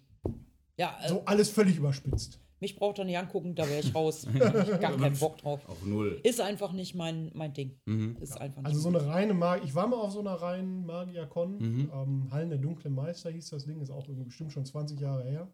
Ja, 0.77 0.97
äh, 1.03 1.09
So 1.09 1.23
alles 1.25 1.49
völlig 1.49 1.77
überspitzt. 1.77 2.39
Mich 2.63 2.75
braucht 2.77 2.97
er 2.99 3.05
nicht 3.05 3.17
angucken, 3.17 3.53
da 3.55 3.67
wäre 3.67 3.81
ich 3.81 3.93
raus. 3.95 4.25
Da 4.39 4.53
hab 4.53 4.67
ich 4.67 4.79
gar 4.79 4.97
keinen 4.97 5.17
Bock 5.19 5.37
drauf. 5.37 5.61
Auch 5.69 5.85
null. 5.85 6.19
Ist 6.23 6.39
einfach 6.41 6.71
nicht 6.71 6.95
mein, 6.95 7.29
mein 7.35 7.53
Ding. 7.53 7.77
Mhm. 7.85 8.17
Ist 8.21 8.39
einfach 8.39 8.61
nicht 8.61 8.67
Also 8.67 8.79
so 8.79 8.89
eine 8.89 9.05
reine 9.05 9.33
Magie. 9.33 9.65
Ich 9.67 9.75
war 9.75 9.87
mal 9.87 9.97
auf 9.97 10.11
so 10.13 10.19
einer 10.21 10.33
reinen 10.35 10.85
Magiercon. 10.85 11.57
Mhm. 11.59 11.91
Ähm, 11.93 12.27
Hallen 12.31 12.49
der 12.49 12.57
dunklen 12.59 12.95
Meister 12.95 13.29
hieß 13.29 13.49
das 13.49 13.65
Ding, 13.65 13.81
ist 13.81 13.91
auch 13.91 14.07
irgendwie 14.07 14.25
bestimmt 14.25 14.51
schon 14.53 14.65
20 14.65 14.99
Jahre 14.99 15.23
her. 15.23 15.47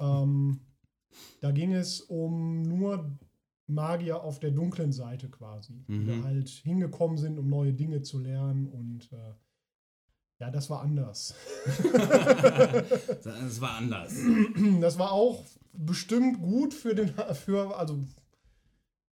ähm, 0.00 0.60
da 1.42 1.50
ging 1.50 1.72
es 1.74 2.00
um 2.00 2.62
nur 2.62 3.10
Magier 3.66 4.22
auf 4.22 4.38
der 4.40 4.50
dunklen 4.50 4.92
Seite 4.92 5.28
quasi, 5.28 5.84
die 5.88 5.92
Mhm. 5.92 6.06
da 6.22 6.28
halt 6.28 6.48
hingekommen 6.48 7.16
sind, 7.18 7.38
um 7.38 7.48
neue 7.48 7.72
Dinge 7.74 8.02
zu 8.02 8.18
lernen 8.18 8.66
und 8.68 9.12
äh, 9.12 9.34
Ja, 10.40 10.50
das 10.50 10.68
war 10.70 10.80
anders. 10.82 11.34
Das 13.24 13.60
war 13.60 13.76
anders. 13.76 14.14
Das 14.80 14.98
war 14.98 15.12
auch 15.12 15.44
bestimmt 15.72 16.40
gut 16.40 16.74
für 16.74 16.94
den, 16.94 17.08
für, 17.34 17.76
also, 17.76 18.04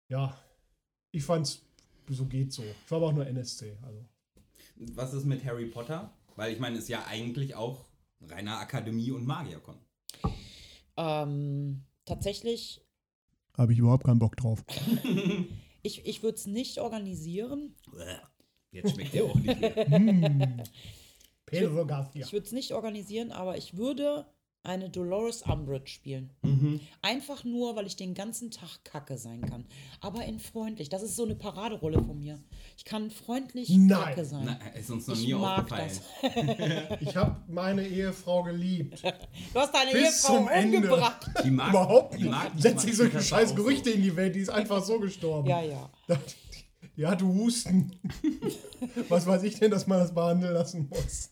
ja, 0.08 0.36
ich 1.12 1.24
fand's, 1.24 1.62
so 2.08 2.26
geht 2.26 2.52
so. 2.52 2.62
Ich 2.62 2.90
war 2.90 2.98
aber 2.98 3.08
auch 3.08 3.12
nur 3.12 3.26
NSC, 3.26 3.76
also. 3.82 4.04
Was 4.76 5.12
ist 5.12 5.24
mit 5.24 5.44
Harry 5.44 5.66
Potter? 5.66 6.12
Weil 6.36 6.52
ich 6.52 6.60
meine, 6.60 6.78
ist 6.78 6.88
ja 6.88 7.04
eigentlich 7.06 7.54
auch 7.56 7.84
reiner 8.20 8.58
Akademie 8.58 9.10
und 9.10 9.26
Magierkon. 9.26 9.76
Ähm, 10.96 11.84
tatsächlich, 12.04 12.80
Habe 13.56 13.72
ich 13.72 13.80
überhaupt 13.80 14.04
keinen 14.04 14.20
Bock 14.20 14.36
drauf. 14.36 14.64
ich, 15.82 16.06
ich 16.06 16.22
würde 16.22 16.36
es 16.36 16.46
nicht 16.46 16.78
organisieren. 16.78 17.74
Jetzt 18.70 18.92
schmeckt 18.92 19.14
der 19.14 19.24
auch 19.24 19.34
nicht 19.34 19.60
mehr. 19.60 19.86
Hm. 19.86 20.62
Pedro 21.46 21.86
Garcia. 21.86 22.24
Ich 22.24 22.32
würde 22.32 22.46
es 22.46 22.52
nicht 22.52 22.72
organisieren, 22.72 23.32
aber 23.32 23.56
ich 23.56 23.76
würde 23.76 24.26
eine 24.64 24.90
Dolores 24.90 25.42
Umbridge 25.42 25.88
spielen. 25.90 26.30
Mhm. 26.42 26.80
Einfach 27.00 27.44
nur, 27.44 27.74
weil 27.76 27.86
ich 27.86 27.96
den 27.96 28.12
ganzen 28.14 28.50
Tag 28.50 28.84
Kacke 28.84 29.16
sein 29.16 29.40
kann. 29.42 29.64
Aber 30.00 30.24
in 30.26 30.38
freundlich. 30.40 30.88
Das 30.90 31.02
ist 31.02 31.16
so 31.16 31.24
eine 31.24 31.34
Paraderolle 31.36 32.02
von 32.02 32.18
mir. 32.18 32.42
Ich 32.76 32.84
kann 32.84 33.10
freundlich 33.10 33.70
Nein. 33.70 33.88
Kacke 33.88 34.24
sein. 34.24 34.42
Na, 34.44 34.58
ist 34.78 34.90
uns 34.90 35.06
noch 35.06 35.14
Ich 35.14 35.26
nie 35.26 35.34
mag 35.34 35.60
aufgefallen. 35.72 35.90
Ich 37.00 37.16
habe 37.16 37.36
meine 37.48 37.86
Ehefrau 37.86 38.42
geliebt. 38.42 39.02
Du 39.54 39.60
hast 39.60 39.72
deine 39.74 39.92
Bis 39.92 40.02
Ehefrau 40.24 40.36
zum 40.36 40.48
Ende. 40.48 40.76
umgebracht. 40.78 41.30
Die 41.44 41.50
mag, 41.50 41.70
Überhaupt 41.70 42.14
die 42.14 42.22
nicht. 42.24 42.30
mag, 42.30 42.54
die 42.56 42.62
Setzt 42.62 42.82
sich 42.82 42.96
solche 42.96 43.22
scheiß 43.22 43.54
Gerüchte 43.54 43.90
so. 43.90 43.96
in 43.96 44.02
die 44.02 44.14
Welt, 44.16 44.34
die 44.34 44.40
ist 44.40 44.50
einfach 44.50 44.82
so 44.84 44.98
gestorben. 45.00 45.48
Ja, 45.48 45.62
ja. 45.62 45.90
Die 46.96 47.06
hatte 47.06 47.24
Husten. 47.24 47.92
Was 49.08 49.24
weiß 49.26 49.44
ich 49.44 49.58
denn, 49.58 49.70
dass 49.70 49.86
man 49.86 50.00
das 50.00 50.12
behandeln 50.12 50.52
lassen 50.52 50.88
muss? 50.90 51.30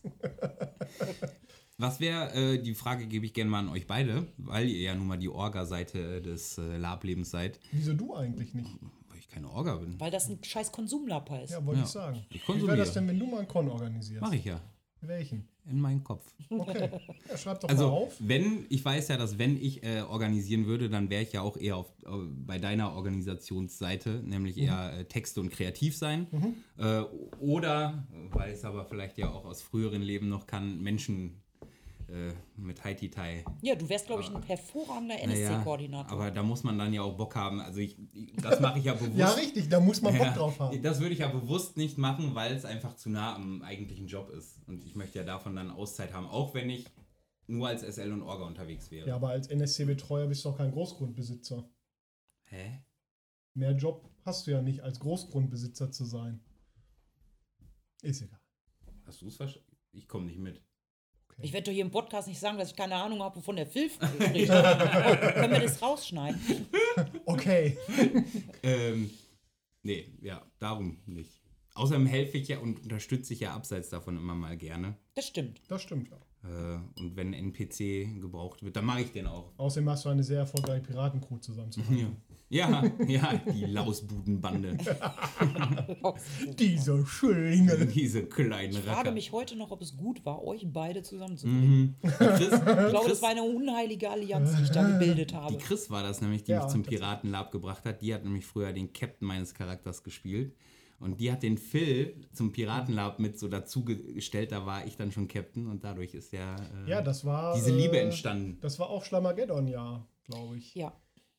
Was 1.79 1.99
wäre, 1.99 2.33
äh, 2.33 2.57
die 2.61 2.73
Frage 2.73 3.05
gebe 3.05 3.25
ich 3.27 3.33
gerne 3.33 3.51
mal 3.51 3.59
an 3.59 3.69
euch 3.69 3.85
beide, 3.85 4.25
weil 4.37 4.67
ihr 4.67 4.81
ja 4.81 4.95
nun 4.95 5.05
mal 5.07 5.17
die 5.17 5.29
Orga-Seite 5.29 6.21
des 6.23 6.57
äh, 6.57 6.77
Lablebens 6.77 7.29
seid, 7.29 7.59
Wieso 7.71 7.93
du 7.93 8.15
eigentlich 8.15 8.55
nicht? 8.55 8.69
weil 9.09 9.19
ich 9.19 9.29
keine 9.29 9.47
Orga 9.49 9.75
bin. 9.75 9.99
Weil 9.99 10.09
das 10.09 10.27
ein 10.27 10.43
scheiß 10.43 10.71
Konsumlab 10.71 11.29
heißt. 11.29 11.51
Ja, 11.53 11.63
wollte 11.65 11.81
Ja. 11.81 11.85
ich 11.85 11.91
sagen. 11.91 12.25
Ich 12.29 12.35
Wie 12.35 12.39
konsumiere. 12.45 12.77
wäre 12.77 12.85
das 12.85 12.93
denn, 12.95 13.07
wenn 13.07 13.19
du 13.19 13.27
mal 13.27 13.39
einen 13.39 13.47
Con 13.47 13.69
organisierst? 13.69 14.21
Mache 14.21 14.37
ich 14.37 14.45
ja. 14.45 14.59
Welchen? 15.01 15.47
In 15.69 15.79
meinen 15.79 16.03
Kopf. 16.03 16.25
Okay. 16.49 16.89
Ja, 17.29 17.37
schreib 17.37 17.59
doch 17.59 17.69
Also, 17.69 17.83
mal 17.87 17.91
auf. 17.93 18.15
wenn, 18.19 18.65
ich 18.69 18.83
weiß 18.83 19.09
ja, 19.09 19.17
dass 19.17 19.37
wenn 19.37 19.55
ich 19.61 19.83
äh, 19.83 20.01
organisieren 20.01 20.65
würde, 20.65 20.89
dann 20.89 21.11
wäre 21.11 21.21
ich 21.21 21.33
ja 21.33 21.41
auch 21.41 21.57
eher 21.57 21.75
auf, 21.77 21.91
äh, 22.05 22.09
bei 22.45 22.57
deiner 22.57 22.93
Organisationsseite, 22.95 24.23
nämlich 24.25 24.55
Mhm. 24.57 24.63
eher 24.63 24.93
äh, 24.97 25.05
Texte 25.05 25.41
und 25.41 25.51
kreativ 25.51 25.95
sein. 25.95 26.25
Äh, 26.77 27.01
oder, 27.39 28.07
weil 28.31 28.49
ich 28.51 28.57
es 28.57 28.65
aber 28.65 28.85
vielleicht 28.85 29.19
ja 29.19 29.29
auch 29.29 29.45
aus 29.45 29.61
früheren 29.61 30.01
Leben 30.01 30.29
noch 30.29 30.47
kann, 30.47 30.81
Menschen 30.81 31.43
äh, 32.09 32.31
mit 32.55 32.83
Haiti-Tai. 32.83 33.43
Ja, 33.61 33.75
du 33.75 33.87
wärst, 33.89 34.07
glaube 34.07 34.21
ich, 34.21 34.29
ein 34.33 34.41
hervorragender 34.43 35.15
Naja, 35.15 35.25
NSC-Koordinator. 35.49 36.11
aber 36.11 36.31
da 36.31 36.41
muss 36.43 36.63
man 36.63 36.77
dann 36.77 36.93
ja 36.93 37.01
auch 37.01 37.17
Bock 37.17 37.35
haben. 37.35 37.59
Also 37.59 37.79
ich, 37.79 37.97
das 38.41 38.59
mache 38.59 38.79
ich 38.79 38.85
ja 38.85 38.93
bewusst. 38.93 39.13
Ja, 39.17 39.31
richtig, 39.31 39.69
da 39.69 39.79
muss 39.79 40.01
man 40.01 40.15
Bock 40.17 40.25
Ja, 40.27 40.33
drauf 40.33 40.59
haben. 40.59 40.81
Das 40.81 40.99
würde 40.99 41.13
ich 41.13 41.19
ja 41.19 41.27
bewusst 41.27 41.75
nicht 41.77 41.97
machen, 41.97 42.33
weil 42.35 42.55
es 42.55 42.65
einfach 42.65 42.95
zu 42.95 43.09
nah 43.09 43.35
am 43.35 43.61
eigentlichen 43.61 44.07
Job 44.07 44.29
ist. 44.29 44.57
Und 44.67 44.85
ich 44.85 44.95
möchte 44.95 45.19
ja 45.19 45.25
davon 45.25 45.55
dann 45.55 45.69
Auszeit 45.69 46.13
haben, 46.13 46.27
auch 46.27 46.53
wenn 46.53 46.69
ich 46.69 46.85
nur 47.47 47.67
als 47.67 47.81
SL 47.81 48.11
und 48.11 48.21
Orga 48.21 48.45
unterwegs 48.45 48.91
wäre. 48.91 49.07
Ja, 49.07 49.15
aber 49.15 49.29
als 49.29 49.47
NSC-Betreuer 49.47 50.27
bist 50.27 50.43
du 50.45 50.49
doch 50.49 50.57
kein 50.57 50.71
Großgrundbesitzer. 50.71 51.69
Hä? 52.45 52.83
Mehr 53.53 53.71
Job 53.71 54.09
hast 54.23 54.47
du 54.47 54.51
ja 54.51 54.61
nicht, 54.61 54.81
als 54.81 54.99
Großgrundbesitzer 54.99 55.91
zu 55.91 56.05
sein. 56.05 56.41
Ist 58.01 58.21
egal. 58.21 58.39
Hast 59.05 59.21
du 59.21 59.27
es 59.27 59.37
verstanden? 59.37 59.75
Ich 59.91 60.07
komme 60.07 60.25
nicht 60.25 60.39
mit. 60.39 60.61
Ich 61.39 61.53
werde 61.53 61.65
doch 61.65 61.71
hier 61.71 61.85
im 61.85 61.91
Podcast 61.91 62.27
nicht 62.27 62.39
sagen, 62.39 62.57
dass 62.57 62.71
ich 62.71 62.75
keine 62.75 62.95
Ahnung 62.95 63.21
habe, 63.21 63.35
wovon 63.35 63.57
der 63.57 63.67
Film 63.67 63.89
spricht. 63.91 64.47
Können 64.49 65.51
wir 65.51 65.59
das 65.59 65.81
rausschneiden? 65.81 66.39
Okay. 67.25 67.77
Ähm, 68.63 69.11
nee, 69.83 70.11
ja, 70.21 70.41
darum 70.59 70.97
nicht. 71.05 71.43
Außerdem 71.75 72.07
helfe 72.07 72.39
ich 72.39 72.47
ja 72.47 72.57
und 72.57 72.81
unterstütze 72.81 73.33
ich 73.33 73.41
ja 73.41 73.53
abseits 73.53 73.89
davon 73.89 74.17
immer 74.17 74.33
mal 74.33 74.57
gerne. 74.57 74.97
Das 75.13 75.27
stimmt. 75.27 75.61
Das 75.67 75.83
stimmt 75.83 76.09
ja. 76.09 76.17
Äh, 76.43 76.79
und 76.99 77.15
wenn 77.15 77.33
ein 77.35 77.51
NPC 77.51 78.19
gebraucht 78.19 78.63
wird, 78.63 78.75
dann 78.75 78.85
mache 78.85 79.01
ich 79.01 79.11
den 79.11 79.27
auch. 79.27 79.53
Außerdem 79.57 79.89
hast 79.91 80.05
du 80.05 80.09
eine 80.09 80.23
sehr 80.23 80.39
erfolgreiche 80.39 80.81
Piratencrew 80.81 81.37
zusammen. 81.37 81.71
Ja, 81.91 82.07
ja, 82.49 82.81
die 83.53 83.65
Lausbudenbande. 83.65 84.77
Dieser 86.57 87.05
Schlingel. 87.05 87.87
Diese 87.87 88.23
kleinen 88.25 88.71
Ich 88.73 88.79
frage 88.79 88.97
Racker. 88.99 89.11
mich 89.11 89.31
heute 89.31 89.55
noch, 89.55 89.71
ob 89.71 89.81
es 89.81 89.97
gut 89.97 90.23
war, 90.25 90.43
euch 90.43 90.65
beide 90.71 91.03
zusammenzubringen. 91.03 91.95
Die 92.03 92.07
Chris, 92.07 92.53
Ich 92.53 92.61
glaube, 92.63 92.91
Chris, 92.91 93.07
das 93.07 93.21
war 93.21 93.29
eine 93.29 93.43
unheilige 93.43 94.09
Allianz, 94.09 94.55
die 94.55 94.63
ich 94.63 94.71
da 94.71 94.87
gebildet 94.87 95.31
die 95.31 95.35
habe. 95.35 95.57
Chris 95.57 95.89
war 95.89 96.03
das 96.03 96.21
nämlich, 96.21 96.43
die 96.43 96.51
Ja, 96.51 96.63
mich 96.63 96.71
zum. 96.71 96.83
Piratenlab 96.83 97.51
gebracht 97.51 97.85
hat. 97.85 98.01
Die 98.01 98.13
hat 98.13 98.23
nämlich 98.23 98.45
früher 98.45 98.71
den 98.71 98.93
Captain 98.93 99.27
meines 99.27 99.53
Charakters 99.53 100.03
gespielt. 100.03 100.55
Und 100.99 101.19
die 101.19 101.31
hat 101.31 101.43
den 101.43 101.57
Phil 101.59 102.15
zum 102.33 102.51
Piratenlab 102.51 103.19
mit 103.19 103.37
so 103.37 103.47
dazugestellt. 103.47 104.51
Da 104.51 104.65
war 104.65 104.87
ich 104.87 104.95
dann 104.95 105.11
schon 105.11 105.27
Captain 105.27 105.67
und 105.67 105.83
dadurch 105.83 106.15
ist 106.15 106.31
ja, 106.33 106.55
äh, 106.55 106.89
Ja, 106.89 107.01
das 107.03 107.23
war. 107.23 107.53
diese 107.55 107.75
Liebe 107.75 107.97
äh, 107.99 108.03
entstanden. 108.05 108.57
Das 108.61 108.79
war 108.79 108.89
auch 108.89 109.03
Schlamageddon-Jahr, 109.03 110.07
glaube 110.25 110.57
ich. 110.57 110.73
Ja. 110.73 110.93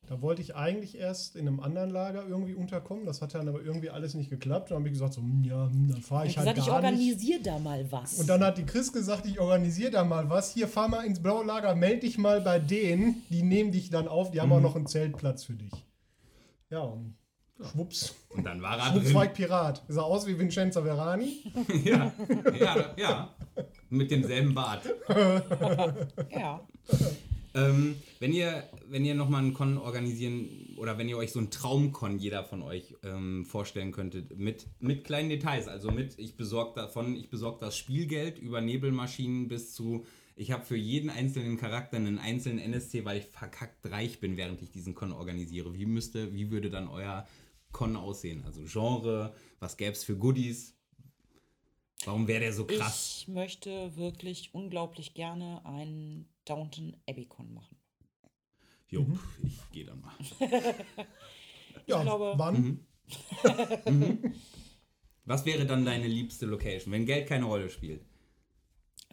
Da 0.09 0.21
wollte 0.23 0.41
ich 0.41 0.55
eigentlich 0.55 0.97
erst 0.97 1.35
in 1.35 1.47
einem 1.47 1.59
anderen 1.59 1.91
Lager 1.91 2.25
irgendwie 2.27 2.55
unterkommen. 2.55 3.05
Das 3.05 3.21
hat 3.21 3.35
dann 3.35 3.47
aber 3.47 3.61
irgendwie 3.61 3.91
alles 3.91 4.15
nicht 4.15 4.31
geklappt. 4.31 4.71
Dann 4.71 4.79
habe 4.79 4.87
ich 4.87 4.93
gesagt, 4.93 5.13
so, 5.13 5.21
hm, 5.21 5.43
ja, 5.43 5.67
hm, 5.69 5.87
dann 5.91 6.01
fahre 6.01 6.25
ich 6.25 6.31
Ich 6.31 6.37
halt 6.39 6.47
gesagt, 6.55 6.57
ich 6.57 6.65
gar 6.65 6.81
nicht. 6.81 6.85
organisiere 6.99 7.41
da 7.43 7.59
mal 7.59 7.91
was. 7.91 8.15
Und 8.19 8.27
dann 8.27 8.43
hat 8.43 8.57
die 8.57 8.65
Chris 8.65 8.91
gesagt, 8.91 9.27
ich 9.27 9.39
organisiere 9.39 9.91
da 9.91 10.03
mal 10.03 10.27
was. 10.27 10.51
Hier, 10.51 10.67
fahr 10.67 10.87
mal 10.87 11.05
ins 11.05 11.21
blaue 11.21 11.45
Lager, 11.45 11.75
melde 11.75 11.99
dich 11.99 12.17
mal 12.17 12.41
bei 12.41 12.57
denen. 12.57 13.21
Die 13.29 13.43
nehmen 13.43 13.71
dich 13.71 13.91
dann 13.91 14.07
auf. 14.07 14.31
Die 14.31 14.41
haben 14.41 14.49
Mhm. 14.49 14.55
auch 14.55 14.61
noch 14.61 14.75
einen 14.75 14.87
Zeltplatz 14.87 15.43
für 15.43 15.53
dich. 15.53 15.71
Ja, 16.71 16.79
und 16.79 17.15
schwupps. 17.61 18.15
Und 18.29 18.45
dann 18.45 18.63
war 18.63 18.79
er 18.79 18.85
Schwupps 18.91 19.13
war 19.13 19.21
drin. 19.25 19.31
ich 19.31 19.37
Pirat. 19.37 19.83
Sah 19.89 20.01
aus 20.01 20.25
wie 20.25 20.39
Vincenzo 20.39 20.81
Verani. 20.81 21.43
ja, 21.83 22.11
ja, 22.59 22.95
ja. 22.97 23.35
Mit 23.89 24.09
demselben 24.09 24.55
Bart. 24.55 24.81
ja. 26.31 26.61
Ähm, 27.55 27.95
wenn 28.19 28.33
ihr, 28.33 28.69
wenn 28.87 29.05
ihr 29.05 29.15
nochmal 29.15 29.41
einen 29.41 29.53
Con 29.53 29.77
organisieren 29.77 30.75
oder 30.77 30.97
wenn 30.97 31.09
ihr 31.09 31.17
euch 31.17 31.31
so 31.31 31.39
einen 31.39 31.49
Traumcon 31.49 32.19
jeder 32.19 32.43
von 32.43 32.61
euch 32.61 32.95
ähm, 33.03 33.45
vorstellen 33.45 33.91
könntet, 33.91 34.37
mit, 34.37 34.67
mit 34.79 35.03
kleinen 35.03 35.29
Details, 35.29 35.67
also 35.67 35.91
mit, 35.91 36.19
ich 36.19 36.37
besorge 36.37 36.79
davon, 36.79 37.15
ich 37.15 37.29
besorge 37.29 37.59
das 37.59 37.77
Spielgeld 37.77 38.37
über 38.37 38.61
Nebelmaschinen 38.61 39.47
bis 39.47 39.73
zu, 39.73 40.05
ich 40.35 40.51
habe 40.51 40.63
für 40.63 40.77
jeden 40.77 41.09
einzelnen 41.09 41.57
Charakter 41.57 41.97
einen 41.97 42.17
einzelnen 42.17 42.59
NSC, 42.59 43.03
weil 43.03 43.17
ich 43.17 43.25
verkackt 43.25 43.85
reich 43.91 44.21
bin, 44.21 44.37
während 44.37 44.61
ich 44.61 44.71
diesen 44.71 44.95
Con 44.95 45.11
organisiere. 45.11 45.73
Wie 45.73 45.85
müsste, 45.85 46.33
wie 46.33 46.49
würde 46.49 46.69
dann 46.69 46.87
euer 46.87 47.27
Con 47.73 47.97
aussehen? 47.97 48.43
Also 48.45 48.63
Genre, 48.63 49.33
was 49.59 49.75
gäbe 49.75 49.91
es 49.91 50.05
für 50.05 50.15
Goodies? 50.15 50.75
Warum 52.05 52.27
wäre 52.27 52.39
der 52.39 52.53
so 52.53 52.65
krass? 52.65 53.17
Ich 53.19 53.27
möchte 53.27 53.97
wirklich 53.97 54.51
unglaublich 54.53 55.13
gerne 55.13 55.65
einen 55.65 56.29
Downton 56.49 56.95
Abbey 57.07 57.25
Con 57.25 57.53
machen. 57.53 57.77
Jo, 58.87 59.03
Mhm. 59.03 59.19
ich 59.43 59.71
gehe 59.71 59.85
dann 59.85 60.01
mal. 60.01 60.13
Ja, 61.85 62.01
glaube- 62.03 62.33
wann? 62.37 62.85
Was 65.25 65.45
wäre 65.45 65.65
dann 65.65 65.85
deine 65.85 66.07
liebste 66.07 66.45
Location, 66.45 66.91
wenn 66.91 67.05
Geld 67.05 67.27
keine 67.27 67.45
Rolle 67.45 67.69
spielt? 67.69 68.03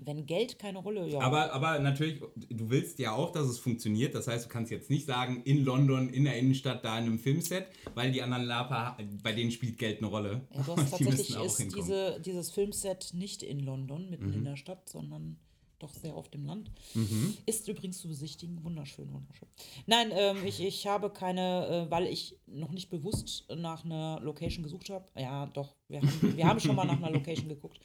Wenn 0.02 0.26
Geld 0.26 0.58
keine 0.58 0.78
Rolle, 0.78 1.08
ja. 1.08 1.20
Aber, 1.20 1.52
aber 1.54 1.78
natürlich, 1.78 2.20
du 2.36 2.68
willst 2.68 2.98
ja 2.98 3.12
auch, 3.12 3.32
dass 3.32 3.46
es 3.46 3.58
funktioniert. 3.58 4.14
Das 4.14 4.28
heißt, 4.28 4.44
du 4.44 4.48
kannst 4.50 4.70
jetzt 4.70 4.90
nicht 4.90 5.06
sagen, 5.06 5.42
in 5.44 5.64
London, 5.64 6.10
in 6.10 6.24
der 6.24 6.36
Innenstadt, 6.38 6.84
da 6.84 6.98
in 6.98 7.04
einem 7.04 7.18
Filmset, 7.18 7.66
weil 7.94 8.12
die 8.12 8.20
anderen 8.20 8.44
Lapa, 8.44 8.98
bei 9.22 9.32
denen 9.32 9.50
spielt 9.50 9.78
Geld 9.78 9.98
eine 9.98 10.08
Rolle. 10.08 10.46
ja, 10.52 10.66
hast 10.66 10.68
die 10.98 11.04
tatsächlich 11.04 11.36
auch 11.38 11.44
ist 11.46 11.74
diese, 11.74 12.20
dieses 12.20 12.50
Filmset 12.50 13.12
nicht 13.14 13.42
in 13.42 13.60
London, 13.60 14.10
mitten 14.10 14.28
Mhm. 14.28 14.34
in 14.34 14.44
der 14.44 14.56
Stadt, 14.56 14.86
sondern 14.88 15.38
doch 15.78 15.92
sehr 15.92 16.14
auf 16.14 16.28
dem 16.30 16.44
Land. 16.46 16.70
Mhm. 16.94 17.36
Ist 17.46 17.68
übrigens 17.68 17.98
zu 17.98 18.08
besichtigen. 18.08 18.62
Wunderschön, 18.64 19.12
wunderschön. 19.12 19.48
Nein, 19.86 20.10
ähm, 20.12 20.38
ich, 20.46 20.60
ich 20.62 20.86
habe 20.86 21.10
keine, 21.10 21.86
äh, 21.86 21.90
weil 21.90 22.06
ich 22.06 22.36
noch 22.46 22.70
nicht 22.70 22.88
bewusst 22.90 23.44
nach 23.54 23.84
einer 23.84 24.18
Location 24.22 24.62
gesucht 24.62 24.90
habe. 24.90 25.04
Ja, 25.16 25.46
doch, 25.46 25.74
wir 25.88 26.00
haben, 26.00 26.36
wir 26.36 26.46
haben 26.46 26.60
schon 26.60 26.76
mal 26.76 26.84
nach 26.86 26.96
einer 26.96 27.10
Location 27.10 27.48
geguckt. 27.48 27.78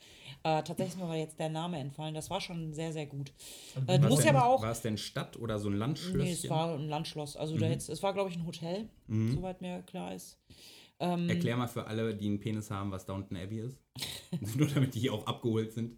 Äh, 0.44 0.64
tatsächlich 0.64 0.89
ist 0.94 0.98
mir 0.98 1.04
aber 1.04 1.16
jetzt 1.18 1.38
der 1.39 1.50
Name 1.50 1.78
entfallen. 1.78 2.16
Das 2.16 2.30
war 2.30 2.42
schon 2.42 2.74
sehr, 2.74 2.92
sehr 2.94 3.06
gut. 3.06 3.32
Äh, 3.88 4.00
du 4.00 4.08
musst 4.08 4.24
ja 4.24 4.32
denn- 4.32 4.39
aber 4.42 4.48
auch. 4.50 4.62
War 4.64 4.72
es 4.72 4.82
denn 4.82 4.98
Stadt 4.98 5.38
oder 5.38 5.60
so 5.60 5.70
ein 5.70 5.76
Landschlösschen? 5.78 6.20
Nee, 6.22 6.32
es 6.32 6.50
war 6.50 6.74
ein 6.76 6.88
Landschloss. 6.89 7.36
Also 7.36 7.58
da 7.58 7.68
jetzt, 7.68 7.89
es 7.89 8.02
war, 8.02 8.14
glaube 8.14 8.30
ich, 8.32 8.38
ein 8.38 8.46
Hotel, 8.46 8.89
soweit 9.08 9.62
mir 9.62 9.82
klar 9.84 10.16
ist. 10.16 10.38
Ähm, 11.00 11.28
Erklär 11.30 11.58
mal 11.58 11.68
für 11.68 11.88
alle, 11.88 12.14
die 12.16 12.28
einen 12.28 12.39
Penis 12.39 12.70
haben, 12.70 12.92
was 12.92 13.06
Downton 13.08 13.36
Abbey 13.36 13.60
ist. 13.62 13.76
Nur 14.56 14.68
damit 14.68 14.94
die 14.94 15.10
auch 15.10 15.26
abgeholt 15.26 15.74
sind. 15.74 15.98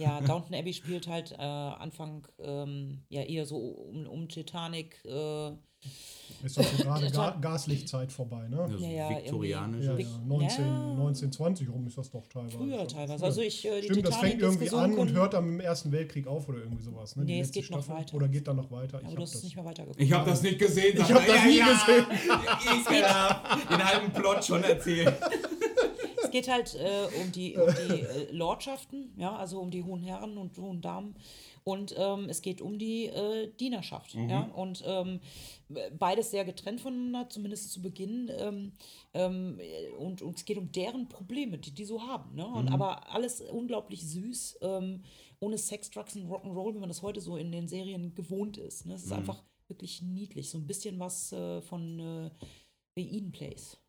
Ja, 0.00 0.20
Downton 0.26 0.54
Abbey 0.54 0.72
spielt 0.72 1.06
halt 1.08 1.32
äh, 1.32 1.42
Anfang 1.42 2.26
ähm, 2.38 3.02
ja 3.08 3.22
eher 3.22 3.46
so 3.46 3.56
um, 3.58 4.06
um 4.06 4.28
Titanic. 4.28 4.96
Äh, 5.04 5.50
Ist 6.44 6.58
doch 6.58 6.64
so 6.64 6.76
gerade 6.84 7.10
Ga 7.10 7.30
Gaslichtzeit 7.40 8.12
vorbei, 8.12 8.48
ne? 8.48 8.56
Ja, 8.56 8.68
so 8.68 8.84
Ja, 8.84 8.90
ja, 8.90 9.10
viktorianisch. 9.10 9.86
Ja, 9.86 9.96
ja, 9.98 10.06
19, 10.26 10.64
Ja. 10.64 10.90
1920 10.92 11.68
rum 11.70 11.86
ist 11.86 11.96
das 11.98 12.10
doch 12.10 12.26
teilweise. 12.26 12.56
früher 12.58 12.86
teilweise. 12.88 13.24
Also 13.24 13.40
ich 13.42 13.66
äh, 13.66 13.80
die 13.80 13.86
Stimmt, 13.88 14.06
das 14.06 14.14
Titanic 14.14 14.30
fängt 14.40 14.42
irgendwie 14.42 14.70
an 14.76 14.94
und 14.98 15.12
hört 15.12 15.34
dann 15.34 15.44
im 15.48 15.60
Ersten 15.60 15.90
Weltkrieg 15.92 16.26
auf 16.26 16.48
oder 16.48 16.58
irgendwie 16.58 16.82
sowas. 16.82 17.16
Ne? 17.16 17.24
Die 17.24 17.32
Nee, 17.34 17.40
es 17.40 17.50
geht 17.50 17.70
noch 17.70 17.82
Staffel. 17.82 18.00
weiter. 18.02 18.14
Oder 18.16 18.28
geht 18.28 18.46
dann 18.48 18.56
noch 18.56 18.70
weiter? 18.70 18.98
Aber 18.98 19.08
ich 19.08 19.14
du 19.14 19.20
hast 19.22 19.28
es 19.30 19.34
das. 19.36 19.42
nicht 19.44 19.56
mehr 19.56 19.64
weitergeguckt. 19.64 20.00
Ich 20.00 20.12
habe 20.12 20.30
das 20.30 20.42
nicht 20.42 20.58
gesehen. 20.58 20.98
Ich 20.98 21.06
sag 21.06 21.16
hab 21.18 21.26
mal. 21.28 21.34
das 21.34 21.44
nie 21.44 21.58
gesehen. 21.58 22.06
Den 23.70 23.84
halben 23.84 24.12
Plot 24.12 24.44
schon 24.44 24.62
erzählt. 24.64 25.14
Es 26.30 26.32
geht 26.32 26.48
halt 26.48 26.74
äh, 26.76 27.20
um 27.20 27.32
die, 27.32 27.56
um 27.56 27.66
die 27.88 28.02
äh, 28.02 28.30
Lordschaften, 28.30 29.12
ja, 29.16 29.34
also 29.34 29.60
um 29.60 29.70
die 29.70 29.82
hohen 29.82 30.02
Herren 30.02 30.38
und 30.38 30.56
hohen 30.58 30.80
Damen. 30.80 31.16
Und 31.64 31.94
ähm, 31.98 32.28
es 32.28 32.40
geht 32.40 32.60
um 32.60 32.78
die 32.78 33.06
äh, 33.06 33.52
Dienerschaft. 33.58 34.14
Ja? 34.14 34.42
Und 34.54 34.82
ähm, 34.86 35.20
beides 35.98 36.30
sehr 36.30 36.44
getrennt 36.44 36.80
voneinander, 36.80 37.28
zumindest 37.28 37.72
zu 37.72 37.82
Beginn. 37.82 38.30
Ähm, 38.38 38.72
ähm, 39.12 39.60
und, 39.98 40.22
und 40.22 40.36
es 40.36 40.44
geht 40.44 40.56
um 40.56 40.72
deren 40.72 41.08
Probleme, 41.08 41.58
die 41.58 41.72
die 41.72 41.84
so 41.84 42.02
haben. 42.02 42.34
Ne? 42.34 42.46
Und, 42.46 42.68
Aber 42.68 43.12
alles 43.12 43.40
unglaublich 43.40 44.08
süß, 44.08 44.58
ähm, 44.62 45.02
ohne 45.40 45.58
Sex, 45.58 45.90
Drugs 45.90 46.16
und 46.16 46.28
Rock'n'Roll, 46.28 46.74
wie 46.74 46.78
man 46.78 46.88
das 46.88 47.02
heute 47.02 47.20
so 47.20 47.36
in 47.36 47.52
den 47.52 47.68
Serien 47.68 48.14
gewohnt 48.14 48.56
ist. 48.56 48.86
Ne? 48.86 48.94
Es 48.94 49.04
ist 49.04 49.12
einfach 49.12 49.42
wirklich 49.68 50.02
niedlich. 50.02 50.50
So 50.50 50.58
ein 50.58 50.66
bisschen 50.66 50.98
was 50.98 51.32
äh, 51.32 51.60
von 51.60 51.98
äh, 51.98 52.30
The 52.96 53.16
Eden 53.16 53.32
Place. 53.32 53.79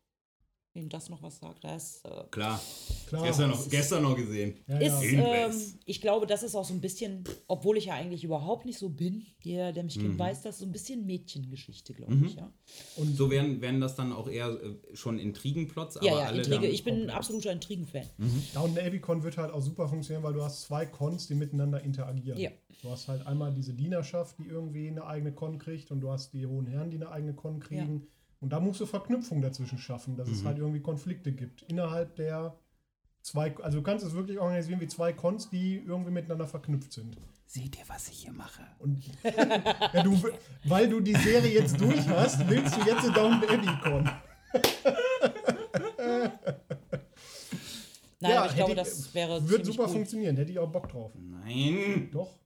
Wem 0.74 0.88
das 0.88 1.10
noch 1.10 1.22
was 1.22 1.38
sagt, 1.38 1.64
da 1.64 1.76
ist 1.76 2.02
äh, 2.06 2.24
Klar. 2.30 2.58
Klar, 3.06 3.24
Gestern 3.24 3.50
noch, 3.50 3.60
ist- 3.60 3.70
gestern 3.70 4.02
noch 4.04 4.16
gesehen. 4.16 4.54
Ja, 4.66 4.78
ist, 4.78 5.02
ja. 5.02 5.48
Ähm, 5.50 5.54
ich 5.84 6.00
glaube, 6.00 6.26
das 6.26 6.42
ist 6.42 6.54
auch 6.54 6.64
so 6.64 6.72
ein 6.72 6.80
bisschen, 6.80 7.24
obwohl 7.46 7.76
ich 7.76 7.86
ja 7.86 7.94
eigentlich 7.94 8.24
überhaupt 8.24 8.64
nicht 8.64 8.78
so 8.78 8.88
bin, 8.88 9.26
jeder, 9.42 9.74
der 9.74 9.84
mich 9.84 9.98
Mhm. 9.98 10.02
kennt, 10.02 10.18
weiß 10.18 10.40
das, 10.40 10.60
so 10.60 10.64
ein 10.64 10.72
bisschen 10.72 11.04
Mädchengeschichte, 11.04 11.92
glaube 11.92 12.14
ich, 12.24 12.36
ja. 12.36 12.50
Und 12.96 13.14
So 13.14 13.30
werden, 13.30 13.60
werden 13.60 13.82
das 13.82 13.96
dann 13.96 14.14
auch 14.14 14.26
eher 14.30 14.48
äh, 14.48 14.96
schon 14.96 15.18
Intrigenplots, 15.18 15.98
aber 15.98 16.06
Ja, 16.06 16.20
ja, 16.20 16.26
alle 16.28 16.38
Intrige. 16.38 16.66
Ich 16.68 16.84
bin 16.84 17.02
ein 17.02 17.10
absoluter 17.10 17.52
Intrigen-Fan. 17.52 18.06
Downton 18.54 18.78
Abbey 18.78 19.00
Con 19.00 19.22
wird 19.24 19.36
halt 19.36 19.52
auch 19.52 19.60
super 19.60 19.88
funktionieren, 19.90 20.22
weil 20.22 20.32
du 20.32 20.42
hast 20.42 20.62
zwei 20.62 20.86
Cons, 20.86 21.26
die 21.26 21.34
miteinander 21.34 21.82
interagieren. 21.82 22.38
Ja. 22.38 22.50
Du 22.80 22.88
hast 22.90 23.08
halt 23.08 23.26
einmal 23.26 23.52
diese 23.52 23.74
Dienerschaft, 23.74 24.38
die 24.38 24.44
irgendwie 24.46 24.88
eine 24.88 25.04
eigene 25.06 25.32
Con 25.32 25.58
kriegt 25.58 25.90
und 25.90 26.00
du 26.00 26.10
hast 26.10 26.32
die 26.32 26.46
hohen 26.46 26.66
Herren, 26.66 26.90
die 26.90 26.96
eine 26.96 27.10
eigene 27.10 27.34
Con 27.34 27.60
kriegen. 27.60 28.06
Und 28.42 28.50
da 28.50 28.58
musst 28.58 28.80
du 28.80 28.86
Verknüpfung 28.86 29.40
dazwischen 29.40 29.78
schaffen, 29.78 30.16
dass 30.16 30.28
es 30.28 30.44
halt 30.44 30.58
irgendwie 30.58 30.80
Konflikte 30.80 31.30
gibt 31.30 31.62
innerhalb 31.62 32.16
der 32.16 32.58
zwei, 33.22 33.56
also 33.58 33.78
du 33.78 33.84
kannst 33.84 34.04
es 34.04 34.14
wirklich 34.14 34.40
organisieren 34.40 34.80
wie 34.80 34.88
zwei 34.88 35.12
Cons, 35.12 35.48
die 35.48 35.76
irgendwie 35.76 36.10
miteinander 36.10 36.48
verknüpft 36.48 36.92
sind. 36.92 37.16
Seht 37.46 37.78
ihr, 37.78 37.84
was 37.86 38.08
ich 38.08 38.18
hier 38.18 38.32
mache? 38.32 38.62
Und 38.80 39.04
ja, 39.22 40.02
du, 40.02 40.20
weil 40.64 40.88
du 40.88 40.98
die 40.98 41.14
Serie 41.14 41.52
jetzt 41.52 41.80
durch 41.80 42.08
hast, 42.08 42.48
willst 42.48 42.76
du 42.76 42.80
jetzt 42.80 43.04
eine 43.04 43.12
Downton 43.12 43.48
Abbey 43.48 43.80
Con. 43.80 44.10
Nein, 48.18 48.38
aber 48.38 48.46
ich 48.48 48.56
glaube, 48.56 48.74
das 48.74 49.14
wäre 49.14 49.34
Wird 49.34 49.64
ziemlich 49.64 49.66
super 49.66 49.84
cool. 49.84 49.92
funktionieren, 49.92 50.36
hätte 50.36 50.50
ich 50.50 50.58
auch 50.58 50.72
Bock 50.72 50.88
drauf. 50.88 51.12
Nein. 51.14 52.08
Doch. 52.10 52.40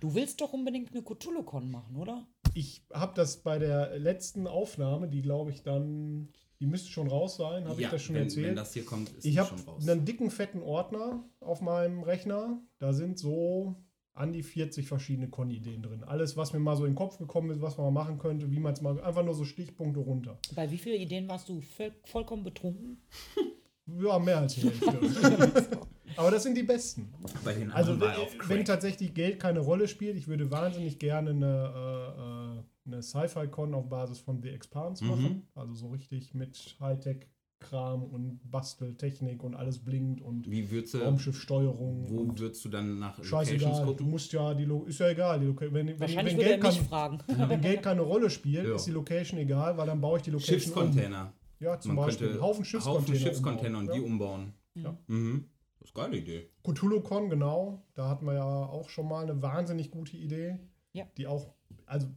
Du 0.00 0.14
willst 0.14 0.40
doch 0.40 0.54
unbedingt 0.54 0.92
eine 0.92 1.02
Cthulhu-Con 1.02 1.70
machen, 1.70 1.96
oder? 1.96 2.26
Ich 2.54 2.84
habe 2.92 3.12
das 3.14 3.38
bei 3.38 3.58
der 3.58 3.98
letzten 3.98 4.46
Aufnahme, 4.46 5.08
die 5.08 5.22
glaube 5.22 5.50
ich 5.50 5.62
dann, 5.62 6.28
die 6.60 6.66
müsste 6.66 6.90
schon 6.90 7.08
raus 7.08 7.36
sein, 7.36 7.66
habe 7.66 7.80
ja, 7.80 7.88
ich 7.88 7.92
das 7.92 8.02
schon 8.02 8.14
wenn, 8.14 8.24
erzählt. 8.24 8.48
Wenn 8.48 8.56
das 8.56 8.72
hier 8.74 8.84
kommt, 8.84 9.10
ist 9.10 9.24
ich 9.24 9.38
habe 9.38 9.50
einen 9.80 10.04
dicken, 10.04 10.30
fetten 10.30 10.62
Ordner 10.62 11.24
auf 11.40 11.60
meinem 11.60 12.02
Rechner. 12.02 12.60
Da 12.78 12.92
sind 12.92 13.18
so 13.18 13.76
an 14.14 14.32
die 14.32 14.42
40 14.42 14.86
verschiedene 14.86 15.28
Con-Ideen 15.28 15.82
drin. 15.82 16.04
Alles, 16.04 16.36
was 16.36 16.52
mir 16.52 16.58
mal 16.58 16.76
so 16.76 16.84
in 16.84 16.92
den 16.92 16.96
Kopf 16.96 17.18
gekommen 17.18 17.50
ist, 17.50 17.62
was 17.62 17.78
man 17.78 17.92
mal 17.92 18.02
machen 18.02 18.18
könnte, 18.18 18.50
wie 18.50 18.58
man 18.58 18.74
es 18.74 18.82
mal, 18.82 19.00
einfach 19.00 19.24
nur 19.24 19.34
so 19.34 19.44
Stichpunkte 19.44 20.00
runter. 20.00 20.38
Bei 20.54 20.70
wie 20.70 20.78
vielen 20.78 21.00
Ideen 21.00 21.28
warst 21.28 21.48
du 21.48 21.60
voll, 21.60 21.92
vollkommen 22.04 22.44
betrunken? 22.44 23.00
Ja, 23.86 24.18
mehr 24.18 24.38
als 24.38 24.54
die 24.54 24.62
Hälfte. 24.62 25.78
Aber 26.16 26.30
das 26.30 26.42
sind 26.42 26.56
die 26.56 26.62
besten. 26.62 27.08
Bei 27.44 27.54
den 27.54 27.70
Also, 27.72 27.98
wenn 27.98 28.10
Crack. 28.38 28.64
tatsächlich 28.66 29.14
Geld 29.14 29.40
keine 29.40 29.60
Rolle 29.60 29.88
spielt, 29.88 30.16
ich 30.16 30.28
würde 30.28 30.50
wahnsinnig 30.50 30.98
gerne 30.98 31.30
eine, 31.30 31.72
äh, 31.74 32.58
äh, 32.58 32.62
eine 32.92 33.02
Sci-Fi-Con 33.02 33.74
auf 33.74 33.88
Basis 33.88 34.18
von 34.18 34.42
The 34.42 34.50
Expanse 34.50 35.02
Mhm. 35.04 35.10
machen. 35.10 35.48
Also 35.54 35.74
so 35.74 35.88
richtig 35.88 36.34
mit 36.34 36.76
Hightech-Kram 36.80 38.02
und 38.04 38.40
Basteltechnik 38.50 39.42
und 39.42 39.54
alles 39.54 39.78
blinkt 39.78 40.20
und 40.20 40.50
Wie 40.50 40.70
würdest 40.70 40.94
du, 40.94 40.98
Raumschiffsteuerung. 40.98 42.06
wo 42.10 42.38
würdest 42.38 42.62
du 42.64 42.68
dann 42.68 42.98
nach 42.98 43.16
Locations 43.18 43.30
Scheißegal, 43.48 43.80
du 43.80 43.86
gucken? 43.92 44.10
musst 44.10 44.32
ja 44.34 44.52
die 44.54 44.64
Lo 44.64 44.84
ist 44.84 45.00
ja 45.00 45.08
egal, 45.08 45.40
die 45.40 45.46
Loca 45.46 45.64
wenn, 45.72 45.86
wenn, 45.88 45.98
Wahrscheinlich 46.00 46.36
wenn, 46.36 46.44
Geld 46.44 46.60
kann, 46.60 46.72
fragen. 46.72 47.18
wenn 47.48 47.60
Geld 47.62 47.82
keine 47.82 48.02
Rolle 48.02 48.28
spielt, 48.28 48.66
Ja. 48.68 48.74
ist 48.76 48.84
die 48.86 48.90
Location 48.90 49.38
egal, 49.40 49.76
weil 49.78 49.86
dann 49.86 50.00
baue 50.00 50.18
ich 50.18 50.24
die 50.24 50.30
Location 50.30 50.60
Schiffscontainer. 50.60 51.32
um. 51.34 51.41
Ja, 51.62 51.78
zum 51.78 51.94
Man 51.94 52.06
Beispiel 52.06 52.26
könnte 52.28 52.42
Haufen 52.42 52.64
Schiffscontainer. 52.64 53.02
Haufen 53.02 53.14
Schiffscontainer 53.16 53.78
und 53.78 53.92
die 53.92 54.00
ja. 54.00 54.04
umbauen. 54.04 54.52
Ja. 54.74 54.98
Mhm. 55.06 55.48
Das 55.78 55.90
ist 55.90 55.96
eine 55.96 56.06
geile 56.06 56.22
Idee. 56.22 56.50
CthulhuCon, 56.64 57.30
genau. 57.30 57.86
Da 57.94 58.08
hatten 58.08 58.26
wir 58.26 58.34
ja 58.34 58.44
auch 58.44 58.88
schon 58.88 59.08
mal 59.08 59.22
eine 59.22 59.40
wahnsinnig 59.42 59.92
gute 59.92 60.16
Idee. 60.16 60.58
Ja. 60.92 61.06
Die 61.16 61.28
auch, 61.28 61.54
also 61.86 62.08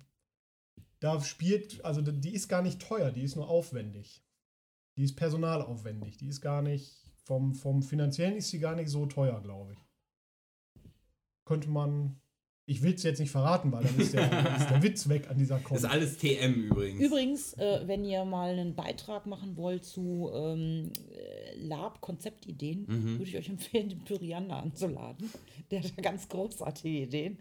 da 1.00 1.22
spielt, 1.22 1.86
also 1.86 2.02
die 2.02 2.34
ist 2.34 2.48
gar 2.48 2.64
nicht 2.64 2.82
teuer, 2.82 3.12
die 3.12 3.22
ist 3.22 3.36
nur 3.36 3.48
aufwendig. 3.48 4.24
Die 4.98 5.04
ist 5.04 5.16
personalaufwendig. 5.16 6.18
Die 6.18 6.28
ist 6.28 6.42
gar 6.42 6.64
nicht, 6.64 7.12
vom, 7.24 7.54
vom 7.54 7.84
finanziellen 7.84 8.38
ist 8.38 8.50
sie 8.50 8.60
gar 8.60 8.76
nicht 8.76 8.90
so 8.90 9.06
teuer, 9.06 9.42
glaube 9.42 9.74
ich. 9.74 9.80
Könnte 11.46 11.70
man, 11.70 12.20
ich 12.68 12.82
will 12.82 12.96
es 12.96 13.04
jetzt 13.04 13.20
nicht 13.20 13.30
verraten, 13.32 13.72
weil 13.72 13.84
dann 13.84 13.96
ist 14.00 14.14
der, 14.14 14.24
ist 14.58 14.70
der 14.70 14.82
Witz 14.82 15.08
weg 15.08 15.30
an 15.30 15.38
dieser 15.38 15.60
Con. 15.60 15.76
Das 15.76 15.84
ist 15.84 15.90
alles 15.90 16.18
TM 16.18 16.54
übrigens. 16.64 17.02
Übrigens, 17.02 17.54
äh, 17.54 17.82
wenn 17.86 18.04
ihr 18.04 18.26
mal 18.26 18.50
einen 18.52 18.74
Beitrag 18.76 19.28
machen 19.28 19.56
wollt 19.56 19.86
zu 19.86 20.32
ähm, 20.34 20.92
äh, 21.12 21.56
Lab-Konzeptideen, 21.58 22.86
Mhm. 22.88 23.20
würde 23.20 23.24
ich 23.24 23.38
euch 23.38 23.50
empfehlen, 23.50 23.90
den 23.90 24.04
Pyriander 24.04 24.58
anzuladen. 24.58 25.30
Der 25.70 25.84
hat 25.84 25.94
da 25.96 26.02
ganz 26.02 26.28
großartige 26.28 27.04
Ideen. 27.04 27.38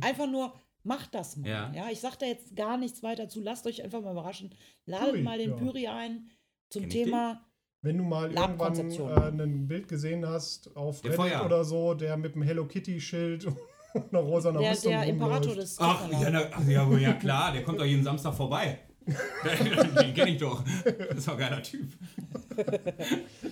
Einfach 0.00 0.30
nur, 0.30 0.52
macht 0.84 1.14
das 1.14 1.36
mal. 1.36 1.48
Ja. 1.48 1.72
Ja. 1.74 1.88
ich 1.90 2.00
sage 2.00 2.16
da 2.20 2.26
jetzt 2.26 2.54
gar 2.56 2.78
nichts 2.78 3.02
weiter 3.02 3.28
zu. 3.28 3.40
Lasst 3.42 3.66
euch 3.66 3.82
einfach 3.82 4.00
mal 4.00 4.12
überraschen. 4.12 4.54
Ladet 4.86 5.10
Pyri, 5.12 5.22
mal 5.22 5.38
den 5.38 5.50
ja. 5.50 5.56
Pyri 5.56 5.86
ein 5.88 6.30
zum 6.70 6.82
Kenn 6.82 6.90
ich 6.90 7.04
Thema. 7.04 7.44
Wenn 7.82 7.98
du 7.98 8.04
mal 8.04 8.32
irgendwann 8.32 9.38
äh, 9.38 9.42
ein 9.42 9.68
Bild 9.68 9.86
gesehen 9.88 10.26
hast 10.26 10.76
auf 10.76 11.00
Der 11.02 11.12
Reddit 11.12 11.32
Feuer. 11.32 11.44
oder 11.46 11.64
so, 11.64 11.94
der 11.94 12.16
mit 12.16 12.34
dem 12.34 12.42
Hello 12.42 12.66
Kitty-Schild 12.66 13.44
und 13.44 13.56
einer 14.10 14.20
rosa 14.20 14.52
Der, 14.52 14.70
Rüstung 14.72 14.90
der 14.92 15.04
Imperator 15.04 15.54
des 15.54 15.76
Ach, 15.78 16.10
ja, 16.10 16.30
na, 16.30 16.42
ach, 16.52 16.66
ja, 16.68 16.98
ja 16.98 17.12
klar, 17.14 17.52
der 17.52 17.62
kommt 17.64 17.80
doch 17.80 17.84
jeden 17.84 18.04
Samstag 18.04 18.34
vorbei. 18.34 18.78
Den 19.08 20.12
kenne 20.14 20.30
ich 20.32 20.36
doch. 20.36 20.62
Das 20.84 21.16
ist 21.18 21.28
doch 21.28 21.32
ein 21.32 21.38
geiler 21.38 21.62
Typ. 21.62 21.88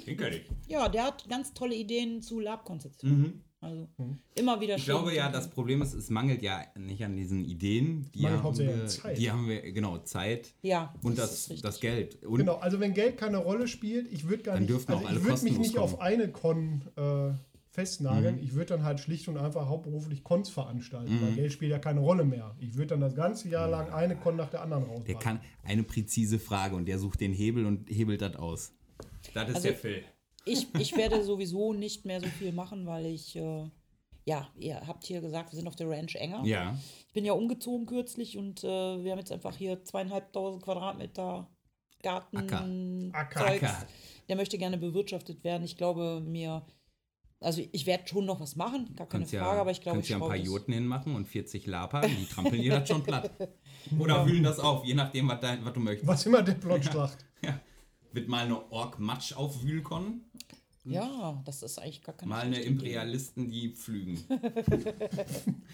Den 0.07 0.17
kenne 0.17 0.37
ich. 0.37 0.43
Ja, 0.69 0.89
der 0.89 1.05
hat 1.05 1.27
ganz 1.29 1.55
tolle 1.55 1.75
Ideen 1.75 2.21
zu 2.21 2.41
Lab-Konzeption. 2.41 3.11
Mhm. 3.21 3.41
Also 3.63 3.89
immer 4.35 4.61
wieder 4.61 4.77
Ich 4.77 4.85
glaube 4.85 5.09
schön. 5.09 5.17
ja, 5.17 5.31
das 5.31 5.49
Problem 5.49 5.81
ist, 5.81 5.95
es 5.95 6.11
mangelt 6.11 6.43
ja 6.43 6.63
nicht 6.79 7.03
an 7.03 7.17
diesen 7.17 7.43
Ideen. 7.43 8.07
Die 8.15 8.21
Mangelt 8.21 8.39
haben, 8.41 8.45
hauptsächlich 8.45 8.77
wir, 8.77 8.87
Zeit. 8.87 9.19
die 9.19 9.31
haben 9.31 9.49
wir, 9.49 9.73
genau, 9.73 9.97
Zeit 9.99 10.53
Ja, 10.61 10.95
und 11.03 11.17
das 11.19 11.31
das, 11.31 11.39
ist 11.41 11.51
richtig. 11.51 11.63
das 11.63 11.81
Geld. 11.81 12.23
Und 12.27 12.39
Genau, 12.41 12.57
also 12.57 12.79
wenn 12.79 12.93
Geld 12.93 13.17
keine 13.17 13.39
Rolle 13.39 13.67
spielt, 13.67 14.13
ich 14.13 14.29
würde 14.29 14.43
gar 14.43 14.53
Dann 14.55 14.65
nicht, 14.65 14.71
dürften 14.71 14.93
also 14.93 15.05
auch 15.05 15.09
alle 15.09 15.19
ich 15.19 15.25
würde 15.25 15.43
mich 15.45 15.55
kostenlos 15.55 15.67
nicht 15.69 15.79
auf 15.79 15.91
kommen. 15.93 16.03
eine 16.03 16.29
Con 16.29 16.83
äh, 16.97 17.33
festnageln. 17.77 18.37
Mhm. 18.37 18.43
Ich 18.43 18.55
würde 18.55 18.67
dann 18.75 18.83
halt 18.83 18.99
schlicht 18.99 19.29
und 19.29 19.37
einfach 19.37 19.69
hauptberuflich 19.69 20.25
Cons 20.25 20.49
veranstalten, 20.51 21.21
weil 21.23 21.35
Geld 21.35 21.53
spielt 21.53 21.71
ja 21.71 21.79
keine 21.79 22.01
Rolle 22.01 22.25
mehr. 22.25 22.57
Ich 22.59 22.75
würde 22.75 22.89
dann 22.89 23.01
das 23.01 23.15
ganze 23.15 23.49
Jahr 23.49 23.69
lang 23.69 23.91
eine 23.93 24.17
Con 24.17 24.35
nach 24.37 24.51
der 24.51 24.63
anderen 24.63 24.83
rausballern. 24.85 25.05
der 25.07 25.17
kann 25.17 25.41
eine 25.63 25.83
präzise 25.85 26.39
Frage 26.41 26.75
und 26.75 26.87
der 26.87 26.99
sucht 26.99 27.21
den 27.21 27.33
Hebel 27.33 27.65
und 27.67 27.89
hebelt 27.89 28.21
das 28.23 28.35
aus. 28.37 28.73
Das 29.35 29.49
ist 29.49 29.55
Also- 29.57 29.69
der 29.69 29.77
Phil. 29.77 30.03
Ich, 30.45 30.67
ich 30.79 30.97
werde 30.97 31.23
sowieso 31.31 31.73
nicht 31.73 32.05
mehr 32.05 32.21
so 32.21 32.27
viel 32.29 32.53
machen, 32.53 32.87
weil 32.87 33.07
ich, 33.07 33.37
äh, 33.37 33.69
ja, 34.25 34.49
ihr 34.59 34.81
habt 34.87 35.05
hier 35.05 35.21
gesagt, 35.21 35.53
wir 35.53 35.57
sind 35.57 35.69
auf 35.69 35.77
der 35.77 35.89
Ranch 35.91 36.15
Enger. 36.17 36.43
Ja, 36.45 36.77
Ich 37.09 37.13
bin 37.15 37.25
ja 37.25 37.33
umgezogen 37.33 37.87
kürzlich 37.87 38.39
und 38.39 38.65
äh, 38.65 38.69
wir 39.05 39.13
haben 39.13 39.19
jetzt 39.19 39.33
einfach 39.33 39.57
hier 39.57 39.85
zweieinhalbtausend 39.85 40.63
Quadratmeter 40.63 41.49
Garten, 42.03 42.37
Acker. 42.37 42.65
Acker. 43.13 43.47
Acker. 43.47 43.87
Der 44.29 44.37
möchte 44.37 44.59
gerne 44.59 44.79
bewirtschaftet 44.79 45.43
werden. 45.45 45.65
Ich 45.65 45.77
glaube 45.77 46.21
mir, 46.25 46.65
also 47.41 47.63
ich 47.73 47.87
werde 47.87 48.09
schon 48.09 48.25
noch 48.25 48.41
was 48.41 48.57
machen, 48.57 48.95
gar 48.97 49.07
keine 49.07 49.23
kannst 49.23 49.33
ja, 49.33 49.45
Frage, 49.45 49.61
aber 49.61 49.71
ich 49.71 49.81
glaube, 49.81 49.99
kannst 49.99 50.09
ich 50.09 50.17
ja 50.17 50.17
ein 50.17 50.29
paar 50.29 50.37
Joten 50.37 50.73
hinmachen 50.73 51.15
und 51.15 51.27
40 51.27 51.67
Lapa, 51.67 52.07
die 52.07 52.27
trampeln 52.33 52.63
dir 52.63 52.79
das 52.79 52.89
schon 52.89 53.03
platt. 53.03 53.31
Oder 53.99 54.27
wühlen 54.27 54.43
das 54.43 54.59
auf, 54.59 54.85
je 54.85 54.95
nachdem, 54.95 55.29
was, 55.29 55.41
dein, 55.41 55.65
was 55.65 55.73
du 55.73 55.81
möchtest. 55.81 56.09
Was 56.09 56.27
immer 56.27 56.43
der 56.43 56.55
Plot 56.55 56.85
sagt. 56.85 57.25
Ja. 57.43 57.61
Wird 58.13 58.29
mal 58.29 58.45
eine 58.45 58.71
Ork-Matsch 58.73 59.35
aufwühlkommen, 59.35 60.25
Ja, 60.85 61.43
das 61.45 61.63
ist 61.63 61.79
eigentlich 61.79 62.03
gar 62.03 62.17
keine 62.17 62.31
mal 62.31 62.43
eine. 62.47 62.61
Imperialisten, 62.61 63.51
die 63.51 63.71
pflügen. 63.75 64.25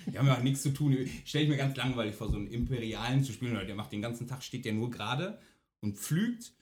die 0.06 0.18
haben 0.18 0.26
ja 0.26 0.36
auch 0.36 0.42
nichts 0.42 0.62
zu 0.62 0.70
tun. 0.70 0.96
Stelle 1.24 1.44
ich 1.44 1.50
mir 1.50 1.56
ganz 1.56 1.76
langweilig 1.76 2.14
vor, 2.14 2.28
so 2.28 2.36
einen 2.36 2.48
Imperialen 2.48 3.22
zu 3.22 3.32
spielen. 3.32 3.52
Oder 3.56 3.64
Der 3.66 3.74
macht 3.76 3.92
den 3.92 4.02
ganzen 4.02 4.26
Tag, 4.26 4.42
steht 4.42 4.64
der 4.64 4.72
nur 4.72 4.90
gerade 4.90 5.38
und 5.80 5.98
pflügt 5.98 6.52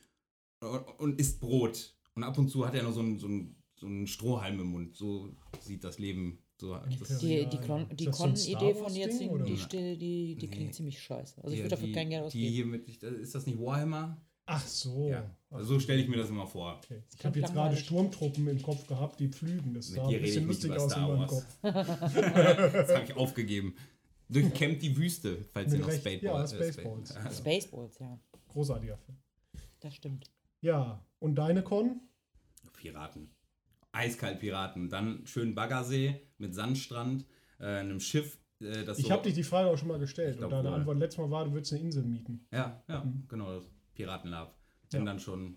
und- 0.61 0.99
und 0.99 1.21
isst 1.21 1.41
Brot. 1.41 1.95
Und 2.15 2.25
ab 2.25 2.37
und 2.37 2.49
zu 2.49 2.67
hat 2.67 2.75
er 2.75 2.83
noch 2.83 2.93
so 2.93 3.01
einen, 3.01 3.19
so 3.19 3.27
einen, 3.27 3.57
so 3.81 3.87
einen 3.87 4.07
Strohhalm 4.07 4.61
im 4.61 4.67
Mund. 4.69 4.95
So 4.97 5.31
sieht 5.61 5.83
das 5.85 5.99
Leben. 5.99 6.39
So, 6.61 6.75
das, 6.77 7.19
Die, 7.21 7.47
die, 7.47 7.47
die 7.49 7.59
ein 7.59 8.13
Con-Idee 8.13 8.75
von 8.75 8.95
jetzt, 8.95 9.19
Wars-Ding, 9.19 9.45
die, 9.47 9.55
die, 9.55 9.97
die, 9.99 10.37
die 10.37 10.47
klingt 10.49 10.67
Nee. 10.67 10.73
ziemlich 10.73 11.01
scheiße. 11.01 11.43
Also 11.43 11.49
ich 11.53 11.57
die- 11.57 11.63
würde 11.65 11.71
dafür 11.71 11.87
die- 11.87 11.93
kein 11.95 12.11
Geld 12.11 12.21
Die 12.23 12.27
ausgeben. 12.27 12.53
hier 12.53 12.67
mit, 12.67 12.89
ist 12.89 13.35
das 13.35 13.47
nicht 13.47 13.59
Warhammer? 13.59 14.21
Ach 14.45 14.67
so. 14.67 15.09
Ja. 15.09 15.35
Also 15.49 15.75
so 15.75 15.81
stelle 15.81 16.03
ich 16.03 16.09
mir 16.09 16.17
das 16.19 16.29
immer 16.29 16.47
vor. 16.47 16.81
okay. 16.85 17.03
Ich 17.19 17.25
habe 17.25 17.39
jetzt 17.41 17.53
gerade. 17.55 17.77
Sturmtruppen 17.77 18.47
im 18.49 18.61
Kopf 18.61 18.87
gehabt, 18.87 19.19
die 19.21 19.29
pflügen. 19.29 19.73
Das 19.73 19.89
sah 19.89 20.07
ein 20.07 20.21
bisschen 20.21 20.47
lustig 20.47 20.73
aus 20.73 20.95
in 20.95 21.01
meinem. 21.03 21.27
Kopf. 21.27 21.47
Das 21.63 22.95
habe 22.95 23.05
ich 23.05 23.17
aufgegeben. 23.17 23.75
Durchkämmt 24.29 24.83
die 24.83 24.97
Wüste, 24.97 25.47
falls 25.53 25.73
ihr 25.73 25.79
noch 25.81 25.89
recht- 25.89 26.01
Spaceball, 26.03 26.31
ja, 26.33 26.45
äh, 26.45 26.49
Spaceballs. 26.73 27.11
Space- 27.15 27.39
Spaceballs, 27.39 27.99
ja. 28.01 28.21
Großartiger 28.49 28.99
Film. 28.99 29.17
Das 29.81 29.95
stimmt. 29.95 30.31
Ja, 30.61 31.05
und 31.21 31.37
deine 31.37 31.63
Con? 31.63 32.01
Piraten. 32.77 33.31
Eiskalt 33.93 34.41
Piraten. 34.41 34.89
Dann 34.89 35.23
schön 35.27 35.55
Baggersee 35.55 36.21
mit 36.39 36.55
Sandstrand, 36.55 37.25
äh, 37.59 37.67
einem 37.67 38.01
Schiff, 38.01 38.39
äh, 38.61 38.85
das 38.85 38.99
Ich 38.99 39.07
so. 39.07 39.11
habe 39.13 39.23
dich 39.25 39.35
die 39.35 39.43
Frage 39.43 39.69
auch 39.71 39.77
schon 39.79 39.89
mal 39.89 39.99
gestellt. 39.99 40.39
Glaub 40.39 40.51
und 40.53 40.57
deine 40.59 40.69
wohl. 40.71 40.75
Antwort 40.79 40.99
letztes 40.99 41.19
Mal 41.19 41.31
war, 41.31 41.45
du 41.45 41.53
würdest 41.53 41.73
eine 41.73 41.83
Insel 41.83 42.05
mieten. 42.05 42.47
Ja, 42.53 42.83
ja, 42.89 43.05
Mhm. 43.05 43.25
genau, 43.29 43.55
das 43.57 43.65
Piratenlab. 43.95 44.55
Ja. 44.93 45.05
dann 45.05 45.21
schon. 45.21 45.57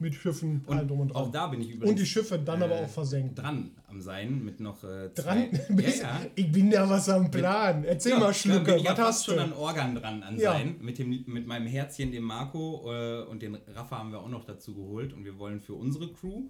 Mit 0.00 0.12
Schiffen, 0.16 0.64
allem 0.66 0.80
Und 0.80 0.88
drum 0.88 1.00
und 1.02 1.14
auch 1.14 1.22
dran. 1.24 1.32
da 1.32 1.46
bin 1.46 1.60
ich 1.60 1.68
übrigens 1.70 1.90
Und 1.90 1.98
die 2.00 2.06
Schiffe 2.06 2.36
dann 2.38 2.60
aber 2.62 2.80
äh, 2.80 2.84
auch 2.84 2.88
versenkt. 2.88 3.38
dran 3.38 3.70
am 3.86 4.00
Sein 4.00 4.42
mit 4.44 4.58
noch 4.58 4.82
äh, 4.82 5.10
Dran? 5.10 5.48
ja, 5.52 5.88
ja. 6.00 6.20
Ich 6.34 6.50
bin 6.50 6.68
da 6.70 6.88
was 6.90 7.08
am 7.08 7.30
Plan. 7.30 7.84
Erzähl 7.84 8.12
Ja, 8.12 8.18
mal, 8.18 8.34
Schlucke, 8.34 8.76
ja 8.78 8.90
was 8.92 8.98
hast 8.98 9.24
schon 9.26 9.36
du? 9.36 9.42
an 9.42 9.52
Organ 9.52 9.94
dran 9.94 10.22
an 10.24 10.36
sein. 10.36 10.76
Mit, 10.80 10.98
dem, 10.98 11.10
mit 11.28 11.46
meinem 11.46 11.68
Herzchen, 11.68 12.10
dem 12.10 12.24
Marco 12.24 12.90
äh, 12.92 13.22
und 13.26 13.40
den 13.42 13.54
Rafa 13.54 13.98
haben 13.98 14.10
wir 14.10 14.18
auch 14.20 14.28
noch 14.28 14.44
dazu 14.44 14.74
geholt. 14.74 15.12
Und 15.12 15.24
wir 15.24 15.38
wollen 15.38 15.60
für 15.60 15.74
unsere 15.74 16.12
Crew 16.12 16.48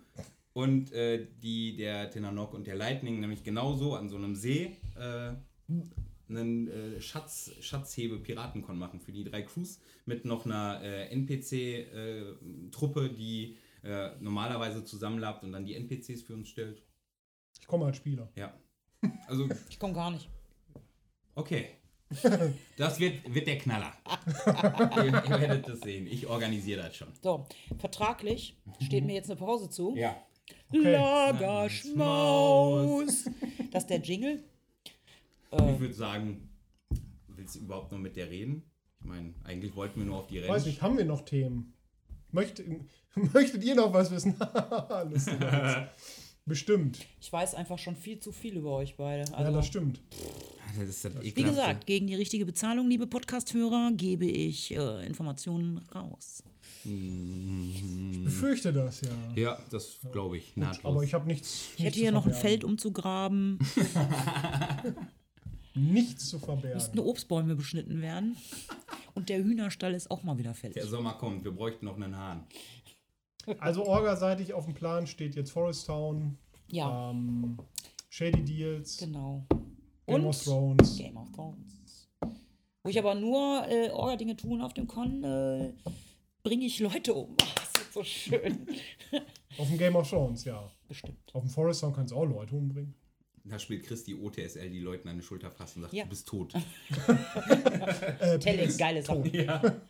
und 0.54 0.92
äh, 0.92 1.26
die 1.42 1.76
der 1.76 2.10
Tenanok 2.10 2.54
und 2.54 2.66
der 2.66 2.76
Lightning 2.76 3.20
nämlich 3.20 3.44
genauso 3.44 3.94
an 3.94 4.08
so 4.08 4.16
einem 4.16 4.34
See 4.34 4.76
äh, 4.96 5.34
einen 6.28 6.68
äh, 6.68 7.00
Schatz, 7.00 7.50
Schatzhebe-Piratenkon 7.60 8.78
machen 8.78 9.00
für 9.00 9.12
die 9.12 9.24
drei 9.24 9.42
Crews 9.42 9.80
mit 10.06 10.24
noch 10.24 10.46
einer 10.46 10.80
äh, 10.82 11.08
NPC-Truppe, 11.10 13.10
die 13.10 13.58
äh, 13.82 14.10
normalerweise 14.20 14.84
zusammenlabt 14.84 15.44
und 15.44 15.52
dann 15.52 15.66
die 15.66 15.74
NPCs 15.74 16.22
für 16.22 16.34
uns 16.34 16.48
stellt. 16.48 16.82
Ich 17.60 17.66
komme 17.66 17.86
als 17.86 17.98
Spieler. 17.98 18.30
Ja. 18.36 18.54
Also 19.26 19.48
Ich 19.68 19.78
komme 19.78 19.92
gar 19.92 20.10
nicht. 20.10 20.30
Okay. 21.34 21.66
Das 22.76 23.00
wird, 23.00 23.34
wird 23.34 23.46
der 23.46 23.58
Knaller. 23.58 23.92
ihr, 24.96 25.06
ihr 25.06 25.40
werdet 25.40 25.68
das 25.68 25.80
sehen. 25.80 26.06
Ich 26.06 26.26
organisiere 26.26 26.82
das 26.82 26.96
schon. 26.96 27.08
So, 27.20 27.46
vertraglich 27.78 28.56
steht 28.80 29.04
mir 29.04 29.14
jetzt 29.14 29.30
eine 29.30 29.38
Pause 29.38 29.68
zu. 29.68 29.94
Ja. 29.96 30.16
Okay. 30.74 30.92
Lagerschmaus. 30.92 33.24
Das 33.70 33.84
ist 33.84 33.90
der 33.90 34.00
Jingle. 34.00 34.42
Ich 35.52 35.78
würde 35.80 35.94
sagen, 35.94 36.48
willst 37.28 37.54
du 37.54 37.60
überhaupt 37.60 37.92
noch 37.92 37.98
mit 37.98 38.16
der 38.16 38.28
reden? 38.28 38.64
Ich 39.00 39.06
meine, 39.06 39.32
eigentlich 39.44 39.76
wollten 39.76 40.00
wir 40.00 40.06
nur 40.06 40.18
auf 40.18 40.26
die 40.26 40.38
Rennen. 40.38 40.52
Weiß 40.52 40.66
nicht, 40.66 40.82
haben 40.82 40.98
wir 40.98 41.04
noch 41.04 41.24
Themen? 41.24 41.72
Möcht, 42.32 42.60
möchtet 43.14 43.62
ihr 43.62 43.76
noch 43.76 43.92
was 43.92 44.10
wissen? 44.10 44.34
Bestimmt. 46.46 47.06
Ich 47.20 47.32
weiß 47.32 47.54
einfach 47.54 47.78
schon 47.78 47.94
viel 47.96 48.18
zu 48.18 48.32
viel 48.32 48.56
über 48.56 48.72
euch 48.72 48.96
beide. 48.96 49.30
Ja, 49.30 49.36
Also, 49.38 49.52
das 49.52 49.66
stimmt. 49.66 50.00
Das 50.78 50.88
ist 50.88 51.04
das 51.04 51.12
wie 51.22 51.42
gesagt, 51.42 51.86
gegen 51.86 52.06
die 52.06 52.14
richtige 52.14 52.46
Bezahlung, 52.46 52.88
liebe 52.88 53.06
Podcast-Hörer, 53.06 53.92
gebe 53.92 54.26
ich 54.26 54.74
äh, 54.74 55.06
Informationen 55.06 55.78
raus. 55.94 56.42
Ich 56.84 58.24
befürchte 58.24 58.72
das, 58.72 59.00
ja. 59.00 59.08
Ja, 59.36 59.58
das 59.70 60.00
glaube 60.12 60.36
ich. 60.36 60.54
Nahtlos. 60.56 60.84
Aber 60.84 61.02
ich 61.02 61.14
habe 61.14 61.26
nichts. 61.26 61.68
Ich 61.78 61.84
hätte 61.84 61.98
hier 61.98 62.12
noch 62.12 62.26
ein 62.26 62.34
Feld 62.34 62.62
umzugraben, 62.62 63.58
Nichts 65.76 66.28
zu 66.28 66.36
müssten 66.36 66.46
verbergen. 66.46 66.98
Obstbäume 67.00 67.56
beschnitten 67.56 68.00
werden. 68.00 68.36
Und 69.14 69.28
der 69.28 69.42
Hühnerstall 69.42 69.94
ist 69.94 70.08
auch 70.10 70.22
mal 70.22 70.38
wieder 70.38 70.54
fertig. 70.54 70.80
der 70.82 70.86
Sommer 70.88 71.14
kommt. 71.14 71.42
Wir 71.44 71.50
bräuchten 71.50 71.86
noch 71.86 71.96
einen 71.96 72.16
Hahn. 72.16 72.46
Also 73.58 73.84
orgaseitig 73.84 74.52
auf 74.54 74.66
dem 74.66 74.74
Plan 74.74 75.06
steht 75.06 75.34
jetzt 75.34 75.50
Forest 75.50 75.86
Town, 75.86 76.38
Ja, 76.70 77.10
ähm, 77.10 77.58
Shady 78.08 78.42
Deals, 78.44 78.98
genau. 78.98 79.44
Game 80.06 80.16
Und 80.16 80.26
of 80.26 80.42
Thrones. 80.44 80.96
Game 80.98 81.16
of 81.16 81.30
Thrones. 81.32 82.08
Wo 82.82 82.90
ich 82.90 82.98
aber 82.98 83.14
nur 83.14 83.66
äh, 83.68 83.90
Orga-Dinge 83.90 84.36
tun 84.36 84.60
auf 84.60 84.74
dem 84.74 84.86
Con, 84.86 85.24
äh, 85.24 85.72
bringe 86.42 86.66
ich 86.66 86.78
Leute 86.80 87.14
um. 87.14 87.34
Ach, 87.40 87.54
das 87.54 87.72
wird 87.82 87.92
so 87.92 88.04
schön. 88.04 88.66
Auf 89.58 89.68
dem 89.68 89.78
Game 89.78 89.94
of 89.96 90.08
Thrones, 90.10 90.44
ja. 90.44 90.68
Bestimmt. 90.88 91.16
Auf 91.32 91.42
dem 91.42 91.48
Forest 91.48 91.80
Town 91.80 91.92
kannst 91.94 92.12
du 92.12 92.16
auch 92.16 92.24
Leute 92.24 92.56
umbringen. 92.56 92.94
Da 93.44 93.58
spielt 93.58 93.84
Christi 93.84 94.14
OTSL, 94.14 94.68
die 94.70 94.80
Leute 94.80 95.08
an 95.08 95.16
die 95.16 95.22
Schulter 95.22 95.50
fasst 95.50 95.76
und 95.76 95.82
sagt, 95.82 95.94
Ja. 95.94 96.02
du 96.04 96.10
bist 96.10 96.26
tot. 96.26 96.52
Äh, 98.20 98.38
Telling, 98.38 98.76
geile 98.76 99.02
Sache. 99.02 99.80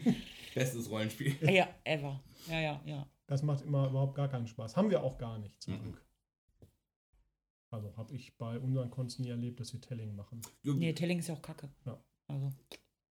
Bestes 0.55 0.91
Rollenspiel. 0.91 1.35
Ja, 1.51 1.69
ever. 1.85 2.21
Ja, 2.49 2.61
ja, 2.61 2.81
ja. 2.85 3.07
Das 3.27 3.43
macht 3.43 3.65
immer 3.65 3.89
überhaupt 3.89 4.15
gar 4.15 4.29
keinen 4.29 4.47
Spaß. 4.47 4.77
Haben 4.77 4.91
wir 4.91 5.03
auch 5.03 5.17
gar 5.19 5.39
nicht, 5.39 5.61
zum 5.63 5.75
Mhm. 5.75 5.83
Glück. 5.83 6.03
Also 7.75 7.97
habe 7.97 8.15
ich 8.15 8.37
bei 8.39 8.59
unseren 8.59 8.91
Cons 8.91 9.19
nie 9.19 9.31
erlebt, 9.31 9.59
dass 9.61 9.73
wir 9.73 9.81
Telling 9.81 10.15
machen. 10.15 10.41
Nee, 10.63 10.93
Telling 10.93 11.19
ist 11.19 11.29
ja 11.29 11.35
auch 11.35 11.43
kacke. 11.43 11.69
Ja. 11.85 11.99
Also, 12.29 12.53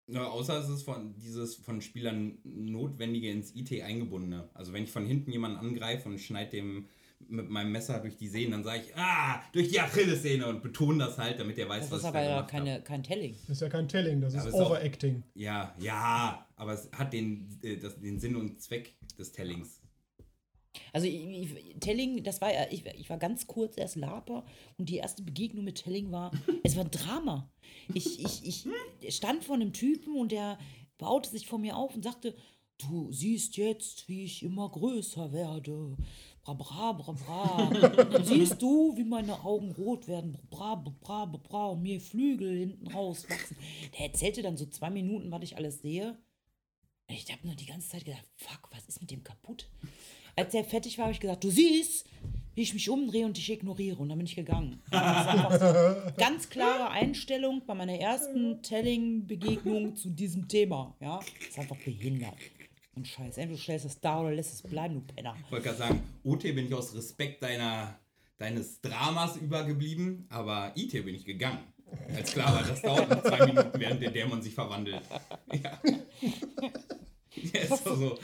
Ja, 0.07 0.27
außer 0.27 0.59
es 0.59 0.69
ist 0.69 0.83
von 0.83 1.15
dieses 1.17 1.55
von 1.55 1.81
Spielern 1.81 2.37
notwendige 2.43 3.31
ins 3.31 3.55
IT 3.55 3.71
eingebundene. 3.81 4.49
Also 4.53 4.71
wenn 4.73 4.83
ich 4.83 4.91
von 4.91 5.05
hinten 5.05 5.31
jemanden 5.31 5.57
angreife 5.57 6.09
und 6.09 6.19
schneide 6.19 6.51
dem 6.51 6.87
mit 7.27 7.49
meinem 7.49 7.71
Messer 7.71 7.99
durch 7.99 8.17
die 8.17 8.27
Sehnen, 8.27 8.51
dann 8.51 8.63
sage 8.63 8.81
ich, 8.87 8.95
ah, 8.95 9.41
durch 9.53 9.69
die 9.69 9.79
Achillessehne 9.79 10.47
und 10.47 10.63
betone 10.63 11.05
das 11.05 11.17
halt, 11.19 11.39
damit 11.39 11.57
er 11.59 11.69
weiß, 11.69 11.81
das 11.83 11.91
was 11.91 11.97
ist 11.99 12.03
ich 12.03 12.09
aber 12.09 12.19
da 12.19 12.29
ja 12.37 12.41
keine, 12.43 12.81
kein 12.81 13.03
Telling. 13.03 13.33
Das 13.47 13.57
ist 13.57 13.61
ja 13.61 13.69
kein 13.69 13.87
Telling, 13.87 14.21
das 14.21 14.33
Ja, 14.33 14.39
ist 14.39 14.47
aber 14.47 14.55
ist 14.57 14.61
auch- 14.61 14.71
Overacting. 14.71 15.23
Ja, 15.35 15.75
ja, 15.79 16.47
aber 16.55 16.73
es 16.73 16.89
hat 16.93 17.13
den, 17.13 17.47
äh, 17.61 17.77
das, 17.77 17.99
den 17.99 18.19
Sinn 18.19 18.35
und 18.35 18.59
Zweck 18.61 18.95
des 19.19 19.31
Tellings. 19.31 19.80
Also 20.93 21.07
ich, 21.07 21.15
ich, 21.15 21.79
Telling, 21.79 22.23
das 22.23 22.41
war 22.41 22.53
ja, 22.53 22.65
ich, 22.69 22.85
ich 22.85 23.09
war 23.09 23.17
ganz 23.17 23.47
kurz 23.47 23.77
erst 23.77 23.95
Laper 23.95 24.45
und 24.77 24.89
die 24.89 24.97
erste 24.97 25.23
Begegnung 25.23 25.63
mit 25.63 25.83
Telling 25.83 26.11
war, 26.11 26.31
es 26.63 26.75
war 26.75 26.83
ein 26.83 26.91
Drama. 26.91 27.49
Ich, 27.93 28.23
ich, 28.23 28.67
ich 29.01 29.15
stand 29.15 29.43
vor 29.43 29.55
einem 29.55 29.73
Typen 29.73 30.15
und 30.15 30.31
der 30.31 30.57
baute 30.97 31.29
sich 31.29 31.47
vor 31.47 31.59
mir 31.59 31.77
auf 31.77 31.95
und 31.95 32.03
sagte, 32.03 32.35
du 32.77 33.11
siehst 33.11 33.57
jetzt, 33.57 34.07
wie 34.07 34.23
ich 34.25 34.43
immer 34.43 34.69
größer 34.69 35.31
werde. 35.31 35.97
Bra, 36.43 36.53
bra, 36.53 36.91
bra, 36.93 37.11
bra. 37.11 38.23
Siehst 38.23 38.61
du, 38.61 38.97
wie 38.97 39.03
meine 39.03 39.43
Augen 39.43 39.71
rot 39.71 40.07
werden? 40.07 40.37
Bra, 40.49 40.75
bra, 40.75 40.91
bra, 40.99 41.25
bra, 41.25 41.37
bra, 41.37 41.65
und 41.67 41.83
mir 41.83 42.01
Flügel 42.01 42.57
hinten 42.57 42.87
raus 42.87 43.29
wachsen. 43.29 43.57
Der 43.93 44.07
erzählte 44.07 44.41
dann 44.41 44.57
so 44.57 44.65
zwei 44.65 44.89
Minuten, 44.89 45.31
was 45.31 45.43
ich 45.43 45.57
alles 45.57 45.81
sehe. 45.81 46.17
Und 47.07 47.15
Ich 47.15 47.31
habe 47.31 47.45
nur 47.45 47.55
die 47.55 47.67
ganze 47.67 47.89
Zeit 47.89 48.05
gedacht, 48.05 48.27
fuck, 48.35 48.69
was 48.71 48.87
ist 48.87 49.01
mit 49.01 49.11
dem 49.11 49.23
kaputt? 49.23 49.69
Als 50.35 50.53
er 50.53 50.63
fertig 50.63 50.97
war, 50.97 51.05
habe 51.05 51.13
ich 51.13 51.19
gesagt, 51.19 51.43
du 51.43 51.49
siehst, 51.49 52.05
wie 52.55 52.61
ich 52.61 52.73
mich 52.73 52.89
umdrehe 52.89 53.25
und 53.25 53.37
dich 53.37 53.51
ignoriere. 53.51 53.97
Und 53.97 54.09
dann 54.09 54.17
bin 54.17 54.27
ich 54.27 54.35
gegangen. 54.35 54.81
So 54.91 54.97
ganz 56.17 56.49
klare 56.49 56.89
Einstellung 56.89 57.61
bei 57.65 57.73
meiner 57.73 57.97
ersten 57.97 58.61
Telling-Begegnung 58.61 59.95
zu 59.95 60.09
diesem 60.09 60.47
Thema. 60.47 60.95
Ja, 60.99 61.19
das 61.19 61.49
ist 61.49 61.59
einfach 61.59 61.77
behindert. 61.77 62.35
Und 62.93 63.07
scheiße, 63.07 63.39
entweder 63.39 63.57
du 63.57 63.63
stellst 63.63 63.85
es 63.85 63.99
da 64.01 64.19
oder 64.19 64.31
lässt 64.31 64.53
es 64.53 64.61
bleiben, 64.69 64.95
du 64.95 65.13
Penner. 65.13 65.35
Ich 65.45 65.51
wollte 65.51 65.65
gerade 65.65 65.77
sagen, 65.77 66.03
OT 66.23 66.43
bin 66.43 66.67
ich 66.67 66.73
aus 66.73 66.93
Respekt 66.93 67.41
deiner, 67.41 67.97
deines 68.37 68.81
Dramas 68.81 69.37
übergeblieben, 69.37 70.25
aber 70.29 70.73
IT 70.75 70.91
bin 71.05 71.15
ich 71.15 71.23
gegangen. 71.23 71.59
Als 72.15 72.33
klar 72.33 72.53
war, 72.53 72.63
das 72.63 72.81
dauert 72.81 73.09
noch 73.09 73.23
zwei 73.23 73.45
Minuten, 73.45 73.79
während 73.79 74.01
der 74.01 74.11
Dämon 74.11 74.41
sich 74.41 74.53
verwandelt. 74.53 75.01
Ja. 75.51 75.81
Ja, 77.53 77.61
ist 77.61 77.85
doch 77.85 77.97
so. 77.97 78.19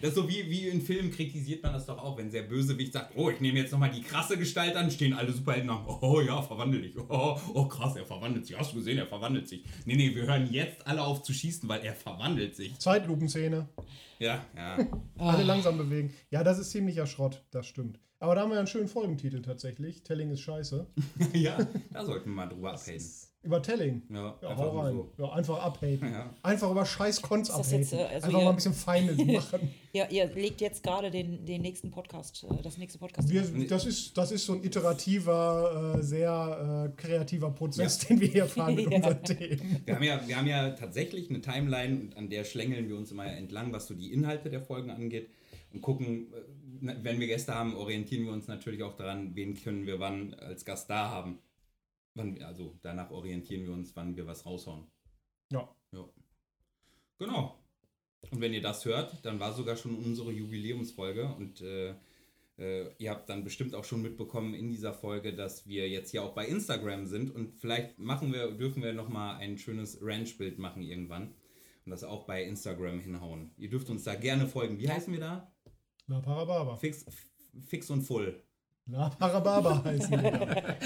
Das 0.00 0.10
ist 0.10 0.16
so 0.16 0.28
wie, 0.28 0.48
wie 0.50 0.68
in 0.68 0.80
Filmen 0.80 1.10
kritisiert 1.10 1.62
man 1.62 1.72
das 1.72 1.86
doch 1.86 1.98
auch, 1.98 2.18
wenn 2.18 2.30
der 2.30 2.42
Bösewicht 2.42 2.92
sagt, 2.92 3.16
oh, 3.16 3.30
ich 3.30 3.40
nehme 3.40 3.58
jetzt 3.58 3.72
nochmal 3.72 3.90
die 3.90 4.02
krasse 4.02 4.36
Gestalt 4.36 4.76
an, 4.76 4.90
stehen 4.90 5.12
alle 5.12 5.32
Superhelden 5.32 5.68
nach, 5.68 5.86
oh 5.86 6.20
ja, 6.20 6.42
verwandel 6.42 6.82
dich. 6.82 6.96
Oh, 6.96 7.38
oh 7.54 7.64
krass, 7.66 7.96
er 7.96 8.04
verwandelt 8.04 8.46
sich. 8.46 8.58
Hast 8.58 8.72
du 8.72 8.76
gesehen, 8.76 8.98
er 8.98 9.06
verwandelt 9.06 9.48
sich. 9.48 9.64
Nee, 9.84 9.96
nee, 9.96 10.14
wir 10.14 10.26
hören 10.26 10.48
jetzt 10.50 10.86
alle 10.86 11.02
auf 11.02 11.22
zu 11.22 11.32
schießen, 11.32 11.68
weil 11.68 11.80
er 11.82 11.94
verwandelt 11.94 12.56
sich. 12.56 12.78
Zeitlupenszene. 12.78 13.68
Ja, 14.18 14.44
ja. 14.56 14.78
Alle 15.18 15.44
langsam 15.44 15.78
bewegen. 15.78 16.12
Ja, 16.30 16.42
das 16.42 16.58
ist 16.58 16.70
ziemlicher 16.70 17.06
Schrott, 17.06 17.44
das 17.50 17.66
stimmt. 17.66 17.98
Aber 18.18 18.34
da 18.34 18.42
haben 18.42 18.50
wir 18.50 18.58
einen 18.58 18.66
schönen 18.66 18.88
Folgentitel 18.88 19.42
tatsächlich. 19.42 20.02
Telling 20.02 20.30
ist 20.30 20.40
scheiße. 20.40 20.86
ja, 21.34 21.58
da 21.92 22.04
sollten 22.04 22.30
wir 22.30 22.36
mal 22.36 22.46
drüber 22.48 22.72
abhaten. 22.72 23.04
Über 23.46 23.62
Telling. 23.62 24.02
Ja, 24.10 24.36
Ja, 24.42 24.48
einfach 24.50 24.74
rein. 24.74 24.92
so. 24.94 25.12
Ja, 25.18 25.32
einfach 25.32 25.58
abhaten. 25.62 26.00
Ja. 26.12 26.34
Einfach 26.42 26.70
über 26.70 26.84
scheiß 26.84 27.22
Cons 27.22 27.50
abhaten. 27.50 27.78
jetzt, 27.78 27.92
äh, 27.92 27.96
also 27.96 28.26
einfach 28.26 28.28
ihr- 28.38 28.44
mal 28.44 28.50
ein 28.50 28.56
bisschen 28.56 28.74
Feinde 28.74 29.24
machen. 29.32 29.70
Ja, 29.92 30.06
ihr 30.10 30.26
legt 30.26 30.60
jetzt 30.60 30.82
gerade 30.82 31.10
den, 31.10 31.46
den 31.46 31.62
nächsten 31.62 31.90
Podcast, 31.90 32.44
äh, 32.44 32.62
das 32.62 32.76
nächste 32.76 32.98
Podcast. 32.98 33.28
Wir, 33.30 33.42
das, 33.68 33.86
ist, 33.86 34.18
das 34.18 34.32
ist 34.32 34.44
so 34.44 34.52
ein 34.54 34.62
iterativer, 34.64 35.94
äh, 35.98 36.02
sehr 36.02 36.92
kreativer 36.96 37.50
Prozess, 37.50 37.98
den 37.98 38.20
wir 38.20 38.28
hier 38.28 38.46
fahren 38.46 38.74
mit 38.76 38.90
Ja. 38.90 38.96
unseren 38.98 39.22
Themen. 39.22 39.82
Wir 39.86 39.94
haben, 39.94 40.02
ja, 40.04 40.20
wir 40.28 40.36
haben 40.36 40.46
ja 40.46 40.70
tatsächlich 40.70 41.30
eine 41.30 41.40
Timeline 41.40 42.00
und 42.00 42.16
an 42.16 42.28
der 42.28 42.44
schlängeln 42.44 42.88
wir 42.88 42.96
uns 42.96 43.10
immer 43.10 43.26
entlang, 43.26 43.72
was 43.72 43.86
so 43.86 43.94
die 43.94 44.12
Inhalte 44.12 44.50
der 44.50 44.60
Folgen 44.60 44.90
angeht 44.90 45.30
und 45.72 45.80
gucken, 45.80 46.26
wenn 46.80 47.18
wir 47.20 47.26
Gäste 47.26 47.54
haben, 47.54 47.74
orientieren 47.76 48.24
wir 48.26 48.32
uns 48.32 48.48
natürlich 48.48 48.82
auch 48.82 48.94
daran, 48.96 49.34
wen 49.34 49.54
können 49.54 49.86
wir 49.86 49.98
wann 49.98 50.34
als 50.34 50.64
Gast 50.66 50.90
da 50.90 51.10
haben. 51.10 51.38
Wann, 52.16 52.42
also 52.42 52.78
danach 52.82 53.10
orientieren 53.10 53.64
wir 53.64 53.72
uns, 53.72 53.94
wann 53.94 54.16
wir 54.16 54.26
was 54.26 54.46
raushauen. 54.46 54.86
Ja. 55.52 55.68
Ja. 55.92 56.08
Genau. 57.18 57.62
Und 58.30 58.40
wenn 58.40 58.54
ihr 58.54 58.62
das 58.62 58.84
hört, 58.86 59.24
dann 59.24 59.38
war 59.38 59.52
sogar 59.52 59.76
schon 59.76 59.94
unsere 59.94 60.32
Jubiläumsfolge 60.32 61.28
und 61.34 61.60
äh, 61.60 61.94
äh, 62.58 62.90
ihr 62.96 63.10
habt 63.10 63.28
dann 63.28 63.44
bestimmt 63.44 63.74
auch 63.74 63.84
schon 63.84 64.00
mitbekommen 64.00 64.54
in 64.54 64.70
dieser 64.70 64.94
Folge, 64.94 65.34
dass 65.34 65.66
wir 65.66 65.88
jetzt 65.90 66.10
hier 66.10 66.22
auch 66.22 66.34
bei 66.34 66.46
Instagram 66.46 67.06
sind 67.06 67.34
und 67.34 67.60
vielleicht 67.60 67.98
machen 67.98 68.32
wir, 68.32 68.50
dürfen 68.52 68.82
wir 68.82 68.94
nochmal 68.94 69.36
ein 69.36 69.58
schönes 69.58 69.98
Ranch-Bild 70.00 70.58
machen 70.58 70.82
irgendwann 70.82 71.34
und 71.84 71.90
das 71.90 72.02
auch 72.02 72.24
bei 72.24 72.42
Instagram 72.42 72.98
hinhauen. 73.00 73.52
Ihr 73.58 73.68
dürft 73.68 73.90
uns 73.90 74.04
da 74.04 74.14
gerne 74.14 74.46
folgen. 74.46 74.78
Wie 74.78 74.88
heißen 74.88 75.12
wir 75.12 75.20
da? 75.20 75.52
La 76.06 76.20
Parababa. 76.20 76.76
Fix, 76.76 77.04
fix 77.66 77.90
und 77.90 78.02
full. 78.02 78.42
La 78.86 79.10
Parababa 79.10 79.84
heißen 79.84 80.16
die 80.16 80.22
da. 80.22 80.76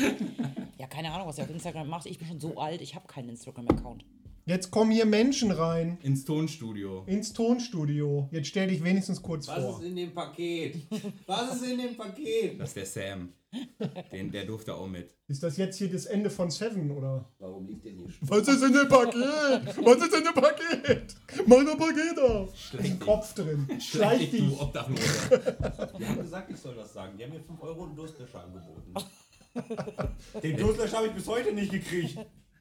Ja, 0.80 0.86
keine 0.86 1.12
Ahnung, 1.12 1.28
was 1.28 1.36
ihr 1.36 1.44
auf 1.44 1.50
Instagram 1.50 1.88
macht. 1.88 2.06
Ich 2.06 2.18
bin 2.18 2.26
schon 2.26 2.40
so 2.40 2.56
alt, 2.56 2.80
ich 2.80 2.94
habe 2.94 3.06
keinen 3.06 3.28
Instagram-Account. 3.28 4.02
Jetzt 4.46 4.70
kommen 4.70 4.90
hier 4.90 5.04
Menschen 5.04 5.50
rein 5.50 5.98
Ins 6.02 6.24
Tonstudio. 6.24 7.04
ins 7.06 7.34
Tonstudio. 7.34 8.30
Jetzt 8.32 8.48
stell 8.48 8.68
dich 8.68 8.82
wenigstens 8.82 9.20
kurz 9.20 9.46
Was 9.48 9.62
vor. 9.62 9.78
ist 9.78 9.86
in 9.86 9.94
dem 9.94 10.14
Paket? 10.14 10.76
Was 11.26 11.56
ist 11.56 11.70
in 11.70 11.78
dem 11.80 11.96
Paket? 11.98 12.58
Das 12.58 12.70
ist 12.70 12.76
der 12.76 12.86
Sam. 12.86 13.34
Den, 14.10 14.32
der 14.32 14.46
durfte 14.46 14.74
auch 14.74 14.88
mit. 14.88 15.14
Ist 15.28 15.42
das 15.42 15.58
jetzt 15.58 15.76
hier 15.76 15.90
das 15.92 16.06
Ende 16.06 16.30
von 16.30 16.50
Seven 16.50 16.90
oder? 16.92 17.28
Warum 17.38 17.66
liegt 17.66 17.84
denn 17.84 17.98
hier 17.98 18.08
Was 18.22 18.48
ist 18.48 18.62
in 18.62 18.72
dem 18.72 18.88
Paket? 18.88 19.84
Was 19.84 19.96
ist 19.98 20.14
in 20.16 20.24
dem 20.24 20.34
Paket? 20.34 21.16
Mach 21.46 21.64
das 21.64 21.76
Paket 21.76 22.18
auf. 22.18 22.56
Schleich 22.56 22.90
dich. 22.90 23.00
Kopf 23.00 23.34
drin. 23.34 23.68
Schleich 23.78 24.30
du 24.30 24.36
dich. 24.38 24.60
Obdachlose. 24.60 25.42
Die 25.98 26.06
haben 26.06 26.22
gesagt, 26.22 26.50
ich 26.50 26.56
soll 26.56 26.74
das 26.74 26.90
sagen. 26.94 27.18
Die 27.18 27.24
haben 27.24 27.32
mir 27.32 27.40
5 27.40 27.60
Euro 27.62 27.82
und 27.82 27.94
Durstlöscher 27.96 28.42
angeboten. 28.42 28.94
Den 30.42 30.56
Durstlöscher 30.56 30.98
habe 30.98 31.08
ich 31.08 31.12
bis 31.14 31.26
heute 31.26 31.52
nicht 31.52 31.72
gekriegt. 31.72 32.16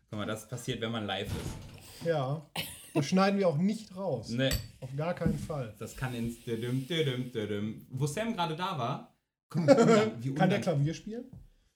Guck 0.09 0.19
mal, 0.19 0.25
das 0.25 0.47
passiert, 0.47 0.81
wenn 0.81 0.91
man 0.91 1.05
live 1.05 1.27
ist. 1.27 2.05
Ja. 2.07 2.49
Das 2.93 3.05
schneiden 3.05 3.39
wir 3.39 3.47
auch 3.47 3.57
nicht 3.57 3.95
raus. 3.95 4.29
Ne, 4.29 4.49
Auf 4.79 4.95
gar 4.95 5.13
keinen 5.13 5.37
Fall. 5.37 5.75
das 5.77 5.95
kann 5.95 6.13
ins 6.15 6.43
Dödüm, 6.43 6.87
Dödüm, 6.87 7.31
Dödüm. 7.31 7.85
Wo 7.91 8.07
Sam 8.07 8.33
gerade 8.33 8.55
da 8.55 8.77
war, 8.77 9.15
guck 9.49 9.65
mal, 9.65 10.11
wie 10.19 10.33
Kann 10.33 10.49
der 10.49 10.61
Klavier 10.61 10.93
spielen? 10.93 11.25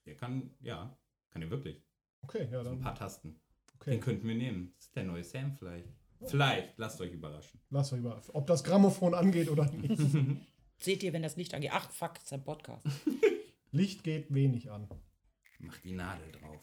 Der 0.05 0.15
kann, 0.17 0.49
ja, 0.59 0.97
kann 1.29 1.41
er 1.43 1.49
wirklich. 1.51 1.81
Okay, 2.23 2.47
ja 2.51 2.63
So 2.63 2.69
ein 2.71 2.75
dann. 2.77 2.81
paar 2.81 2.95
Tasten. 2.95 3.39
Okay. 3.75 3.91
Den 3.91 4.01
könnten 4.01 4.27
wir 4.27 4.35
nehmen. 4.35 4.73
Das 4.77 4.85
ist 4.87 4.95
der 4.95 5.03
neue 5.03 5.23
Sam 5.23 5.53
vielleicht. 5.57 5.87
Vielleicht, 6.25 6.77
lasst 6.77 6.99
euch 7.01 7.11
überraschen. 7.11 7.59
Lass 7.69 7.91
euch 7.93 7.99
über. 7.99 8.19
Ob 8.33 8.47
das 8.47 8.63
Grammophon 8.63 9.13
angeht 9.13 9.49
oder 9.49 9.65
nicht. 9.65 10.01
Seht 10.79 11.03
ihr, 11.03 11.13
wenn 11.13 11.21
das 11.21 11.35
Licht 11.35 11.53
angeht? 11.53 11.71
Ach, 11.73 11.89
fuck, 11.91 12.17
ist 12.17 12.31
ein 12.33 12.43
Podcast. 12.43 12.85
Licht 13.75 14.03
geht 14.03 14.31
wenig 14.31 14.69
an. 14.69 14.87
Mach 15.57 15.75
die 15.79 15.93
Nadel 15.93 16.31
drauf. 16.31 16.61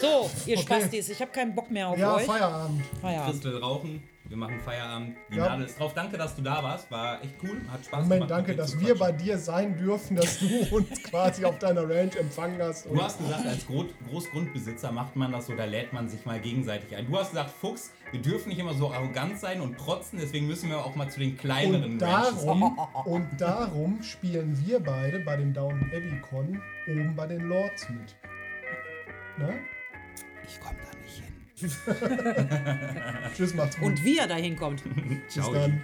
So, 0.00 0.30
ihr 0.46 0.58
Okay. 0.58 0.62
Spastis, 0.66 1.08
ich 1.08 1.20
habe 1.20 1.30
keinen 1.32 1.54
Bock 1.54 1.70
mehr 1.70 1.88
auf 1.88 1.98
Ja, 1.98 2.14
euch. 2.16 2.24
Feierabend. 2.26 2.82
Feierabend. 3.00 3.32
Christel 3.32 3.56
rauchen, 3.58 4.02
wir 4.28 4.36
machen 4.36 4.60
Feierabend. 4.60 5.16
Die 5.32 5.36
Ja. 5.36 5.48
Nadel 5.48 5.64
ist 5.66 5.80
drauf. 5.80 5.94
Danke, 5.94 6.18
dass 6.18 6.36
du 6.36 6.42
da 6.42 6.62
warst. 6.62 6.90
War 6.90 7.22
echt 7.24 7.34
cool. 7.42 7.60
Hat 7.72 7.84
Spaß 7.84 8.02
Moment, 8.02 8.10
gemacht. 8.28 8.30
danke, 8.30 8.54
dass 8.54 8.78
wir 8.78 8.94
bei 8.96 9.10
dir 9.12 9.38
sein 9.38 9.76
dürfen, 9.78 10.16
dass 10.16 10.38
du 10.38 10.46
uns 10.76 11.02
quasi 11.02 11.44
auf 11.46 11.58
deiner 11.58 11.88
Ranch 11.88 12.14
empfangen 12.16 12.60
hast. 12.60 12.84
Du 12.86 13.02
hast 13.02 13.18
gesagt, 13.18 13.46
als 13.46 13.66
Gro 13.66 13.86
Großgrundbesitzer 14.10 14.92
macht 14.92 15.16
man 15.16 15.32
das 15.32 15.46
so, 15.46 15.54
da 15.54 15.64
lädt 15.64 15.92
man 15.94 16.08
sich 16.08 16.24
mal 16.26 16.38
gegenseitig 16.38 16.94
ein. 16.94 17.06
Du 17.06 17.18
hast 17.18 17.30
gesagt, 17.30 17.50
Fuchs, 17.58 17.90
wir 18.12 18.20
dürfen 18.20 18.50
nicht 18.50 18.58
immer 18.58 18.74
so 18.74 18.92
arrogant 18.92 19.38
sein 19.40 19.62
und 19.62 19.76
protzen, 19.78 20.18
deswegen 20.20 20.46
müssen 20.46 20.68
wir 20.68 20.84
auch 20.84 20.94
mal 20.94 21.08
zu 21.08 21.18
den 21.20 21.36
kleineren 21.38 21.92
Und 21.94 22.02
Ranches 22.02 22.44
darum, 22.44 22.78
und 23.06 23.26
darum 23.38 24.02
spielen 24.02 24.62
wir 24.66 24.80
beide 24.80 25.20
bei 25.20 25.36
dem 25.38 25.54
Down 25.54 25.80
Abbey 25.94 26.20
Con 26.28 26.60
oben 26.86 27.14
bei 27.16 27.26
den 27.26 27.48
Lords 27.48 27.88
mit. 27.88 28.14
Ne? 29.38 29.54
Ich 30.48 30.58
komm 30.60 30.76
da 30.76 30.98
nicht 30.98 31.22
hin. 31.22 31.70
Tschüss, 33.36 33.54
macht's 33.54 33.76
gut. 33.76 33.86
Und 33.86 34.04
wie 34.04 34.18
er 34.18 34.26
da 34.26 34.36
hinkommt. 34.36 34.82
Bis 35.34 35.34
dann. 35.34 35.82